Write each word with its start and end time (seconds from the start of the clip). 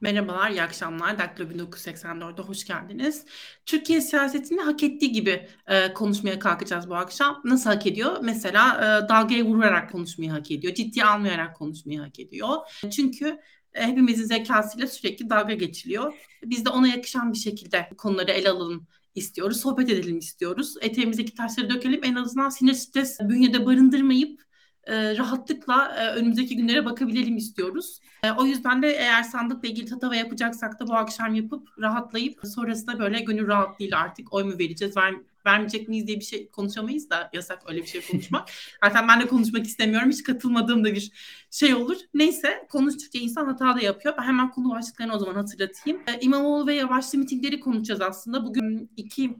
Merhabalar, 0.00 0.50
iyi 0.50 0.62
akşamlar. 0.62 1.18
Daktilo 1.18 1.48
1984'e 1.48 2.42
hoş 2.42 2.64
geldiniz. 2.64 3.24
Türkiye 3.66 4.00
siyasetini 4.00 4.60
hak 4.60 4.82
ettiği 4.82 5.12
gibi 5.12 5.48
e, 5.66 5.92
konuşmaya 5.92 6.38
kalkacağız 6.38 6.88
bu 6.88 6.94
akşam. 6.94 7.40
Nasıl 7.44 7.70
hak 7.70 7.86
ediyor? 7.86 8.16
Mesela 8.22 8.74
e, 8.76 9.08
dalgaya 9.08 9.44
vurarak 9.44 9.92
konuşmayı 9.92 10.30
hak 10.30 10.50
ediyor. 10.50 10.74
Ciddiye 10.74 11.04
almayarak 11.04 11.56
konuşmayı 11.56 12.00
hak 12.00 12.20
ediyor. 12.20 12.56
Çünkü 12.90 13.38
e, 13.74 13.86
hepimizin 13.86 14.24
zekasıyla 14.24 14.86
sürekli 14.86 15.30
dalga 15.30 15.54
geçiliyor. 15.54 16.14
Biz 16.44 16.64
de 16.64 16.68
ona 16.68 16.88
yakışan 16.88 17.32
bir 17.32 17.38
şekilde 17.38 17.88
konuları 17.98 18.30
ele 18.30 18.50
alalım 18.50 18.86
istiyoruz. 19.14 19.60
Sohbet 19.60 19.90
edelim 19.90 20.18
istiyoruz. 20.18 20.74
Eteğimizdeki 20.80 21.34
taşları 21.34 21.70
dökelim. 21.70 22.00
En 22.04 22.14
azından 22.14 22.48
sinir 22.48 22.72
stres 22.72 23.20
bünyede 23.20 23.66
barındırmayıp 23.66 24.43
e, 24.86 25.16
rahatlıkla 25.16 25.96
e, 25.98 26.08
önümüzdeki 26.08 26.56
günlere 26.56 26.84
bakabilelim 26.84 27.36
istiyoruz. 27.36 28.00
E, 28.22 28.30
o 28.32 28.46
yüzden 28.46 28.82
de 28.82 28.88
eğer 28.88 29.22
sandıkla 29.22 29.68
ilgili 29.68 29.86
tatava 29.86 30.16
yapacaksak 30.16 30.80
da 30.80 30.86
bu 30.86 30.94
akşam 30.94 31.34
yapıp 31.34 31.68
rahatlayıp 31.78 32.40
sonrasında 32.44 32.98
böyle 32.98 33.20
gönül 33.20 33.46
rahatlığıyla 33.46 33.98
artık 33.98 34.32
oy 34.32 34.44
mu 34.44 34.58
vereceğiz, 34.58 34.96
ver, 34.96 35.14
vermeyecek 35.46 35.88
miyiz 35.88 36.06
diye 36.06 36.20
bir 36.20 36.24
şey 36.24 36.50
konuşamayız 36.50 37.10
da 37.10 37.30
yasak 37.32 37.62
öyle 37.70 37.82
bir 37.82 37.86
şey 37.86 38.06
konuşmak. 38.10 38.48
Zaten 38.84 39.08
ben 39.08 39.20
de 39.20 39.26
konuşmak 39.26 39.66
istemiyorum. 39.66 40.10
Hiç 40.10 40.22
katılmadığım 40.22 40.84
da 40.84 40.94
bir 40.94 41.12
şey 41.50 41.74
olur. 41.74 41.96
Neyse 42.14 42.66
konuştukça 42.70 43.18
insan 43.18 43.46
hata 43.46 43.76
da 43.76 43.80
yapıyor. 43.80 44.14
Ben 44.18 44.22
hemen 44.22 44.50
konu 44.50 44.70
başlıklarını 44.70 45.14
o 45.14 45.18
zaman 45.18 45.34
hatırlatayım. 45.34 46.00
E, 46.06 46.20
İmamoğlu 46.20 46.66
ve 46.66 46.74
Yavaşlı 46.74 47.18
mitingleri 47.18 47.60
konuşacağız 47.60 48.00
aslında. 48.00 48.44
Bugün 48.44 48.90
iki 48.96 49.36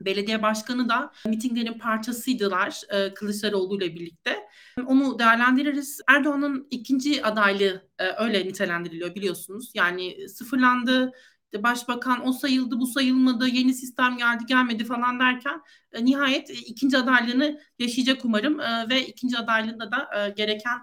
belediye 0.00 0.42
başkanı 0.42 0.88
da 0.88 1.12
mitinglerin 1.26 1.78
parçasıydılar 1.78 2.80
e, 2.90 3.14
Kılıçdaroğlu 3.14 3.76
ile 3.76 3.94
birlikte. 3.94 4.38
Onu 4.86 5.18
değerlendiririz. 5.18 6.00
Erdoğan'ın 6.08 6.66
ikinci 6.70 7.24
adaylığı 7.24 7.88
e, 7.98 8.24
öyle 8.24 8.46
nitelendiriliyor 8.46 9.14
biliyorsunuz. 9.14 9.70
Yani 9.74 10.28
sıfırlandı, 10.28 11.12
başbakan 11.54 12.26
o 12.26 12.32
sayıldı 12.32 12.80
bu 12.80 12.86
sayılmadı 12.86 13.48
yeni 13.48 13.74
sistem 13.74 14.16
geldi 14.16 14.44
gelmedi 14.46 14.84
falan 14.84 15.20
derken 15.20 15.62
e, 15.92 16.04
nihayet 16.04 16.50
e, 16.50 16.54
ikinci 16.54 16.98
adaylığını 16.98 17.60
yaşayacak 17.78 18.24
umarım 18.24 18.58
ve 18.90 19.06
ikinci 19.06 19.38
adaylığında 19.38 19.90
da 19.90 20.28
gereken 20.36 20.78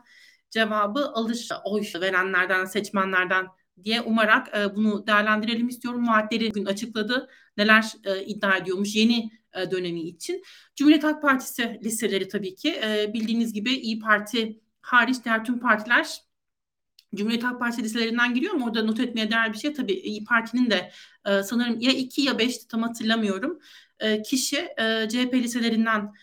cevabı 0.50 1.00
alır 1.00 1.50
oy 1.66 1.84
verenlerden 2.02 2.66
seçmenlerden 2.66 3.48
diye 3.84 4.02
umarak 4.02 4.76
bunu 4.76 5.08
değerlendirelim 5.08 5.68
istiyorum. 5.68 6.08
Vaatleri 6.08 6.50
bugün 6.50 6.66
açıkladı. 6.66 7.30
Neler 7.58 7.94
e, 8.04 8.26
iddia 8.26 8.58
ediyormuş 8.58 8.96
yeni 8.96 9.32
e, 9.54 9.72
dönemi 9.72 10.02
için. 10.02 10.44
Cumhuriyet 10.76 11.04
Halk 11.04 11.22
Partisi 11.22 11.80
listeleri 11.84 12.28
tabii 12.28 12.56
ki 12.56 12.82
e, 12.84 13.14
bildiğiniz 13.14 13.54
gibi 13.54 13.74
İyi 13.74 14.00
Parti 14.00 14.60
hariç 14.82 15.18
diğer 15.26 15.46
tüm 15.46 15.60
partiler 15.60 16.22
Cumhuriyet 17.16 17.44
Halk 17.44 17.60
Partisi 17.60 17.84
listelerinden 17.84 18.34
giriyor 18.34 18.54
mu? 18.54 18.66
Orada 18.66 18.84
not 18.84 19.00
etmeye 19.00 19.32
değer 19.32 19.54
bir 19.54 19.58
şey. 19.58 19.74
Tabii 19.74 19.94
İyi 19.94 20.24
Parti'nin 20.24 20.70
de 20.72 20.92
e, 21.26 21.44
sanırım 21.44 21.80
ya 21.80 21.92
2 21.92 22.22
ya 22.22 22.40
5 22.40 22.58
tam 22.66 22.82
hatırlamıyorum. 22.82 23.60
E, 24.00 24.22
kişi 24.22 24.58
e, 24.58 25.08
CHP 25.10 25.34
liselerinden 25.34 26.14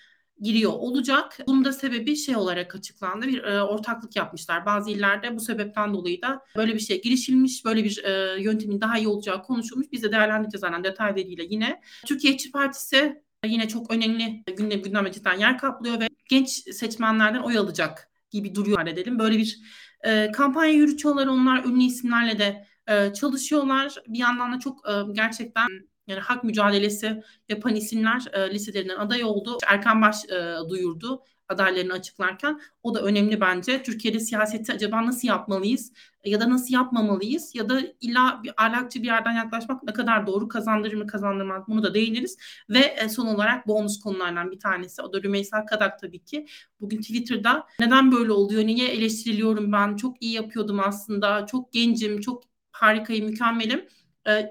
giriyor 0.40 0.72
olacak. 0.72 1.38
Bunun 1.46 1.64
da 1.64 1.72
sebebi 1.72 2.16
şey 2.16 2.36
olarak 2.36 2.74
açıklandı. 2.74 3.26
Bir 3.26 3.44
e, 3.44 3.62
ortaklık 3.62 4.16
yapmışlar. 4.16 4.66
Bazı 4.66 4.90
illerde 4.90 5.36
bu 5.36 5.40
sebepten 5.40 5.94
dolayı 5.94 6.22
da 6.22 6.40
böyle 6.56 6.74
bir 6.74 6.80
şey 6.80 7.02
girişilmiş. 7.02 7.64
Böyle 7.64 7.84
bir 7.84 8.04
e, 8.04 8.42
yöntemin 8.42 8.80
daha 8.80 8.98
iyi 8.98 9.08
olacağı 9.08 9.42
konuşulmuş. 9.42 9.86
Biz 9.92 10.02
de 10.02 10.12
değerlendireceğiz 10.12 10.60
zaten 10.60 10.84
detaylarıyla 10.84 11.44
yine. 11.50 11.80
Türkiye 12.06 12.34
İşçi 12.34 12.50
Partisi 12.50 13.22
yine 13.46 13.68
çok 13.68 13.92
önemli 13.92 14.44
gündem 14.56 14.82
gündeme 14.82 15.12
cidden 15.12 15.38
yer 15.38 15.58
kaplıyor 15.58 16.00
ve 16.00 16.08
genç 16.28 16.48
seçmenlerden 16.50 17.40
oy 17.40 17.58
alacak 17.58 18.10
gibi 18.30 18.54
duruyor 18.54 18.86
edelim. 18.86 19.18
Böyle 19.18 19.38
bir 19.38 19.60
e, 20.06 20.32
kampanya 20.32 20.72
yürütüyorlar 20.72 21.26
onlar 21.26 21.64
ünlü 21.64 21.82
isimlerle 21.82 22.38
de 22.38 22.66
e, 22.88 23.12
çalışıyorlar. 23.12 23.94
Bir 24.06 24.18
yandan 24.18 24.52
da 24.52 24.58
çok 24.58 24.88
e, 24.88 24.92
gerçekten 25.12 25.89
yani 26.10 26.20
hak 26.20 26.44
mücadelesi 26.44 27.22
yapan 27.48 27.74
isimler 27.74 28.24
e, 28.32 28.50
listelerinden 28.50 28.96
aday 28.96 29.24
oldu. 29.24 29.58
Erkan 29.66 30.02
Baş 30.02 30.24
e, 30.24 30.54
duyurdu 30.68 31.22
adaylarını 31.50 31.92
açıklarken. 31.92 32.60
O 32.82 32.94
da 32.94 33.02
önemli 33.02 33.40
bence. 33.40 33.82
Türkiye'de 33.82 34.20
siyaseti 34.20 34.72
acaba 34.72 35.06
nasıl 35.06 35.28
yapmalıyız 35.28 35.92
ya 36.24 36.40
da 36.40 36.50
nasıl 36.50 36.74
yapmamalıyız 36.74 37.54
ya 37.54 37.68
da 37.68 37.80
illa 38.00 38.40
bir 38.42 38.52
ahlakçı 38.56 39.02
bir 39.02 39.06
yerden 39.06 39.32
yaklaşmak 39.32 39.82
ne 39.82 39.92
kadar 39.92 40.26
doğru 40.26 40.48
kazandırır 40.48 40.94
mı 40.94 41.06
kazandırmaz 41.06 41.62
bunu 41.68 41.82
da 41.82 41.94
değiniriz. 41.94 42.36
Ve 42.70 42.78
e, 42.78 43.08
son 43.08 43.26
olarak 43.26 43.68
bonus 43.68 44.00
konulardan 44.00 44.50
bir 44.50 44.58
tanesi 44.58 45.02
o 45.02 45.12
da 45.12 45.22
Rümeysa 45.22 45.64
Kadak 45.66 45.98
tabii 46.00 46.24
ki. 46.24 46.46
Bugün 46.80 47.00
Twitter'da 47.00 47.66
neden 47.80 48.12
böyle 48.12 48.32
oluyor, 48.32 48.66
niye 48.66 48.88
eleştiriliyorum 48.88 49.72
ben, 49.72 49.96
çok 49.96 50.22
iyi 50.22 50.32
yapıyordum 50.32 50.80
aslında, 50.80 51.46
çok 51.46 51.72
gencim, 51.72 52.20
çok 52.20 52.42
harikayım, 52.72 53.26
mükemmelim 53.26 53.84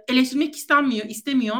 eleştirmek 0.07 0.55
istenmiyor, 0.55 1.05
istemiyor. 1.05 1.57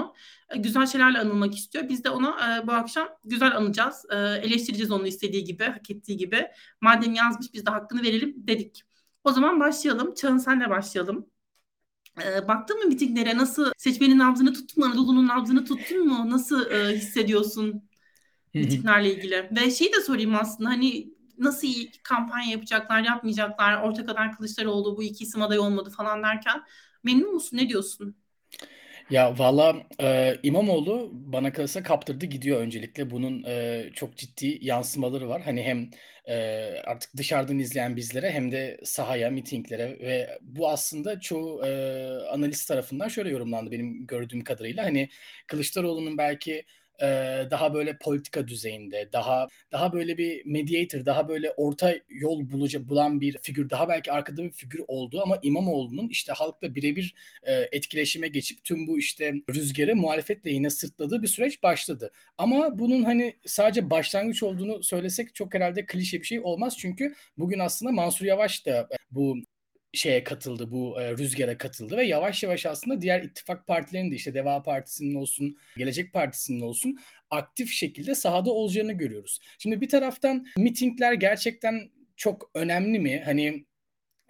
E, 0.50 0.58
güzel 0.58 0.86
şeylerle 0.86 1.20
anılmak 1.20 1.56
istiyor. 1.56 1.90
Biz 1.90 2.04
de 2.04 2.10
ona 2.10 2.58
e, 2.58 2.68
bu 2.68 2.72
akşam 2.72 3.10
güzel 3.26 3.58
anacağız. 3.58 4.06
E, 4.12 4.16
eleştireceğiz 4.18 4.92
onu 4.92 5.08
istediği 5.08 5.44
gibi, 5.44 5.64
hak 5.64 5.92
ettiği 5.92 6.18
gibi. 6.18 6.48
Madem 6.82 7.14
yazmış 7.14 7.54
biz 7.54 7.66
de 7.66 7.72
hakkını 7.72 8.04
verelim 8.04 8.36
dedik. 8.38 8.84
O 9.24 9.32
zaman 9.32 9.60
başlayalım. 9.60 10.14
Çağın 10.14 10.38
senle 10.38 10.70
başlayalım. 10.70 11.26
E, 12.24 12.48
baktın 12.48 12.80
mı 12.80 12.86
mitinglere? 12.86 13.38
Nasıl 13.38 13.72
seçmenin 13.78 14.20
nabzını 14.20 14.54
tuttun 14.54 14.84
mu? 14.84 14.90
Anadolu'nun 14.90 15.28
nabzını 15.28 15.66
tuttun 15.66 16.08
mu? 16.08 16.30
Nasıl 16.30 16.72
e, 16.72 16.98
hissediyorsun 16.98 17.90
mitinglerle 18.54 19.16
ilgili? 19.16 19.50
Ve 19.52 19.72
şeyi 19.72 19.94
de 19.94 20.02
sorayım 20.02 20.36
aslında 20.36 20.70
hani 20.70 21.14
nasıl 21.38 21.68
iyi 21.68 21.92
kampanya 22.04 22.52
yapacaklar, 22.52 23.02
yapmayacaklar, 23.02 23.84
orta 23.84 24.06
kadar 24.06 24.38
Kılıçdaroğlu 24.38 24.98
bu 24.98 25.04
iki 25.04 25.24
isim 25.24 25.42
aday 25.42 25.60
olmadı 25.60 25.90
falan 25.90 26.24
derken 26.24 26.64
Memnun 27.04 27.34
musun? 27.34 27.58
Ne 27.58 27.70
diyorsun? 27.70 28.16
Ya 29.10 29.40
valla 29.40 29.88
e, 30.02 30.36
İmamoğlu 30.44 31.10
bana 31.14 31.54
kalırsa 31.54 31.84
kaptırdı 31.84 32.26
gidiyor 32.26 32.62
öncelikle. 32.62 33.10
Bunun 33.10 33.44
e, 33.48 33.90
çok 33.94 34.18
ciddi 34.18 34.58
yansımaları 34.62 35.30
var. 35.30 35.42
Hani 35.42 35.64
hem 35.64 35.90
e, 36.26 36.36
artık 36.86 37.18
dışarıdan 37.18 37.60
izleyen 37.60 37.96
bizlere 37.96 38.32
hem 38.32 38.52
de 38.52 38.80
sahaya, 38.84 39.30
mitinglere 39.30 40.00
ve 40.00 40.40
bu 40.42 40.70
aslında 40.70 41.20
çoğu 41.20 41.66
e, 41.66 41.70
analist 42.32 42.68
tarafından 42.68 43.08
şöyle 43.08 43.30
yorumlandı 43.30 43.72
benim 43.72 44.08
gördüğüm 44.08 44.44
kadarıyla. 44.44 44.84
Hani 44.86 45.10
Kılıçdaroğlu'nun 45.48 46.18
belki 46.18 46.66
daha 47.52 47.74
böyle 47.74 47.98
politika 47.98 48.48
düzeyinde, 48.48 49.10
daha 49.14 49.48
daha 49.72 49.94
böyle 49.94 50.18
bir 50.18 50.46
mediator, 50.46 51.06
daha 51.06 51.30
böyle 51.30 51.52
orta 51.52 51.96
yol 52.10 52.50
bulucu 52.52 52.90
bulan 52.90 53.22
bir 53.22 53.38
figür, 53.42 53.70
daha 53.70 53.90
belki 53.90 54.12
arkada 54.12 54.44
bir 54.44 54.52
figür 54.52 54.82
oldu 54.88 55.22
ama 55.24 55.40
İmamoğlu'nun 55.42 56.10
işte 56.10 56.34
halkla 56.34 56.76
birebir 56.76 57.16
etkileşime 57.72 58.28
geçip 58.28 58.64
tüm 58.64 58.88
bu 58.88 59.00
işte 59.00 59.34
rüzgarı 59.50 59.96
muhalefetle 59.96 60.52
yine 60.52 60.70
sırtladığı 60.70 61.22
bir 61.22 61.28
süreç 61.28 61.64
başladı. 61.64 62.12
Ama 62.38 62.80
bunun 62.80 63.04
hani 63.04 63.36
sadece 63.46 63.90
başlangıç 63.90 64.44
olduğunu 64.44 64.84
söylesek 64.84 65.36
çok 65.36 65.54
herhalde 65.54 65.86
klişe 65.86 66.20
bir 66.20 66.26
şey 66.26 66.40
olmaz 66.40 66.78
çünkü 66.78 67.14
bugün 67.38 67.60
aslında 67.60 67.92
Mansur 67.92 68.26
Yavaş 68.26 68.66
da 68.66 68.90
bu 69.12 69.38
şeye 69.94 70.24
katıldı, 70.24 70.72
bu 70.72 71.02
e, 71.02 71.18
rüzgara 71.18 71.58
katıldı 71.58 71.98
ve 71.98 72.04
yavaş 72.04 72.44
yavaş 72.44 72.66
aslında 72.66 73.02
diğer 73.02 73.24
ittifak 73.24 73.68
partilerinin 73.68 74.12
de 74.12 74.16
işte 74.16 74.34
Deva 74.34 74.64
Partisi'nin 74.64 75.16
olsun, 75.16 75.58
Gelecek 75.78 76.14
Partisi'nin 76.14 76.62
olsun 76.62 76.98
aktif 77.30 77.72
şekilde 77.72 78.16
sahada 78.16 78.52
olacağını 78.52 78.94
görüyoruz. 78.94 79.40
Şimdi 79.60 79.82
bir 79.82 79.90
taraftan 79.90 80.48
mitingler 80.58 81.14
gerçekten 81.14 81.92
çok 82.16 82.52
önemli 82.54 83.00
mi? 83.00 83.22
Hani 83.26 83.66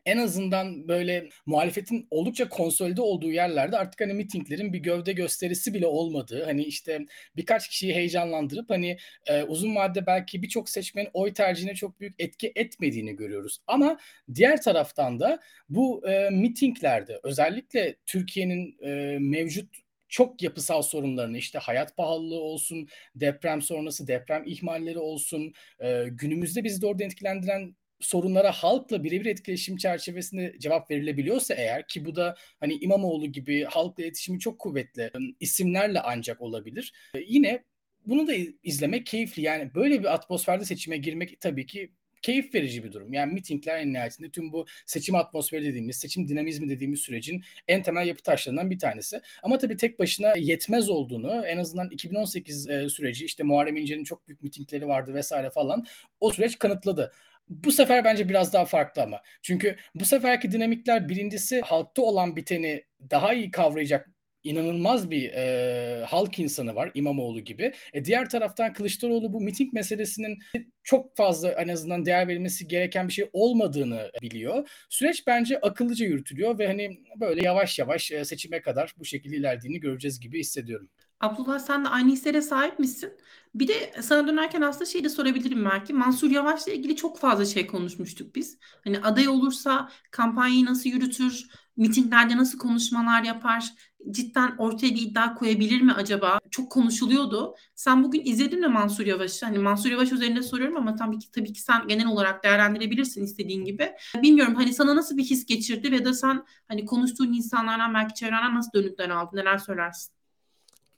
en 0.06 0.18
azından 0.18 0.88
böyle 0.88 1.30
muhalefetin 1.46 2.08
oldukça 2.12 2.50
konsolide 2.50 3.02
olduğu 3.02 3.32
yerlerde 3.32 3.78
artık 3.78 4.02
hani 4.02 4.14
mitinglerin 4.14 4.74
bir 4.74 4.80
gövde 4.80 5.14
gösterisi 5.14 5.74
bile 5.74 5.88
olmadığı 5.88 6.46
hani 6.46 6.64
işte 6.64 7.06
birkaç 7.36 7.70
kişiyi 7.70 7.94
heyecanlandırıp 7.96 8.70
hani 8.70 8.98
e, 9.28 9.44
uzun 9.44 9.76
vadede 9.76 10.06
belki 10.06 10.42
birçok 10.42 10.70
seçmenin 10.70 11.10
oy 11.14 11.34
tercihine 11.34 11.76
çok 11.76 12.00
büyük 12.00 12.16
etki 12.20 12.52
etmediğini 12.56 13.16
görüyoruz. 13.16 13.60
Ama 13.68 13.98
diğer 14.36 14.62
taraftan 14.62 15.20
da 15.20 15.40
bu 15.70 16.08
e, 16.10 16.30
mitinglerde 16.30 17.20
özellikle 17.24 17.96
Türkiye'nin 18.06 18.78
e, 18.84 19.20
mevcut 19.20 19.90
çok 20.10 20.42
yapısal 20.44 20.82
sorunlarını 20.82 21.38
işte 21.38 21.60
hayat 21.60 21.98
pahalılığı 21.98 22.42
olsun, 22.42 22.88
deprem 23.16 23.62
sonrası 23.62 24.08
deprem 24.08 24.44
ihmalleri 24.46 25.00
olsun, 25.00 25.54
e, 25.80 26.06
günümüzde 26.12 26.64
bizi 26.64 26.82
de 26.82 26.88
orada 26.88 27.04
etkilendiren 27.04 27.76
sorunlara 28.00 28.52
halkla 28.52 29.04
birebir 29.04 29.26
etkileşim 29.26 29.78
çerçevesinde 29.78 30.56
cevap 30.60 30.92
verilebiliyorsa 30.92 31.54
eğer 31.54 31.88
ki 31.88 32.06
bu 32.06 32.16
da 32.16 32.36
hani 32.60 32.74
İmamoğlu 32.74 33.28
gibi 33.28 33.64
halkla 33.64 34.04
iletişimi 34.04 34.40
çok 34.40 34.60
kuvvetli 34.60 35.12
isimlerle 35.40 36.00
ancak 36.00 36.42
olabilir. 36.42 36.94
Yine 37.28 37.64
bunu 38.06 38.28
da 38.28 38.34
izlemek 38.64 39.06
keyifli. 39.06 39.42
Yani 39.42 39.76
böyle 39.76 40.00
bir 40.00 40.14
atmosferde 40.14 40.66
seçime 40.66 40.98
girmek 40.98 41.42
tabii 41.42 41.66
ki 41.66 41.92
keyif 42.22 42.56
verici 42.56 42.84
bir 42.84 42.92
durum. 42.92 43.14
Yani 43.14 43.34
mitingler 43.34 43.78
en 43.80 43.94
nihayetinde 43.94 44.30
tüm 44.30 44.54
bu 44.54 44.66
seçim 44.86 45.16
atmosferi 45.16 45.66
dediğimiz, 45.66 45.98
seçim 45.98 46.28
dinamizmi 46.28 46.70
dediğimiz 46.70 47.00
sürecin 47.00 47.44
en 47.68 47.84
temel 47.84 48.08
yapı 48.08 48.24
taşlarından 48.24 48.72
bir 48.72 48.80
tanesi. 48.80 49.22
Ama 49.44 49.58
tabii 49.58 49.78
tek 49.78 50.00
başına 50.00 50.34
yetmez 50.38 50.90
olduğunu 50.90 51.46
en 51.46 51.58
azından 51.58 51.90
2018 51.90 52.68
süreci 52.90 53.26
işte 53.26 53.44
Muharrem 53.44 53.78
İnce'nin 53.78 54.04
çok 54.04 54.28
büyük 54.28 54.44
mitingleri 54.44 54.88
vardı 54.88 55.14
vesaire 55.14 55.50
falan 55.50 55.86
o 56.20 56.32
süreç 56.32 56.60
kanıtladı. 56.60 57.12
Bu 57.50 57.72
sefer 57.72 58.04
bence 58.04 58.30
biraz 58.30 58.54
daha 58.54 58.66
farklı 58.66 59.02
ama. 59.04 59.22
Çünkü 59.42 59.76
bu 59.96 60.06
seferki 60.06 60.52
dinamikler 60.52 61.10
birincisi 61.10 61.62
halkta 61.62 62.02
olan 62.02 62.36
biteni 62.36 62.84
daha 63.12 63.34
iyi 63.34 63.52
kavrayacak 63.52 64.10
inanılmaz 64.44 65.12
bir 65.12 65.34
e, 65.34 66.06
halk 66.06 66.40
insanı 66.40 66.76
var 66.76 66.92
İmamoğlu 66.94 67.42
gibi. 67.42 67.74
E, 67.94 68.06
diğer 68.06 68.30
taraftan 68.30 68.74
Kılıçdaroğlu 68.74 69.34
bu 69.34 69.42
miting 69.42 69.74
meselesinin 69.74 70.40
çok 70.84 71.18
fazla 71.18 71.52
en 71.52 71.68
azından 71.68 72.06
değer 72.06 72.28
verilmesi 72.28 72.68
gereken 72.68 73.08
bir 73.08 73.14
şey 73.14 73.30
olmadığını 73.34 74.12
biliyor. 74.22 74.70
Süreç 74.90 75.28
bence 75.28 75.60
akıllıca 75.60 76.06
yürütülüyor 76.06 76.60
ve 76.60 76.68
hani 76.68 77.00
böyle 77.20 77.46
yavaş 77.46 77.80
yavaş 77.80 78.12
seçime 78.24 78.62
kadar 78.62 78.94
bu 78.98 79.06
şekilde 79.06 79.36
ilerlediğini 79.36 79.80
göreceğiz 79.80 80.20
gibi 80.20 80.40
hissediyorum. 80.40 80.90
Abdullah 81.20 81.60
sen 81.60 81.86
de 81.86 81.90
aynı 81.90 82.12
hislere 82.12 82.42
sahip 82.42 82.80
misin? 82.80 83.14
Bir 83.56 83.68
de 83.68 83.94
sana 84.02 84.28
dönerken 84.28 84.62
aslında 84.62 84.86
şey 84.86 85.04
de 85.04 85.10
sorabilirim 85.10 85.66
belki. 85.66 85.94
Mansur 85.94 86.32
Yavaş'la 86.32 86.72
ilgili 86.72 86.96
çok 86.96 87.20
fazla 87.20 87.46
şey 87.46 87.68
konuşmuştuk 87.68 88.36
biz. 88.36 88.58
Hani 88.84 89.00
aday 89.00 89.28
olursa 89.28 89.90
kampanyayı 90.12 90.66
nasıl 90.66 90.90
yürütür, 90.90 91.48
mitinglerde 91.78 92.38
nasıl 92.38 92.58
konuşmalar 92.60 93.24
yapar, 93.24 93.70
cidden 94.12 94.56
ortaya 94.58 94.90
bir 94.96 95.02
iddia 95.02 95.34
koyabilir 95.36 95.82
mi 95.82 95.94
acaba? 95.94 96.40
Çok 96.52 96.72
konuşuluyordu. 96.72 97.56
Sen 97.76 98.04
bugün 98.04 98.22
izledin 98.26 98.60
mi 98.60 98.68
Mansur 98.68 99.06
Yavaş'ı? 99.06 99.46
Hani 99.46 99.58
Mansur 99.58 99.90
Yavaş 99.90 100.12
üzerinde 100.12 100.42
soruyorum 100.44 100.78
ama 100.78 100.96
tabii 100.96 101.20
ki 101.20 101.32
tabii 101.32 101.54
ki 101.54 101.62
sen 101.62 101.88
genel 101.88 102.08
olarak 102.08 102.44
değerlendirebilirsin 102.44 103.24
istediğin 103.24 103.66
gibi. 103.66 103.92
Bilmiyorum 104.24 104.56
hani 104.56 104.74
sana 104.74 104.96
nasıl 104.96 105.18
bir 105.18 105.24
his 105.24 105.46
geçirdi 105.46 105.92
ve 105.92 106.06
de 106.06 106.14
sen 106.14 106.46
hani 106.68 106.86
konuştuğun 106.86 107.34
insanlardan 107.34 107.94
belki 107.94 108.14
çevrenden 108.14 108.56
nasıl 108.56 108.72
dönütler 108.74 109.10
aldın? 109.10 109.38
Neler 109.38 109.58
söylersin? 109.58 110.19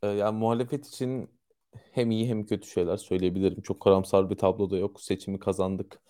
Ee, 0.04 0.08
yani 0.08 0.38
muhalefet 0.40 0.88
için 0.88 1.30
hem 1.92 2.12
iyi 2.12 2.30
hem 2.30 2.46
kötü 2.46 2.68
şeyler 2.68 2.98
söyleyebilirim. 2.98 3.62
Çok 3.62 3.80
karamsar 3.82 4.30
bir 4.30 4.36
tablo 4.38 4.70
da 4.70 4.78
yok. 4.78 5.02
Seçimi 5.02 5.40
kazandık 5.40 6.02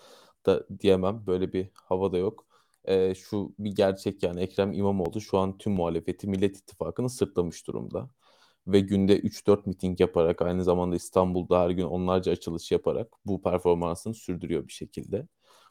da 0.46 0.66
diyemem. 0.80 1.24
Böyle 1.28 1.54
bir 1.54 1.70
hava 1.74 2.12
da 2.12 2.18
yok. 2.18 2.46
Ee, 2.86 3.16
şu 3.16 3.56
bir 3.60 3.76
gerçek 3.76 4.24
yani 4.24 4.42
Ekrem 4.42 4.74
İmamoğlu 4.74 5.22
şu 5.22 5.38
an 5.38 5.58
tüm 5.58 5.74
muhalefeti 5.74 6.28
Millet 6.28 6.58
İttifakı'nı 6.58 7.10
sırtlamış 7.10 7.68
durumda. 7.68 8.10
Ve 8.68 8.80
günde 8.80 9.20
3-4 9.20 9.68
miting 9.68 10.00
yaparak 10.02 10.42
aynı 10.42 10.64
zamanda 10.64 10.96
İstanbul'da 10.96 11.62
her 11.62 11.70
gün 11.70 11.84
onlarca 11.86 12.32
açılış 12.32 12.72
yaparak 12.72 13.08
bu 13.26 13.42
performansını 13.42 14.14
sürdürüyor 14.14 14.68
bir 14.68 14.74
şekilde. 14.74 15.28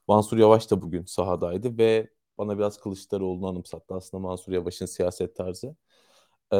Mansur 0.08 0.38
Yavaş 0.38 0.70
da 0.70 0.82
bugün 0.82 1.04
sahadaydı 1.04 1.78
ve 1.78 2.10
bana 2.38 2.58
biraz 2.58 2.78
Kılıçdaroğlu'nu 2.80 3.48
anımsattı 3.48 3.94
aslında 3.94 4.22
Mansur 4.22 4.52
Yavaş'ın 4.52 4.86
siyaset 4.86 5.36
tarzı 5.36 5.76
e, 6.52 6.56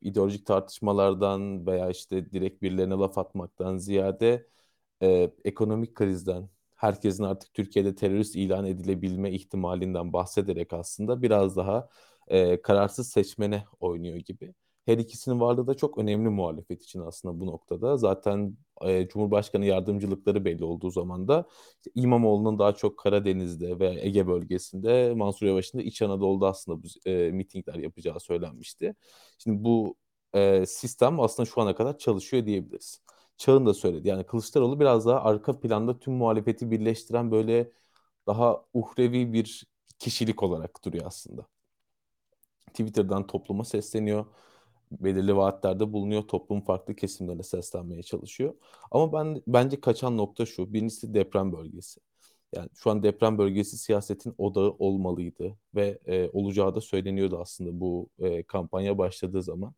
ideolojik 0.00 0.46
tartışmalardan 0.46 1.66
veya 1.66 1.90
işte 1.90 2.30
direkt 2.32 2.62
birilerine 2.62 2.94
laf 2.94 3.18
atmaktan 3.18 3.76
ziyade 3.76 4.46
e, 5.02 5.30
ekonomik 5.44 5.94
krizden, 5.94 6.48
herkesin 6.76 7.24
artık 7.24 7.54
Türkiye'de 7.54 7.94
terörist 7.94 8.36
ilan 8.36 8.66
edilebilme 8.66 9.30
ihtimalinden 9.32 10.12
bahsederek 10.12 10.72
aslında 10.72 11.22
biraz 11.22 11.56
daha 11.56 11.88
e, 12.28 12.62
kararsız 12.62 13.10
seçmene 13.10 13.64
oynuyor 13.80 14.16
gibi. 14.16 14.54
Her 14.88 14.98
ikisinin 14.98 15.40
varlığı 15.40 15.66
da 15.66 15.74
çok 15.74 15.98
önemli 15.98 16.28
muhalefet 16.28 16.82
için 16.82 17.00
aslında 17.00 17.40
bu 17.40 17.46
noktada. 17.46 17.96
Zaten 17.96 18.56
e, 18.82 19.08
Cumhurbaşkanı 19.08 19.64
yardımcılıkları 19.64 20.44
belli 20.44 20.64
olduğu 20.64 20.90
zaman 20.90 21.28
da 21.28 21.48
işte 21.76 21.90
İmamoğlu'nun 21.94 22.58
daha 22.58 22.74
çok 22.74 22.98
Karadeniz'de 22.98 23.78
ve 23.78 23.96
Ege 24.00 24.26
bölgesinde, 24.26 25.14
Mansur 25.16 25.46
Yavaş'ın 25.46 25.78
da 25.78 25.82
İç 25.82 26.02
Anadolu'da 26.02 26.48
aslında 26.48 26.82
bu 26.82 26.86
e, 27.10 27.30
mitingler 27.30 27.74
yapacağı 27.74 28.20
söylenmişti. 28.20 28.94
Şimdi 29.38 29.64
bu 29.64 29.96
e, 30.34 30.66
sistem 30.66 31.20
aslında 31.20 31.46
şu 31.46 31.60
ana 31.60 31.74
kadar 31.74 31.98
çalışıyor 31.98 32.46
diyebiliriz. 32.46 33.02
Çağın 33.36 33.66
da 33.66 33.74
söyledi. 33.74 34.08
Yani 34.08 34.24
Kılıçdaroğlu 34.26 34.80
biraz 34.80 35.06
daha 35.06 35.20
arka 35.22 35.60
planda 35.60 35.98
tüm 35.98 36.14
muhalefeti 36.14 36.70
birleştiren 36.70 37.30
böyle 37.30 37.72
daha 38.26 38.64
uhrevi 38.74 39.32
bir 39.32 39.66
kişilik 39.98 40.42
olarak 40.42 40.84
duruyor 40.84 41.06
aslında. 41.06 41.46
Twitter'dan 42.66 43.26
topluma 43.26 43.64
sesleniyor 43.64 44.26
belirli 44.90 45.36
vaatlerde 45.36 45.92
bulunuyor. 45.92 46.22
Toplum 46.22 46.60
farklı 46.60 46.96
kesimlerine 46.96 47.42
seslenmeye 47.42 48.02
çalışıyor. 48.02 48.54
Ama 48.90 49.12
ben 49.12 49.42
bence 49.46 49.80
kaçan 49.80 50.16
nokta 50.16 50.46
şu. 50.46 50.72
Birincisi 50.72 51.14
deprem 51.14 51.52
bölgesi. 51.52 52.00
Yani 52.54 52.68
şu 52.74 52.90
an 52.90 53.02
deprem 53.02 53.38
bölgesi 53.38 53.78
siyasetin 53.78 54.34
odağı 54.38 54.70
olmalıydı 54.78 55.58
ve 55.74 55.98
e, 56.06 56.30
olacağı 56.32 56.74
da 56.74 56.80
söyleniyordu 56.80 57.38
aslında 57.40 57.80
bu 57.80 58.10
e, 58.18 58.42
kampanya 58.42 58.98
başladığı 58.98 59.42
zaman. 59.42 59.74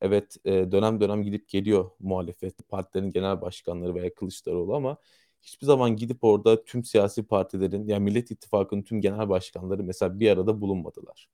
Evet 0.00 0.36
e, 0.44 0.72
dönem 0.72 1.00
dönem 1.00 1.22
gidip 1.22 1.48
geliyor 1.48 1.90
muhalefet 2.00 2.68
partilerin 2.68 3.12
genel 3.12 3.40
başkanları 3.40 3.94
veya 3.94 4.14
Kılıçdaroğlu 4.14 4.74
ama 4.74 4.96
hiçbir 5.42 5.66
zaman 5.66 5.96
gidip 5.96 6.24
orada 6.24 6.64
tüm 6.64 6.84
siyasi 6.84 7.22
partilerin 7.22 7.88
yani 7.88 8.04
Millet 8.04 8.30
İttifakı'nın 8.30 8.82
tüm 8.82 9.00
genel 9.00 9.28
başkanları 9.28 9.84
mesela 9.84 10.20
bir 10.20 10.30
arada 10.30 10.60
bulunmadılar. 10.60 11.28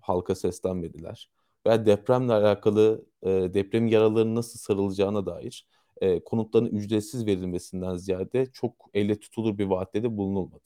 Halka 0.00 0.34
seslenmediler 0.34 1.30
veya 1.66 1.86
depremle 1.86 2.32
alakalı 2.32 3.06
e, 3.22 3.28
deprem 3.54 3.86
yaralarının 3.86 4.34
nasıl 4.34 4.58
sarılacağına 4.58 5.26
dair 5.26 5.66
e, 6.00 6.24
konutların 6.24 6.66
ücretsiz 6.66 7.26
verilmesinden 7.26 7.96
ziyade 7.96 8.46
çok 8.52 8.90
elle 8.94 9.20
tutulur 9.20 9.58
bir 9.58 9.64
vaatte 9.66 10.02
de 10.02 10.16
bulunulmadı. 10.16 10.62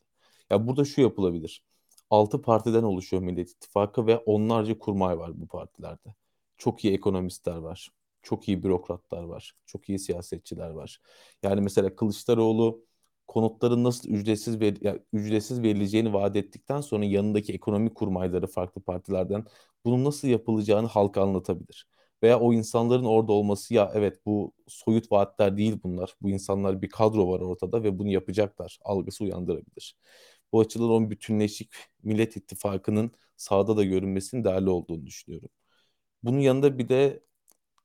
Ya 0.50 0.66
burada 0.66 0.84
şu 0.84 1.00
yapılabilir. 1.00 1.64
Altı 2.10 2.42
partiden 2.42 2.82
oluşuyor 2.82 3.22
Millet 3.22 3.50
İttifakı 3.50 4.06
ve 4.06 4.18
onlarca 4.18 4.78
kurmay 4.78 5.18
var 5.18 5.40
bu 5.40 5.46
partilerde. 5.46 6.14
Çok 6.58 6.84
iyi 6.84 6.94
ekonomistler 6.94 7.56
var. 7.56 7.90
Çok 8.22 8.48
iyi 8.48 8.62
bürokratlar 8.62 9.22
var. 9.22 9.54
Çok 9.66 9.88
iyi 9.88 9.98
siyasetçiler 9.98 10.70
var. 10.70 11.00
Yani 11.42 11.60
mesela 11.60 11.96
Kılıçdaroğlu 11.96 12.84
konutların 13.28 13.84
nasıl 13.84 14.08
ücretsiz 14.08 14.60
ver, 14.60 14.76
yani 14.80 15.00
ücretsiz 15.12 15.62
verileceğini 15.62 16.12
vaat 16.12 16.36
ettikten 16.36 16.80
sonra 16.80 17.04
yanındaki 17.04 17.52
ekonomi 17.52 17.94
kurmayları 17.94 18.46
farklı 18.46 18.80
partilerden 18.80 19.44
bunun 19.84 20.04
nasıl 20.04 20.28
yapılacağını 20.28 20.86
halka 20.86 21.22
anlatabilir. 21.22 21.86
Veya 22.22 22.40
o 22.40 22.52
insanların 22.52 23.04
orada 23.04 23.32
olması 23.32 23.74
ya 23.74 23.90
evet 23.94 24.26
bu 24.26 24.52
soyut 24.68 25.12
vaatler 25.12 25.56
değil 25.56 25.76
bunlar. 25.84 26.14
Bu 26.22 26.30
insanlar 26.30 26.82
bir 26.82 26.88
kadro 26.88 27.28
var 27.30 27.40
ortada 27.40 27.82
ve 27.82 27.98
bunu 27.98 28.08
yapacaklar 28.08 28.78
algısı 28.84 29.24
uyandırabilir. 29.24 29.96
Bu 30.52 30.60
açıdan 30.60 30.90
onun 30.90 31.10
bütünleşik 31.10 31.72
Millet 32.02 32.36
İttifakı'nın 32.36 33.12
sahada 33.36 33.76
da 33.76 33.84
görünmesinin 33.84 34.44
değerli 34.44 34.70
olduğunu 34.70 35.06
düşünüyorum. 35.06 35.48
Bunun 36.22 36.38
yanında 36.40 36.78
bir 36.78 36.88
de 36.88 37.22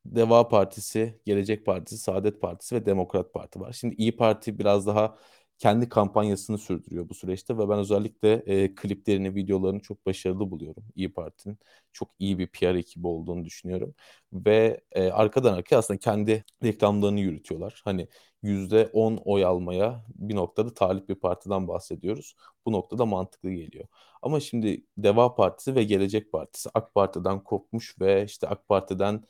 Deva 0.05 0.47
Partisi, 0.49 1.21
Gelecek 1.25 1.65
Partisi, 1.65 1.97
Saadet 1.97 2.41
Partisi 2.41 2.75
ve 2.75 2.85
Demokrat 2.85 3.33
Parti 3.33 3.59
var. 3.59 3.73
Şimdi 3.73 3.95
İyi 3.95 4.15
Parti 4.17 4.59
biraz 4.59 4.87
daha 4.87 5.17
kendi 5.57 5.89
kampanyasını 5.89 6.57
sürdürüyor 6.57 7.09
bu 7.09 7.13
süreçte 7.13 7.57
ve 7.57 7.69
ben 7.69 7.79
özellikle 7.79 8.33
e, 8.33 8.75
kliplerini, 8.75 9.35
videolarını 9.35 9.79
çok 9.79 10.05
başarılı 10.05 10.51
buluyorum 10.51 10.83
İyi 10.95 11.13
Parti'nin. 11.13 11.59
Çok 11.93 12.11
iyi 12.19 12.39
bir 12.39 12.47
PR 12.47 12.79
ekibi 12.79 13.07
olduğunu 13.07 13.45
düşünüyorum. 13.45 13.95
Ve 14.33 14.81
e, 14.91 15.11
arkadan 15.11 15.53
arkaya 15.53 15.77
aslında 15.77 15.99
kendi 15.99 16.43
reklamlarını 16.63 17.19
yürütüyorlar. 17.19 17.81
Hani 17.85 18.07
%10 18.43 19.17
oy 19.25 19.45
almaya 19.45 20.05
bir 20.15 20.35
noktada 20.35 20.73
talip 20.73 21.09
bir 21.09 21.15
partiden 21.15 21.67
bahsediyoruz. 21.67 22.35
Bu 22.65 22.71
noktada 22.71 23.05
mantıklı 23.05 23.51
geliyor. 23.51 23.87
Ama 24.21 24.39
şimdi 24.39 24.85
Deva 24.97 25.35
Partisi 25.35 25.75
ve 25.75 25.83
Gelecek 25.83 26.31
Partisi 26.31 26.69
AK 26.73 26.93
Parti'den 26.95 27.43
kopmuş 27.43 27.95
ve 28.01 28.25
işte 28.25 28.47
AK 28.47 28.67
Parti'den 28.67 29.23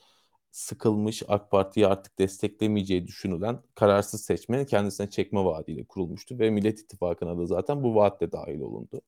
sıkılmış 0.55 1.23
AK 1.27 1.51
Parti'yi 1.51 1.87
artık 1.87 2.19
desteklemeyeceği 2.19 3.07
düşünülen 3.07 3.63
kararsız 3.75 4.21
seçmeni 4.25 4.65
kendisine 4.65 5.09
çekme 5.09 5.45
vaadiyle 5.45 5.85
kurulmuştu 5.85 6.39
ve 6.39 6.49
Millet 6.49 6.79
İttifakı'na 6.79 7.37
da 7.37 7.45
zaten 7.45 7.83
bu 7.83 7.95
vaatle 7.95 8.31
dahil 8.31 8.59
olundu. 8.59 9.01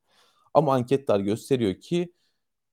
Ama 0.53 0.73
anketler 0.73 1.19
gösteriyor 1.19 1.75
ki 1.75 2.13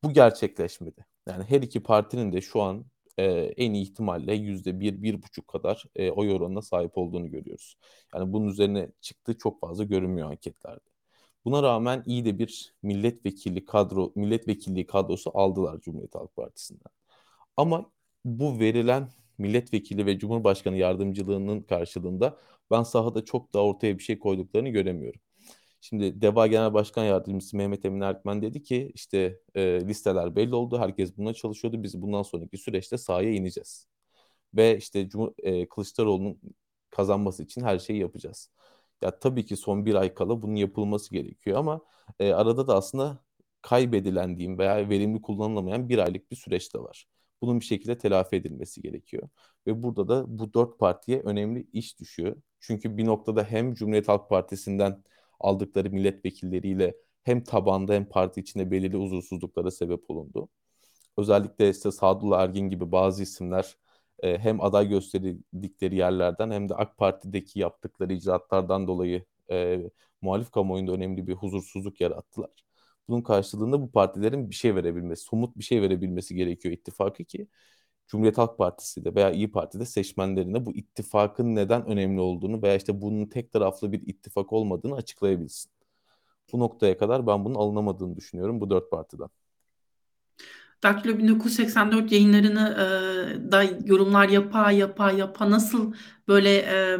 bu 0.04 0.12
gerçekleşmedi. 0.12 1.06
Yani 1.28 1.44
her 1.44 1.62
iki 1.62 1.82
partinin 1.82 2.32
de 2.32 2.40
şu 2.40 2.62
an 2.62 2.86
e, 3.18 3.24
en 3.56 3.72
iyi 3.74 3.82
ihtimalle 3.84 4.34
yüzde 4.34 4.80
bir, 4.80 5.02
bir 5.02 5.22
buçuk 5.22 5.48
kadar 5.48 5.84
e, 5.96 6.10
oy 6.10 6.32
oranına 6.32 6.62
sahip 6.62 6.98
olduğunu 6.98 7.30
görüyoruz. 7.30 7.76
Yani 8.14 8.32
bunun 8.32 8.48
üzerine 8.48 8.92
çıktığı 9.00 9.38
çok 9.38 9.60
fazla 9.60 9.84
görünmüyor 9.84 10.30
anketlerde. 10.30 10.80
Buna 11.44 11.62
rağmen 11.62 12.02
iyi 12.06 12.24
de 12.24 12.38
bir 12.38 12.74
milletvekili 12.82 13.64
kadro, 13.64 14.12
milletvekilliği 14.16 14.86
kadrosu 14.86 15.30
aldılar 15.34 15.80
Cumhuriyet 15.80 16.14
Halk 16.14 16.36
Partisi'nden. 16.36 16.92
Ama 17.56 17.93
bu 18.24 18.60
verilen 18.60 19.08
milletvekili 19.38 20.06
ve 20.06 20.18
cumhurbaşkanı 20.18 20.76
yardımcılığının 20.76 21.62
karşılığında 21.62 22.38
ben 22.70 22.82
sahada 22.82 23.24
çok 23.24 23.54
da 23.54 23.64
ortaya 23.64 23.98
bir 23.98 24.02
şey 24.02 24.18
koyduklarını 24.18 24.68
göremiyorum. 24.68 25.20
Şimdi 25.80 26.22
DEVA 26.22 26.46
Genel 26.46 26.74
Başkan 26.74 27.04
Yardımcısı 27.04 27.56
Mehmet 27.56 27.84
Emin 27.84 28.00
Erkmen 28.00 28.42
dedi 28.42 28.62
ki 28.62 28.92
işte 28.94 29.40
e, 29.54 29.80
listeler 29.88 30.36
belli 30.36 30.54
oldu. 30.54 30.78
Herkes 30.78 31.16
buna 31.16 31.34
çalışıyordu. 31.34 31.82
Biz 31.82 32.02
bundan 32.02 32.22
sonraki 32.22 32.58
süreçte 32.58 32.98
sahaya 32.98 33.30
ineceğiz. 33.32 33.88
Ve 34.54 34.78
işte 34.78 35.08
Cumhur, 35.08 35.32
e, 35.42 35.68
Kılıçdaroğlu'nun 35.68 36.40
kazanması 36.90 37.42
için 37.42 37.62
her 37.62 37.78
şeyi 37.78 38.00
yapacağız. 38.00 38.50
Ya 39.02 39.18
tabii 39.18 39.46
ki 39.46 39.56
son 39.56 39.86
bir 39.86 39.94
ay 39.94 40.14
kala 40.14 40.42
bunun 40.42 40.56
yapılması 40.56 41.10
gerekiyor 41.14 41.58
ama 41.58 41.80
e, 42.20 42.32
arada 42.32 42.66
da 42.68 42.76
aslında 42.76 43.18
kaybedilen 43.62 44.36
diyeyim 44.38 44.58
veya 44.58 44.88
verimli 44.88 45.22
kullanılamayan 45.22 45.88
bir 45.88 45.98
aylık 45.98 46.30
bir 46.30 46.36
süreç 46.36 46.74
de 46.74 46.78
var. 46.78 47.06
Bunun 47.44 47.60
bir 47.60 47.64
şekilde 47.64 47.98
telafi 47.98 48.36
edilmesi 48.36 48.82
gerekiyor. 48.82 49.28
Ve 49.66 49.82
burada 49.82 50.08
da 50.08 50.38
bu 50.38 50.54
dört 50.54 50.78
partiye 50.78 51.20
önemli 51.20 51.66
iş 51.72 52.00
düşüyor. 52.00 52.36
Çünkü 52.60 52.96
bir 52.96 53.06
noktada 53.06 53.44
hem 53.44 53.74
Cumhuriyet 53.74 54.08
Halk 54.08 54.28
Partisi'nden 54.30 55.04
aldıkları 55.40 55.90
milletvekilleriyle 55.90 56.96
hem 57.22 57.44
tabanda 57.44 57.94
hem 57.94 58.08
parti 58.08 58.40
içinde 58.40 58.70
belirli 58.70 58.96
huzursuzluklara 58.96 59.70
sebep 59.70 60.10
olundu. 60.10 60.48
Özellikle 61.16 61.70
işte 61.70 61.92
Sadullah 61.92 62.42
Ergin 62.42 62.70
gibi 62.70 62.92
bazı 62.92 63.22
isimler 63.22 63.76
e, 64.22 64.38
hem 64.38 64.60
aday 64.60 64.88
gösterdikleri 64.88 65.96
yerlerden 65.96 66.50
hem 66.50 66.68
de 66.68 66.74
AK 66.74 66.98
Parti'deki 66.98 67.60
yaptıkları 67.60 68.12
icraatlardan 68.12 68.86
dolayı 68.86 69.24
e, 69.50 69.80
muhalif 70.22 70.50
kamuoyunda 70.50 70.92
önemli 70.92 71.26
bir 71.26 71.34
huzursuzluk 71.34 72.00
yarattılar. 72.00 72.50
Bunun 73.08 73.22
karşılığında 73.22 73.82
bu 73.82 73.92
partilerin 73.92 74.50
bir 74.50 74.54
şey 74.54 74.74
verebilmesi, 74.74 75.24
somut 75.24 75.58
bir 75.58 75.64
şey 75.64 75.82
verebilmesi 75.82 76.34
gerekiyor 76.34 76.74
ittifakı 76.74 77.24
ki 77.24 77.48
Cumhuriyet 78.08 78.38
Halk 78.38 78.58
Partisi 78.58 79.04
de 79.04 79.14
veya 79.14 79.30
İyi 79.30 79.52
Parti'de 79.52 79.86
seçmenlerine 79.86 80.66
bu 80.66 80.74
ittifakın 80.74 81.54
neden 81.56 81.86
önemli 81.86 82.20
olduğunu 82.20 82.62
veya 82.62 82.76
işte 82.76 83.00
bunun 83.02 83.26
tek 83.26 83.52
taraflı 83.52 83.92
bir 83.92 84.02
ittifak 84.06 84.52
olmadığını 84.52 84.94
açıklayabilsin. 84.94 85.72
Bu 86.52 86.58
noktaya 86.58 86.98
kadar 86.98 87.26
ben 87.26 87.44
bunun 87.44 87.54
alınamadığını 87.54 88.16
düşünüyorum 88.16 88.60
bu 88.60 88.70
dört 88.70 88.90
partiden. 88.90 89.28
Daktilo 90.82 91.18
1984 91.18 92.12
yayınlarını 92.12 92.76
e, 93.48 93.52
da 93.52 93.62
yorumlar 93.62 94.28
yapa 94.28 94.72
yapa 94.72 95.10
yapa 95.12 95.50
nasıl 95.50 95.94
böyle 96.28 96.56
e, 96.56 96.98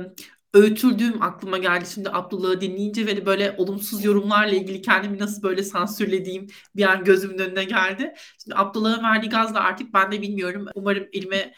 öğütüldüğüm 0.55 1.23
aklıma 1.23 1.59
geldi 1.59 1.85
şimdi 1.95 2.11
Abdullah'ı 2.11 2.61
dinleyince 2.61 3.07
ve 3.07 3.27
böyle 3.27 3.55
olumsuz 3.59 4.05
yorumlarla 4.05 4.55
ilgili 4.55 4.83
kendimi 4.83 5.19
nasıl 5.19 5.43
böyle 5.43 5.63
sansürlediğim 5.63 6.47
bir 6.77 6.85
an 6.85 7.05
gözümün 7.05 7.39
önüne 7.39 7.65
geldi. 7.65 8.15
Şimdi 8.43 8.57
Abdullah'ın 8.57 9.03
verdiği 9.03 9.29
gazla 9.29 9.61
artık 9.61 9.95
ben 9.95 10.13
de 10.13 10.23
bilmiyorum. 10.23 10.67
Umarım 10.75 11.09
elime 11.13 11.55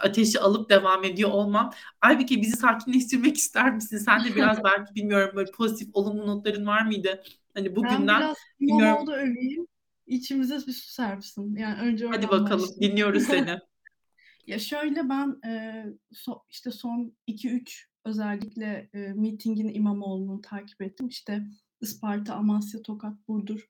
ateşi 0.00 0.40
alıp 0.40 0.70
devam 0.70 1.04
ediyor 1.04 1.30
olmam. 1.30 1.70
Aybike 2.00 2.42
bizi 2.42 2.56
sakinleştirmek 2.56 3.36
ister 3.36 3.74
misin? 3.74 3.98
Sen 3.98 4.24
de 4.24 4.36
biraz 4.36 4.58
belki 4.64 4.94
bilmiyorum 4.94 5.36
böyle 5.36 5.50
pozitif 5.50 5.88
olumlu 5.92 6.26
notların 6.26 6.66
var 6.66 6.82
mıydı? 6.86 7.22
Hani 7.54 7.76
bugünden 7.76 8.08
ben 8.08 8.20
biraz 8.20 8.36
bilmiyorum. 8.60 9.06
da 9.06 9.16
öveyim. 9.16 9.66
İçimize 10.06 10.56
bir 10.56 10.72
su 10.72 10.92
serpsin. 10.92 11.56
Yani 11.56 11.80
önce 11.80 12.06
Hadi 12.06 12.28
bakalım 12.28 12.50
başlayayım. 12.50 12.80
dinliyoruz 12.80 13.22
seni. 13.22 13.58
ya 14.46 14.58
şöyle 14.58 15.08
ben 15.08 15.48
e, 15.48 15.84
so, 16.12 16.42
işte 16.50 16.70
son 16.70 17.16
2-3 17.28 17.91
özellikle 18.04 18.90
e, 18.94 19.12
mitingin 19.12 19.74
İmamoğlu'nu 19.74 20.40
takip 20.40 20.82
ettim. 20.82 21.08
İşte 21.08 21.46
Isparta, 21.80 22.34
Amasya, 22.34 22.82
Tokat, 22.82 23.28
Burdur. 23.28 23.68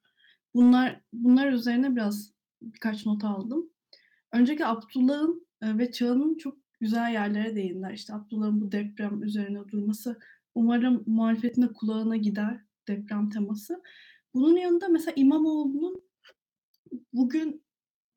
Bunlar 0.54 1.00
bunlar 1.12 1.52
üzerine 1.52 1.96
biraz 1.96 2.32
birkaç 2.62 3.06
not 3.06 3.24
aldım. 3.24 3.70
Önceki 4.32 4.66
Abdullah'ın 4.66 5.46
e, 5.62 5.78
ve 5.78 5.92
Çağ'ın 5.92 6.34
çok 6.36 6.58
güzel 6.80 7.12
yerlere 7.12 7.56
değindiler. 7.56 7.92
İşte 7.92 8.14
Abdullah'ın 8.14 8.60
bu 8.60 8.72
deprem 8.72 9.22
üzerine 9.22 9.68
durması 9.68 10.18
umarım 10.54 11.04
muhalefetin 11.06 11.62
de 11.62 11.72
kulağına 11.72 12.16
gider 12.16 12.60
deprem 12.88 13.30
teması. 13.30 13.82
Bunun 14.34 14.56
yanında 14.56 14.88
mesela 14.88 15.14
İmamoğlu'nun 15.16 16.02
bugün 17.12 17.62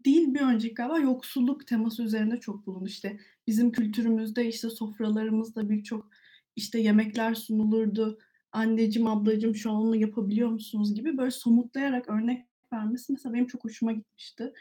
değil 0.05 0.33
bir 0.33 0.41
önceki 0.41 0.73
galiba 0.73 0.99
yoksulluk 0.99 1.67
teması 1.67 2.03
üzerinde 2.03 2.39
çok 2.39 2.65
bulundu. 2.65 2.87
İşte 2.87 3.19
bizim 3.47 3.71
kültürümüzde 3.71 4.47
işte 4.47 4.69
sofralarımızda 4.69 5.69
birçok 5.69 6.09
işte 6.55 6.79
yemekler 6.79 7.35
sunulurdu. 7.35 8.19
Anneciğim, 8.51 9.07
ablacığım 9.07 9.55
şu 9.55 9.71
an 9.71 9.75
onu 9.75 9.95
yapabiliyor 9.95 10.49
musunuz 10.49 10.95
gibi 10.95 11.17
böyle 11.17 11.31
somutlayarak 11.31 12.09
örnek 12.09 12.45
vermesi 12.73 13.13
mesela 13.13 13.33
benim 13.33 13.47
çok 13.47 13.63
hoşuma 13.63 13.91
gitmişti. 13.91 14.53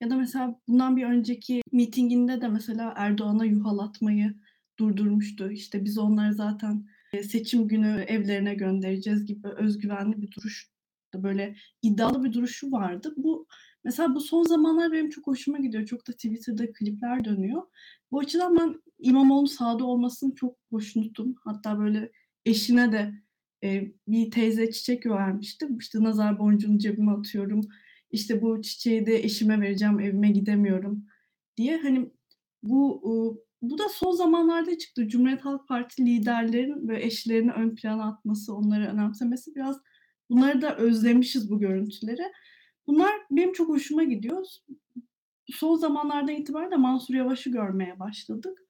Ya 0.00 0.10
da 0.10 0.16
mesela 0.16 0.60
bundan 0.68 0.96
bir 0.96 1.04
önceki 1.04 1.62
mitinginde 1.72 2.40
de 2.40 2.48
mesela 2.48 2.94
Erdoğan'a 2.96 3.44
yuhalatmayı 3.44 4.34
durdurmuştu. 4.78 5.50
İşte 5.50 5.84
biz 5.84 5.98
onları 5.98 6.34
zaten 6.34 6.86
seçim 7.22 7.68
günü 7.68 8.04
evlerine 8.08 8.54
göndereceğiz 8.54 9.26
gibi 9.26 9.48
özgüvenli 9.48 10.22
bir 10.22 10.30
duruş 10.30 10.74
böyle 11.14 11.56
iddialı 11.82 12.24
bir 12.24 12.32
duruşu 12.32 12.72
vardı. 12.72 13.14
Bu 13.16 13.46
Mesela 13.84 14.14
bu 14.14 14.20
son 14.20 14.42
zamanlar 14.42 14.92
benim 14.92 15.10
çok 15.10 15.26
hoşuma 15.26 15.58
gidiyor. 15.58 15.86
Çok 15.86 16.08
da 16.08 16.12
Twitter'da 16.12 16.72
klipler 16.72 17.24
dönüyor. 17.24 17.62
Bu 18.10 18.18
açıdan 18.18 18.58
ben 18.58 18.82
İmamoğlu 18.98 19.46
sağda 19.46 19.84
olmasını 19.84 20.34
çok 20.34 20.56
hoşnutum. 20.70 21.34
Hatta 21.44 21.78
böyle 21.78 22.12
eşine 22.46 22.92
de 22.92 23.14
e, 23.64 23.92
bir 24.08 24.30
teyze 24.30 24.70
çiçek 24.70 25.06
vermişti. 25.06 25.68
İşte 25.80 26.02
nazar 26.02 26.38
boncuğunu 26.38 26.78
cebime 26.78 27.12
atıyorum. 27.12 27.60
İşte 28.10 28.42
bu 28.42 28.62
çiçeği 28.62 29.06
de 29.06 29.24
eşime 29.24 29.60
vereceğim, 29.60 30.00
evime 30.00 30.30
gidemiyorum 30.30 31.06
diye. 31.56 31.78
Hani 31.78 32.10
bu 32.62 33.02
e, 33.04 33.12
bu 33.70 33.78
da 33.78 33.88
son 33.88 34.12
zamanlarda 34.12 34.78
çıktı. 34.78 35.08
Cumhuriyet 35.08 35.44
Halk 35.44 35.68
Parti 35.68 36.06
liderlerin 36.06 36.88
ve 36.88 37.04
eşlerini 37.04 37.52
ön 37.52 37.74
plana 37.74 38.04
atması, 38.08 38.54
onları 38.54 38.86
önemsemesi 38.86 39.54
biraz 39.54 39.80
bunları 40.30 40.62
da 40.62 40.76
özlemişiz 40.76 41.50
bu 41.50 41.58
görüntüleri. 41.60 42.22
Bunlar 42.86 43.12
benim 43.30 43.52
çok 43.52 43.68
hoşuma 43.68 44.04
gidiyor. 44.04 44.46
Son 45.50 45.74
zamanlarda 45.76 46.32
itibaren 46.32 46.70
de 46.70 46.76
Mansur 46.76 47.14
Yavaş'ı 47.14 47.50
görmeye 47.50 47.98
başladık. 47.98 48.64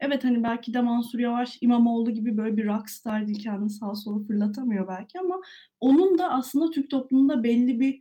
Evet 0.00 0.24
hani 0.24 0.42
belki 0.42 0.74
de 0.74 0.80
Mansur 0.80 1.18
Yavaş 1.18 1.58
İmamoğlu 1.60 2.10
gibi 2.10 2.36
böyle 2.36 2.56
bir 2.56 2.66
rockstar 2.66 3.26
değil 3.26 3.42
kendini 3.42 3.70
sağ 3.70 3.94
sola 3.94 4.24
fırlatamıyor 4.24 4.88
belki 4.88 5.20
ama 5.20 5.40
onun 5.80 6.18
da 6.18 6.30
aslında 6.30 6.70
Türk 6.70 6.90
toplumunda 6.90 7.44
belli 7.44 7.80
bir 7.80 8.00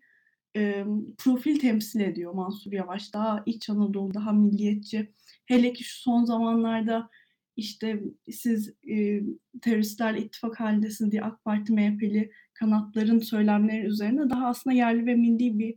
e, 0.55 0.85
profil 1.17 1.59
temsil 1.59 1.99
ediyor 1.99 2.33
Mansur 2.33 2.71
Yavaş. 2.71 3.13
Daha 3.13 3.43
İç 3.45 3.69
Anadolu, 3.69 4.13
daha 4.13 4.31
milliyetçi. 4.31 5.11
Hele 5.45 5.73
ki 5.73 5.83
şu 5.83 6.01
son 6.01 6.23
zamanlarda 6.23 7.09
işte 7.55 8.03
siz 8.31 8.73
e, 8.89 9.21
teröristlerle 9.61 10.21
ittifak 10.21 10.59
halindesiniz 10.59 11.11
diye 11.11 11.21
AK 11.21 11.43
Parti 11.43 11.73
MHP'li 11.73 12.31
kanatların 12.53 13.19
söylemleri 13.19 13.85
üzerine 13.85 14.29
daha 14.29 14.47
aslında 14.47 14.75
yerli 14.75 15.05
ve 15.05 15.15
milli 15.15 15.59
bir 15.59 15.75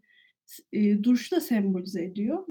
e, 0.72 1.04
duruşu 1.04 1.36
da 1.36 1.40
sembolize 1.40 2.04
ediyor. 2.04 2.46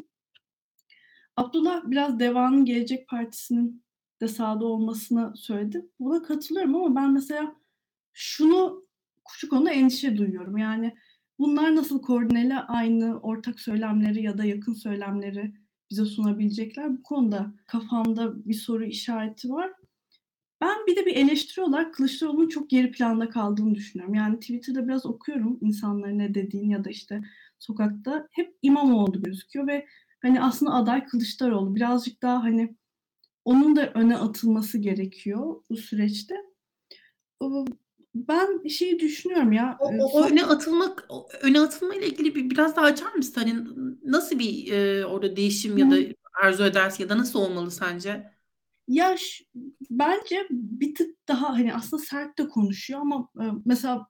Abdullah 1.38 1.82
biraz 1.86 2.20
Deva'nın 2.20 2.66
Gelecek 2.66 3.08
Partisi'nin 3.08 3.84
de 4.22 4.28
sağda 4.28 4.66
olmasını 4.66 5.38
söyledi. 5.38 5.86
Buna 6.00 6.24
katılıyorum 6.24 6.76
ama 6.76 6.96
ben 6.96 7.14
mesela 7.14 7.56
şunu 8.14 8.86
şu 9.30 9.50
konuda 9.50 9.72
endişe 9.72 10.18
duyuyorum. 10.18 10.58
Yani 10.58 10.96
bunlar 11.40 11.76
nasıl 11.76 12.02
koordineli 12.02 12.56
aynı 12.56 13.20
ortak 13.20 13.60
söylemleri 13.60 14.24
ya 14.24 14.38
da 14.38 14.46
yakın 14.46 14.74
söylemleri 14.74 15.54
bize 15.90 16.06
sunabilecekler? 16.06 16.98
Bu 16.98 17.04
konuda 17.04 17.54
kafamda 17.68 18.46
bir 18.46 18.54
soru 18.54 18.86
işareti 18.86 19.50
var. 19.50 19.72
Ben 20.62 20.86
bir 20.88 20.96
de 20.96 21.06
bir 21.06 21.16
eleştiri 21.16 21.62
olarak 21.62 21.94
Kılıçdaroğlu'nun 21.94 22.48
çok 22.48 22.70
geri 22.70 22.92
planda 22.92 23.30
kaldığını 23.30 23.76
düşünüyorum. 23.76 24.16
Yani 24.16 24.40
Twitter'da 24.40 24.88
biraz 24.88 25.06
okuyorum 25.06 25.58
insanların 25.62 26.20
ne 26.20 26.34
dediğini 26.34 26.72
ya 26.72 26.84
da 26.84 26.90
işte 26.90 27.22
sokakta 27.60 28.28
hep 28.32 28.56
İmamoğlu 28.62 29.24
gözüküyor 29.24 29.68
ve 29.68 29.88
hani 30.22 30.42
aslında 30.42 30.74
aday 30.74 31.06
Kılıçdaroğlu 31.06 31.76
birazcık 31.76 32.22
daha 32.22 32.44
hani 32.44 32.76
onun 33.46 33.76
da 33.76 33.92
öne 33.94 34.18
atılması 34.18 34.78
gerekiyor 34.78 35.64
bu 35.70 35.78
süreçte. 35.78 36.36
Ben 38.16 38.68
şeyi 38.68 39.00
düşünüyorum 39.00 39.52
ya. 39.52 39.78
O, 39.80 39.88
o 39.88 40.26
öne 40.26 40.46
atılmak, 40.46 41.08
öne 41.42 41.60
atılma 41.60 41.96
ile 41.96 42.08
ilgili 42.08 42.36
bir 42.36 42.50
biraz 42.50 42.76
daha 42.76 42.86
açar 42.86 43.14
mısın? 43.14 43.34
Hani 43.36 43.56
nasıl 44.04 44.40
bir 44.40 44.72
e, 44.72 45.06
orada 45.06 45.36
değişim 45.36 45.78
ya 45.78 45.92
da 45.92 45.96
arzu 46.42 46.64
edersin 46.64 47.04
ya 47.04 47.10
da 47.10 47.18
nasıl 47.18 47.40
olmalı 47.40 47.72
sence? 47.72 48.35
Ya 48.88 49.16
bence 49.90 50.48
bir 50.50 50.96
tık 50.96 51.28
daha 51.28 51.50
hani 51.54 51.74
aslında 51.74 52.04
sert 52.04 52.38
de 52.38 52.48
konuşuyor 52.50 53.02
ama 53.02 53.30
e, 53.42 53.44
mesela 53.66 54.08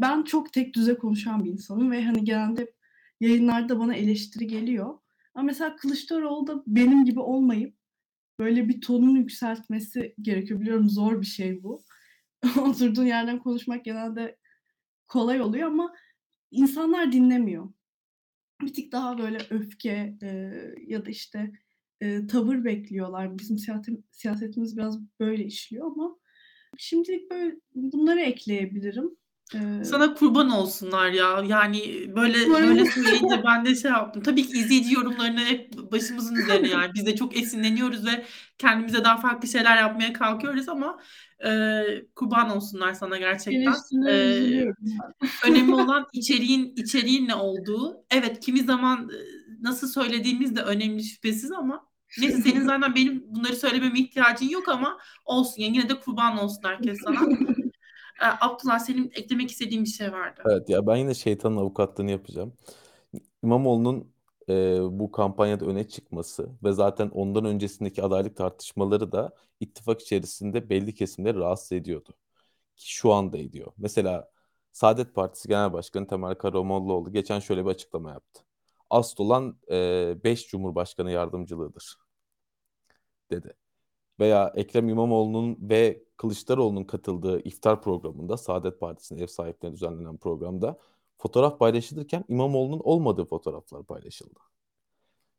ben 0.00 0.22
çok 0.22 0.52
tek 0.52 0.74
düze 0.74 0.98
konuşan 0.98 1.44
bir 1.44 1.50
insanım 1.50 1.90
ve 1.90 2.04
hani 2.04 2.24
genelde 2.24 2.72
yayınlarda 3.20 3.78
bana 3.78 3.94
eleştiri 3.94 4.46
geliyor. 4.46 4.98
Ama 5.34 5.44
mesela 5.44 5.76
Kılıçdaroğlu 5.76 6.46
da 6.46 6.62
benim 6.66 7.04
gibi 7.04 7.20
olmayıp 7.20 7.76
böyle 8.38 8.68
bir 8.68 8.80
tonunu 8.80 9.18
yükseltmesi 9.18 10.14
gerekiyor. 10.22 10.60
Biliyorum 10.60 10.90
zor 10.90 11.20
bir 11.20 11.26
şey 11.26 11.62
bu. 11.62 11.82
Oturduğun 12.60 13.06
yerden 13.06 13.38
konuşmak 13.38 13.84
genelde 13.84 14.38
kolay 15.08 15.40
oluyor 15.40 15.68
ama 15.68 15.94
insanlar 16.50 17.12
dinlemiyor. 17.12 17.72
Bir 18.62 18.74
tık 18.74 18.92
daha 18.92 19.18
böyle 19.18 19.38
öfke 19.50 20.16
e, 20.22 20.28
ya 20.86 21.06
da 21.06 21.10
işte 21.10 21.52
e, 22.00 22.26
tavır 22.26 22.64
bekliyorlar. 22.64 23.38
Bizim 23.38 23.58
siyaset, 23.58 23.98
siyasetimiz 24.10 24.76
biraz 24.76 24.98
böyle 25.20 25.44
işliyor 25.44 25.86
ama 25.86 26.16
şimdilik 26.78 27.30
böyle 27.30 27.54
bunları 27.74 28.20
ekleyebilirim. 28.20 29.16
Ee, 29.54 29.84
Sana 29.84 30.14
kurban 30.14 30.50
olsunlar 30.50 31.10
ya. 31.10 31.42
Yani 31.46 31.80
böyle 32.16 32.50
böyle 32.50 32.84
söyleyince 32.86 33.42
ben 33.46 33.64
de 33.64 33.74
şey 33.74 33.90
yaptım. 33.90 34.22
Tabii 34.22 34.46
ki 34.46 34.58
izleyici 34.58 34.94
yorumlarını 34.94 35.40
hep 35.40 35.72
başımızın 35.92 36.34
üzerine 36.34 36.68
yani. 36.68 36.90
Biz 36.94 37.06
de 37.06 37.16
çok 37.16 37.36
esinleniyoruz 37.36 38.06
ve 38.06 38.24
kendimize 38.58 39.04
daha 39.04 39.16
farklı 39.16 39.48
şeyler 39.48 39.76
yapmaya 39.76 40.12
kalkıyoruz 40.12 40.68
ama 40.68 40.98
e, 41.46 41.82
kurban 42.14 42.56
olsunlar 42.56 42.94
sana 42.94 43.18
gerçekten. 43.18 43.74
E, 44.08 44.74
önemli 45.46 45.74
olan 45.74 46.06
içeriğin 46.12 46.74
içeriğin 46.76 47.28
ne 47.28 47.34
olduğu. 47.34 48.04
Evet 48.10 48.40
kimi 48.40 48.60
zaman 48.60 49.10
nasıl 49.62 49.88
söylediğimiz 49.88 50.56
de 50.56 50.62
önemli 50.62 51.04
şüphesiz 51.04 51.52
ama 51.52 51.88
neyse 52.20 52.42
senin 52.42 52.66
zaten 52.66 52.94
benim 52.94 53.24
bunları 53.28 53.56
söylememe 53.56 53.98
ihtiyacın 54.00 54.48
yok 54.48 54.68
ama 54.68 54.98
olsun 55.24 55.62
yani 55.62 55.76
yine 55.76 55.88
de 55.88 56.00
kurban 56.00 56.38
olsun 56.38 56.62
herkes 56.62 56.98
sana. 57.04 57.20
Ee, 58.22 58.26
Abdullah 58.40 58.78
senin 58.78 59.10
eklemek 59.14 59.50
istediğin 59.50 59.84
bir 59.84 59.88
şey 59.88 60.12
vardı. 60.12 60.42
Evet 60.46 60.68
ya 60.68 60.86
ben 60.86 60.96
yine 60.96 61.14
şeytanın 61.14 61.56
avukatlığını 61.56 62.10
yapacağım. 62.10 62.52
İmamoğlu'nun 63.44 64.12
e, 64.48 64.78
bu 64.90 65.12
kampanyada 65.12 65.64
öne 65.64 65.88
çıkması 65.88 66.48
ve 66.64 66.72
zaten 66.72 67.08
ondan 67.08 67.44
öncesindeki 67.44 68.02
adaylık 68.02 68.36
tartışmaları 68.36 69.12
da 69.12 69.34
ittifak 69.60 70.00
içerisinde 70.00 70.70
belli 70.70 70.94
kesimleri 70.94 71.38
rahatsız 71.38 71.72
ediyordu. 71.72 72.10
Ki 72.76 72.94
şu 72.94 73.12
anda 73.12 73.38
ediyor. 73.38 73.72
Mesela 73.78 74.30
Saadet 74.72 75.14
Partisi 75.14 75.48
Genel 75.48 75.72
Başkanı 75.72 76.06
Temel 76.06 76.34
Karamollaoğlu 76.34 77.12
geçen 77.12 77.40
şöyle 77.40 77.64
bir 77.64 77.70
açıklama 77.70 78.10
yaptı. 78.10 78.45
Asıl 78.90 79.24
olan 79.24 79.58
5 80.24 80.44
e, 80.44 80.48
Cumhurbaşkanı 80.48 81.10
yardımcılığıdır 81.10 81.98
dedi. 83.30 83.54
Veya 84.20 84.52
Ekrem 84.56 84.88
İmamoğlu'nun 84.88 85.58
ve 85.60 86.04
Kılıçdaroğlu'nun 86.16 86.84
katıldığı 86.84 87.40
iftar 87.40 87.82
programında 87.82 88.36
Saadet 88.36 88.80
Partisi'nin 88.80 89.20
ev 89.22 89.26
sahiplerine 89.26 89.76
düzenlenen 89.76 90.16
programda 90.16 90.78
fotoğraf 91.18 91.58
paylaşılırken 91.58 92.24
İmamoğlu'nun 92.28 92.80
olmadığı 92.84 93.24
fotoğraflar 93.24 93.84
paylaşıldı. 93.84 94.40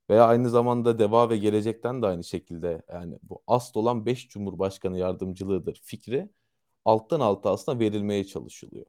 Veya 0.10 0.26
aynı 0.28 0.50
zamanda 0.50 1.00
Deva 1.00 1.30
ve 1.30 1.38
Gelecek'ten 1.38 2.02
de 2.02 2.08
aynı 2.08 2.24
şekilde 2.24 2.82
yani 2.94 3.20
bu 3.24 3.44
asıl 3.48 3.80
olan 3.80 4.06
5 4.06 4.30
Cumhurbaşkanı 4.30 4.98
yardımcılığıdır 4.98 5.82
fikri 5.84 6.30
alttan 6.86 7.20
alta 7.20 7.52
aslında 7.52 7.80
verilmeye 7.80 8.24
çalışılıyor. 8.24 8.86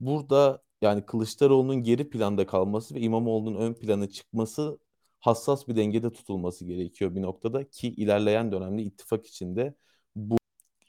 Burada 0.00 0.62
yani 0.84 1.06
Kılıçdaroğlu'nun 1.06 1.82
geri 1.82 2.10
planda 2.10 2.46
kalması 2.46 2.94
ve 2.94 3.00
İmamoğlu'nun 3.00 3.60
ön 3.60 3.74
plana 3.74 4.08
çıkması 4.08 4.78
hassas 5.20 5.68
bir 5.68 5.76
dengede 5.76 6.12
tutulması 6.12 6.64
gerekiyor 6.64 7.14
bir 7.14 7.22
noktada 7.22 7.70
ki 7.70 7.88
ilerleyen 7.88 8.52
dönemde 8.52 8.82
ittifak 8.82 9.26
içinde 9.26 9.74
bu 10.16 10.36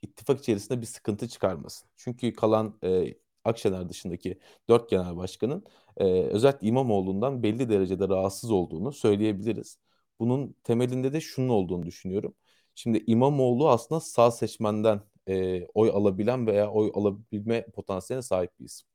ittifak 0.02 0.40
içerisinde 0.40 0.82
bir 0.82 0.86
sıkıntı 0.86 1.28
çıkarmasın. 1.30 1.90
Çünkü 1.98 2.34
kalan 2.34 2.80
e, 2.84 3.16
Akşener 3.46 3.90
dışındaki 3.90 4.40
dört 4.70 4.90
genel 4.90 5.18
başkanın 5.18 5.66
e, 5.98 6.04
özellikle 6.06 6.68
İmamoğlu'ndan 6.68 7.44
belli 7.44 7.70
derecede 7.70 8.10
rahatsız 8.10 8.52
olduğunu 8.52 8.92
söyleyebiliriz. 8.94 9.80
Bunun 10.20 10.56
temelinde 10.64 11.14
de 11.14 11.22
şunun 11.22 11.50
olduğunu 11.50 11.86
düşünüyorum. 11.86 12.36
Şimdi 12.76 13.04
İmamoğlu 13.08 13.70
aslında 13.70 14.02
sağ 14.02 14.32
seçmenden 14.32 15.02
e, 15.28 15.66
oy 15.74 15.90
alabilen 15.94 16.48
veya 16.48 16.72
oy 16.72 16.92
alabilme 16.94 17.66
potansiyeline 17.72 18.22
sahip 18.24 18.60
bir 18.60 18.66
isim. 18.66 18.95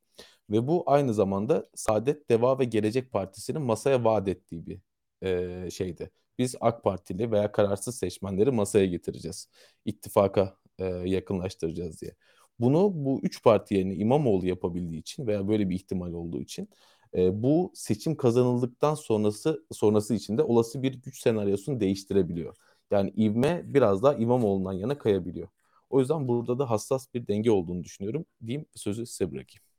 Ve 0.51 0.67
bu 0.69 0.83
aynı 0.87 1.15
zamanda 1.15 1.69
Saadet, 1.75 2.31
Deva 2.31 2.59
ve 2.59 2.65
Gelecek 2.65 3.13
Partisi'nin 3.13 3.63
masaya 3.63 4.05
vaat 4.05 4.29
ettiği 4.29 4.67
bir 4.67 4.81
e, 5.23 5.71
şeydi. 5.71 6.11
Biz 6.39 6.55
AK 6.61 6.85
Partili 6.85 7.31
veya 7.31 7.53
kararsız 7.53 7.99
seçmenleri 7.99 8.51
masaya 8.51 8.87
getireceğiz. 8.87 9.49
İttifaka 9.85 10.57
e, 10.79 10.85
yakınlaştıracağız 10.87 12.01
diye. 12.01 12.15
Bunu 12.59 12.91
bu 12.95 13.21
üç 13.23 13.43
parti 13.43 13.75
yerine 13.75 13.95
İmamoğlu 13.95 14.47
yapabildiği 14.47 15.01
için 15.01 15.27
veya 15.27 15.49
böyle 15.49 15.71
bir 15.71 15.75
ihtimal 15.75 16.13
olduğu 16.13 16.41
için 16.41 16.69
e, 17.15 17.43
bu 17.43 17.73
seçim 17.75 18.17
kazanıldıktan 18.17 18.95
sonrası 18.95 19.65
sonrası 19.73 20.15
için 20.15 20.39
de 20.39 20.43
olası 20.43 20.83
bir 20.83 20.95
güç 20.95 21.21
senaryosunu 21.21 21.81
değiştirebiliyor. 21.81 22.57
Yani 22.91 23.11
ivme 23.17 23.63
biraz 23.65 24.03
daha 24.03 24.15
İmamoğlu'ndan 24.15 24.73
yana 24.73 24.99
kayabiliyor. 24.99 25.49
O 25.91 26.01
yüzden 26.01 26.29
burada 26.29 26.59
da 26.59 26.71
hassas 26.71 27.15
bir 27.15 27.27
denge 27.27 27.51
olduğunu 27.51 27.85
düşünüyorum. 27.85 28.25
Diyeyim 28.47 28.67
sözü 28.75 29.07
size 29.07 29.33
bırakayım. 29.33 29.70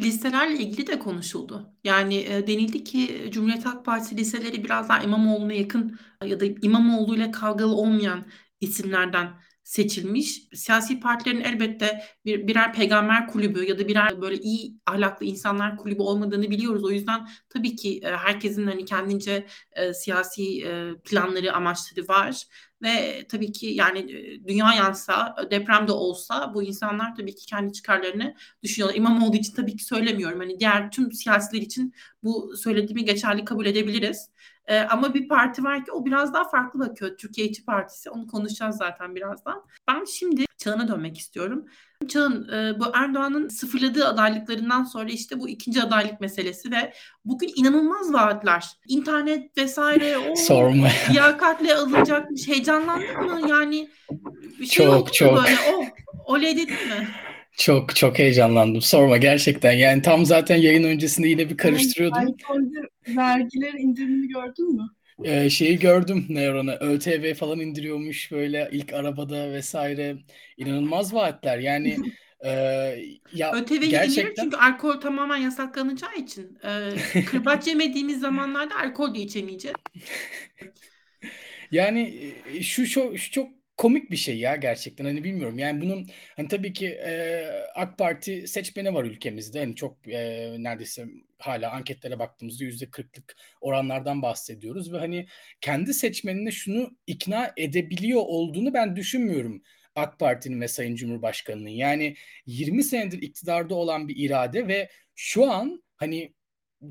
Listelerle 0.00 0.54
ilgili 0.58 0.86
de 0.86 0.98
konuşuldu. 0.98 1.72
Yani 1.84 2.14
e, 2.16 2.46
denildi 2.46 2.84
ki 2.84 3.30
Cumhuriyet 3.32 3.66
Halk 3.66 3.84
Partisi 3.84 4.16
listeleri 4.16 4.64
biraz 4.64 4.88
daha 4.88 5.02
İmamoğlu'na 5.02 5.52
yakın 5.52 5.98
ya 6.24 6.40
da 6.40 6.44
İmamoğlu 6.44 7.16
ile 7.16 7.30
kavgalı 7.30 7.74
olmayan 7.76 8.26
isimlerden 8.60 9.40
seçilmiş. 9.66 10.42
Siyasi 10.54 11.00
partilerin 11.00 11.40
elbette 11.40 12.02
bir, 12.24 12.46
birer 12.46 12.72
peygamber 12.72 13.26
kulübü 13.26 13.64
ya 13.64 13.78
da 13.78 13.88
birer 13.88 14.20
böyle 14.22 14.36
iyi 14.36 14.80
ahlaklı 14.86 15.26
insanlar 15.26 15.76
kulübü 15.76 16.02
olmadığını 16.02 16.50
biliyoruz. 16.50 16.84
O 16.84 16.90
yüzden 16.90 17.28
tabii 17.50 17.76
ki 17.76 18.00
e, 18.04 18.10
herkesin 18.16 18.66
hani 18.66 18.84
kendince 18.84 19.46
e, 19.72 19.94
siyasi 19.94 20.62
e, 20.66 20.94
planları, 21.04 21.52
amaçları 21.52 22.08
var. 22.08 22.42
Ve 22.82 23.26
tabii 23.28 23.52
ki 23.52 23.66
yani 23.66 23.98
e, 23.98 24.44
dünya 24.48 24.74
yansa, 24.74 25.36
deprem 25.50 25.88
de 25.88 25.92
olsa 25.92 26.54
bu 26.54 26.62
insanlar 26.62 27.14
tabii 27.14 27.34
ki 27.34 27.46
kendi 27.46 27.72
çıkarlarını 27.72 28.34
düşünüyorlar. 28.62 28.96
İmamoğlu 28.98 29.36
için 29.36 29.54
tabii 29.54 29.76
ki 29.76 29.84
söylemiyorum. 29.84 30.38
Hani 30.40 30.60
diğer 30.60 30.90
tüm 30.90 31.12
siyasiler 31.12 31.62
için 31.62 31.94
bu 32.22 32.56
söylediğimi 32.56 33.04
geçerli 33.04 33.44
kabul 33.44 33.66
edebiliriz. 33.66 34.30
E, 34.66 34.80
ama 34.80 35.14
bir 35.14 35.28
parti 35.28 35.64
var 35.64 35.84
ki 35.84 35.92
o 35.92 36.04
biraz 36.04 36.34
daha 36.34 36.48
farklı 36.48 36.80
bakıyor. 36.80 37.16
Türkiye 37.16 37.48
İşçi 37.48 37.64
Partisi. 37.64 38.10
Onu 38.10 38.26
konuşacağız 38.26 38.76
zaten 38.76 39.14
birazdan. 39.14 39.62
Ben 39.88 40.04
şimdi 40.04 40.44
Çağan'a 40.58 40.88
dönmek 40.88 41.18
istiyorum. 41.18 41.64
Çağın 42.08 42.48
e, 42.48 42.80
bu 42.80 42.84
Erdoğan'ın 42.94 43.48
sıfırladığı 43.48 44.06
adaylıklarından 44.06 44.84
sonra 44.84 45.08
işte 45.08 45.40
bu 45.40 45.48
ikinci 45.48 45.82
adaylık 45.82 46.20
meselesi 46.20 46.70
ve 46.70 46.92
bugün 47.24 47.52
inanılmaz 47.56 48.12
vaatler. 48.12 48.66
İnternet 48.88 49.58
vesaire 49.58 50.18
o 50.18 50.36
Sorma. 50.36 50.88
liyakatle 51.10 51.74
alınacakmış. 51.74 52.48
Heyecanlandın 52.48 53.24
mı? 53.24 53.48
Yani 53.50 53.88
bir 54.60 54.66
şey 54.66 54.86
çok 54.86 55.14
çok. 55.14 55.36
Böyle. 55.36 55.56
Oh, 55.76 55.84
oley 56.24 56.56
dedin 56.56 56.74
mi? 56.74 57.08
Çok 57.56 57.96
çok 57.96 58.18
heyecanlandım. 58.18 58.82
Sorma 58.82 59.16
gerçekten. 59.16 59.72
Yani 59.72 60.02
tam 60.02 60.26
zaten 60.26 60.56
yayın 60.56 60.84
öncesinde 60.84 61.28
yine 61.28 61.50
bir 61.50 61.56
karıştırıyordum. 61.56 62.18
Alkolde 62.18 62.78
vergiler 63.16 63.72
indirimini 63.72 64.28
gördün 64.28 64.74
mü? 64.74 64.82
Ee, 65.24 65.50
şeyi 65.50 65.78
gördüm 65.78 66.26
Neuron'a. 66.28 66.76
ÖTV 66.76 67.34
falan 67.34 67.60
indiriyormuş 67.60 68.32
böyle 68.32 68.68
ilk 68.72 68.92
arabada 68.92 69.52
vesaire. 69.52 70.16
İnanılmaz 70.56 71.14
vaatler. 71.14 71.58
Yani 71.58 71.96
e, 72.44 72.50
ya 73.32 73.52
ÖTV 73.54 73.82
gerçekten... 73.82 74.44
çünkü 74.44 74.56
alkol 74.56 75.00
tamamen 75.00 75.36
yasaklanacağı 75.36 76.14
için. 76.16 76.58
E, 77.14 77.24
kırbaç 77.24 77.66
yemediğimiz 77.66 78.20
zamanlarda 78.20 78.74
alkol 78.76 79.14
de 79.14 79.18
içemeyeceğiz. 79.18 79.76
Yani 81.70 82.32
şu, 82.62 82.86
şu, 82.86 83.18
şu 83.18 83.30
çok 83.30 83.48
komik 83.76 84.10
bir 84.10 84.16
şey 84.16 84.38
ya 84.38 84.56
gerçekten 84.56 85.04
hani 85.04 85.24
bilmiyorum. 85.24 85.58
Yani 85.58 85.80
bunun 85.80 86.06
hani 86.36 86.48
tabii 86.48 86.72
ki 86.72 86.86
e, 86.88 87.46
AK 87.74 87.98
Parti 87.98 88.48
seçmeni 88.48 88.94
var 88.94 89.04
ülkemizde. 89.04 89.58
Hani 89.58 89.76
çok 89.76 90.08
e, 90.08 90.54
neredeyse 90.58 91.06
hala 91.38 91.70
anketlere 91.72 92.18
baktığımızda 92.18 92.64
yüzde 92.64 92.90
kırklık 92.90 93.36
oranlardan 93.60 94.22
bahsediyoruz 94.22 94.92
ve 94.92 94.98
hani 94.98 95.26
kendi 95.60 95.94
seçmenine 95.94 96.50
şunu 96.50 96.90
ikna 97.06 97.52
edebiliyor 97.56 98.22
olduğunu 98.26 98.74
ben 98.74 98.96
düşünmüyorum 98.96 99.62
AK 99.94 100.18
Parti'nin 100.18 100.60
ve 100.60 100.68
Sayın 100.68 100.94
Cumhurbaşkanı'nın. 100.96 101.68
Yani 101.68 102.16
20 102.46 102.84
senedir 102.84 103.22
iktidarda 103.22 103.74
olan 103.74 104.08
bir 104.08 104.16
irade 104.16 104.68
ve 104.68 104.90
şu 105.14 105.50
an 105.50 105.82
hani 105.96 106.34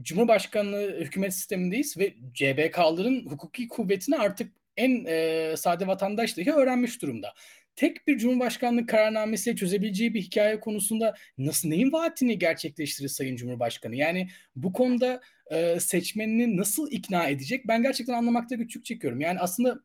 Cumhurbaşkanlığı 0.01 0.99
hükümet 0.99 1.33
sistemindeyiz 1.33 1.97
ve 1.97 2.15
CBK'ların 2.33 3.29
hukuki 3.29 3.67
kuvvetini 3.67 4.17
artık 4.17 4.53
en 4.77 5.05
e, 5.05 5.53
sade 5.57 5.87
vatandaş 5.87 6.37
dahi 6.37 6.51
öğrenmiş 6.51 7.01
durumda. 7.01 7.33
Tek 7.75 8.07
bir 8.07 8.17
Cumhurbaşkanlığı 8.17 8.85
kararnamesiyle 8.85 9.55
çözebileceği 9.57 10.13
bir 10.13 10.21
hikaye 10.21 10.59
konusunda 10.59 11.15
nasıl 11.37 11.69
neyin 11.69 11.91
vaatini 11.91 12.39
gerçekleştirir 12.39 13.09
Sayın 13.09 13.35
Cumhurbaşkanı? 13.35 13.95
Yani 13.95 14.29
bu 14.55 14.73
konuda 14.73 15.21
e, 15.51 15.79
seçmenini 15.79 16.57
nasıl 16.57 16.91
ikna 16.91 17.27
edecek? 17.27 17.67
Ben 17.67 17.83
gerçekten 17.83 18.13
anlamakta 18.13 18.55
güçlük 18.55 18.85
çekiyorum. 18.85 19.21
Yani 19.21 19.39
aslında 19.39 19.79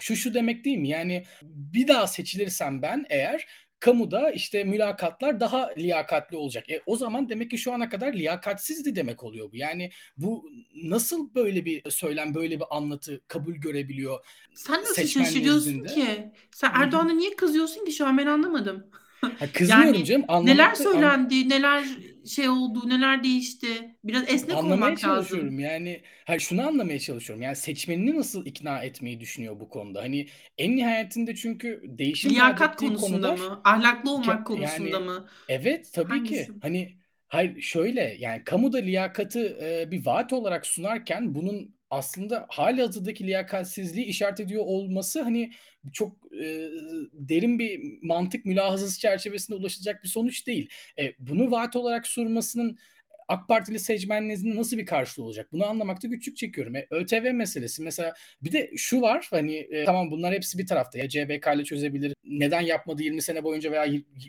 şu 0.00 0.16
şu 0.16 0.34
demek 0.34 0.64
değil 0.64 0.78
mi? 0.78 0.88
Yani 0.88 1.24
bir 1.42 1.88
daha 1.88 2.06
seçilirsem 2.06 2.82
ben 2.82 3.06
eğer 3.10 3.46
kamuda 3.80 4.30
işte 4.30 4.64
mülakatlar 4.64 5.40
daha 5.40 5.70
liyakatli 5.78 6.36
olacak. 6.36 6.70
E, 6.70 6.82
o 6.86 6.96
zaman 6.96 7.28
demek 7.28 7.50
ki 7.50 7.58
şu 7.58 7.72
ana 7.72 7.88
kadar 7.88 8.12
liyakatsizdi 8.12 8.96
demek 8.96 9.24
oluyor 9.24 9.52
bu. 9.52 9.56
Yani 9.56 9.90
bu 10.16 10.50
nasıl 10.74 11.34
böyle 11.34 11.64
bir 11.64 11.90
söylem, 11.90 12.34
böyle 12.34 12.60
bir 12.60 12.66
anlatı 12.70 13.20
kabul 13.28 13.54
görebiliyor? 13.54 14.26
Sen 14.54 14.80
nasıl 14.80 15.06
şaşırıyorsun 15.06 15.84
ki? 15.84 16.32
Sen 16.50 16.70
Erdoğan'a 16.74 17.12
niye 17.12 17.36
kızıyorsun 17.36 17.84
ki 17.84 17.92
şu 17.92 18.06
an 18.06 18.18
ben 18.18 18.26
anlamadım. 18.26 18.86
Ha, 19.20 19.46
kızmıyorum 19.54 19.94
yani, 19.94 20.04
canım. 20.04 20.46
Neler 20.46 20.74
söylendi, 20.74 21.34
an... 21.34 21.48
neler 21.48 21.84
şey 22.26 22.48
oldu, 22.48 22.88
neler 22.88 23.24
değişti. 23.24 23.96
Biraz 24.04 24.24
esnek 24.28 24.56
anlamaya 24.56 24.86
olmak 24.86 24.98
çalışıyorum. 24.98 25.48
lazım. 25.48 25.60
Yani 25.60 26.02
hayır 26.24 26.40
şunu 26.40 26.66
anlamaya 26.66 26.98
çalışıyorum. 26.98 27.42
Yani 27.42 27.56
seçmenini 27.56 28.16
nasıl 28.18 28.46
ikna 28.46 28.82
etmeyi 28.84 29.20
düşünüyor 29.20 29.60
bu 29.60 29.68
konuda? 29.68 30.02
Hani 30.02 30.28
en 30.58 30.76
nihayetinde 30.76 31.34
çünkü 31.34 31.82
değişim 31.84 32.30
Liyakat 32.30 32.76
konusunda 32.76 33.36
konular, 33.36 33.50
mı? 33.50 33.60
Ahlaklı 33.64 34.10
olmak 34.10 34.46
konusunda 34.46 34.88
yani, 34.88 35.04
mı? 35.04 35.28
Evet 35.48 35.90
tabii 35.92 36.08
Hangisi? 36.08 36.46
ki. 36.46 36.52
Hani 36.62 36.96
hayır 37.28 37.60
şöyle 37.60 38.16
yani 38.18 38.44
kamuda 38.44 38.78
liyakatı 38.78 39.58
e, 39.62 39.90
bir 39.90 40.06
vaat 40.06 40.32
olarak 40.32 40.66
sunarken 40.66 41.34
bunun 41.34 41.75
aslında 41.90 42.46
hali 42.48 42.82
hazırdaki 42.82 43.26
liyakatsizliği 43.26 44.06
işaret 44.06 44.40
ediyor 44.40 44.62
olması 44.66 45.22
hani 45.22 45.50
çok 45.92 46.32
e, 46.32 46.68
derin 47.12 47.58
bir 47.58 47.98
mantık 48.02 48.44
mülahazası 48.44 49.00
çerçevesinde 49.00 49.56
ulaşılacak 49.56 50.02
bir 50.04 50.08
sonuç 50.08 50.46
değil. 50.46 50.68
E, 50.98 51.12
bunu 51.18 51.50
vaat 51.50 51.76
olarak 51.76 52.06
sunmasının 52.06 52.78
AK 53.28 53.48
Partili 53.48 53.78
seçmeninizin 53.78 54.56
nasıl 54.56 54.78
bir 54.78 54.86
karşılığı 54.86 55.24
olacak? 55.24 55.48
Bunu 55.52 55.66
anlamakta 55.66 56.08
güçlük 56.08 56.36
çekiyorum. 56.36 56.76
E, 56.76 56.86
ÖTV 56.90 57.32
meselesi 57.32 57.82
mesela 57.82 58.14
bir 58.42 58.52
de 58.52 58.70
şu 58.76 59.00
var 59.00 59.28
hani 59.30 59.56
e, 59.56 59.84
tamam 59.84 60.10
bunlar 60.10 60.34
hepsi 60.34 60.58
bir 60.58 60.66
tarafta 60.66 60.98
ya 60.98 61.08
CBK 61.08 61.54
ile 61.54 61.64
çözebilir. 61.64 62.14
Neden 62.24 62.60
yapmadı 62.60 63.02
20 63.02 63.22
sene 63.22 63.44
boyunca 63.44 63.72
veya 63.72 63.84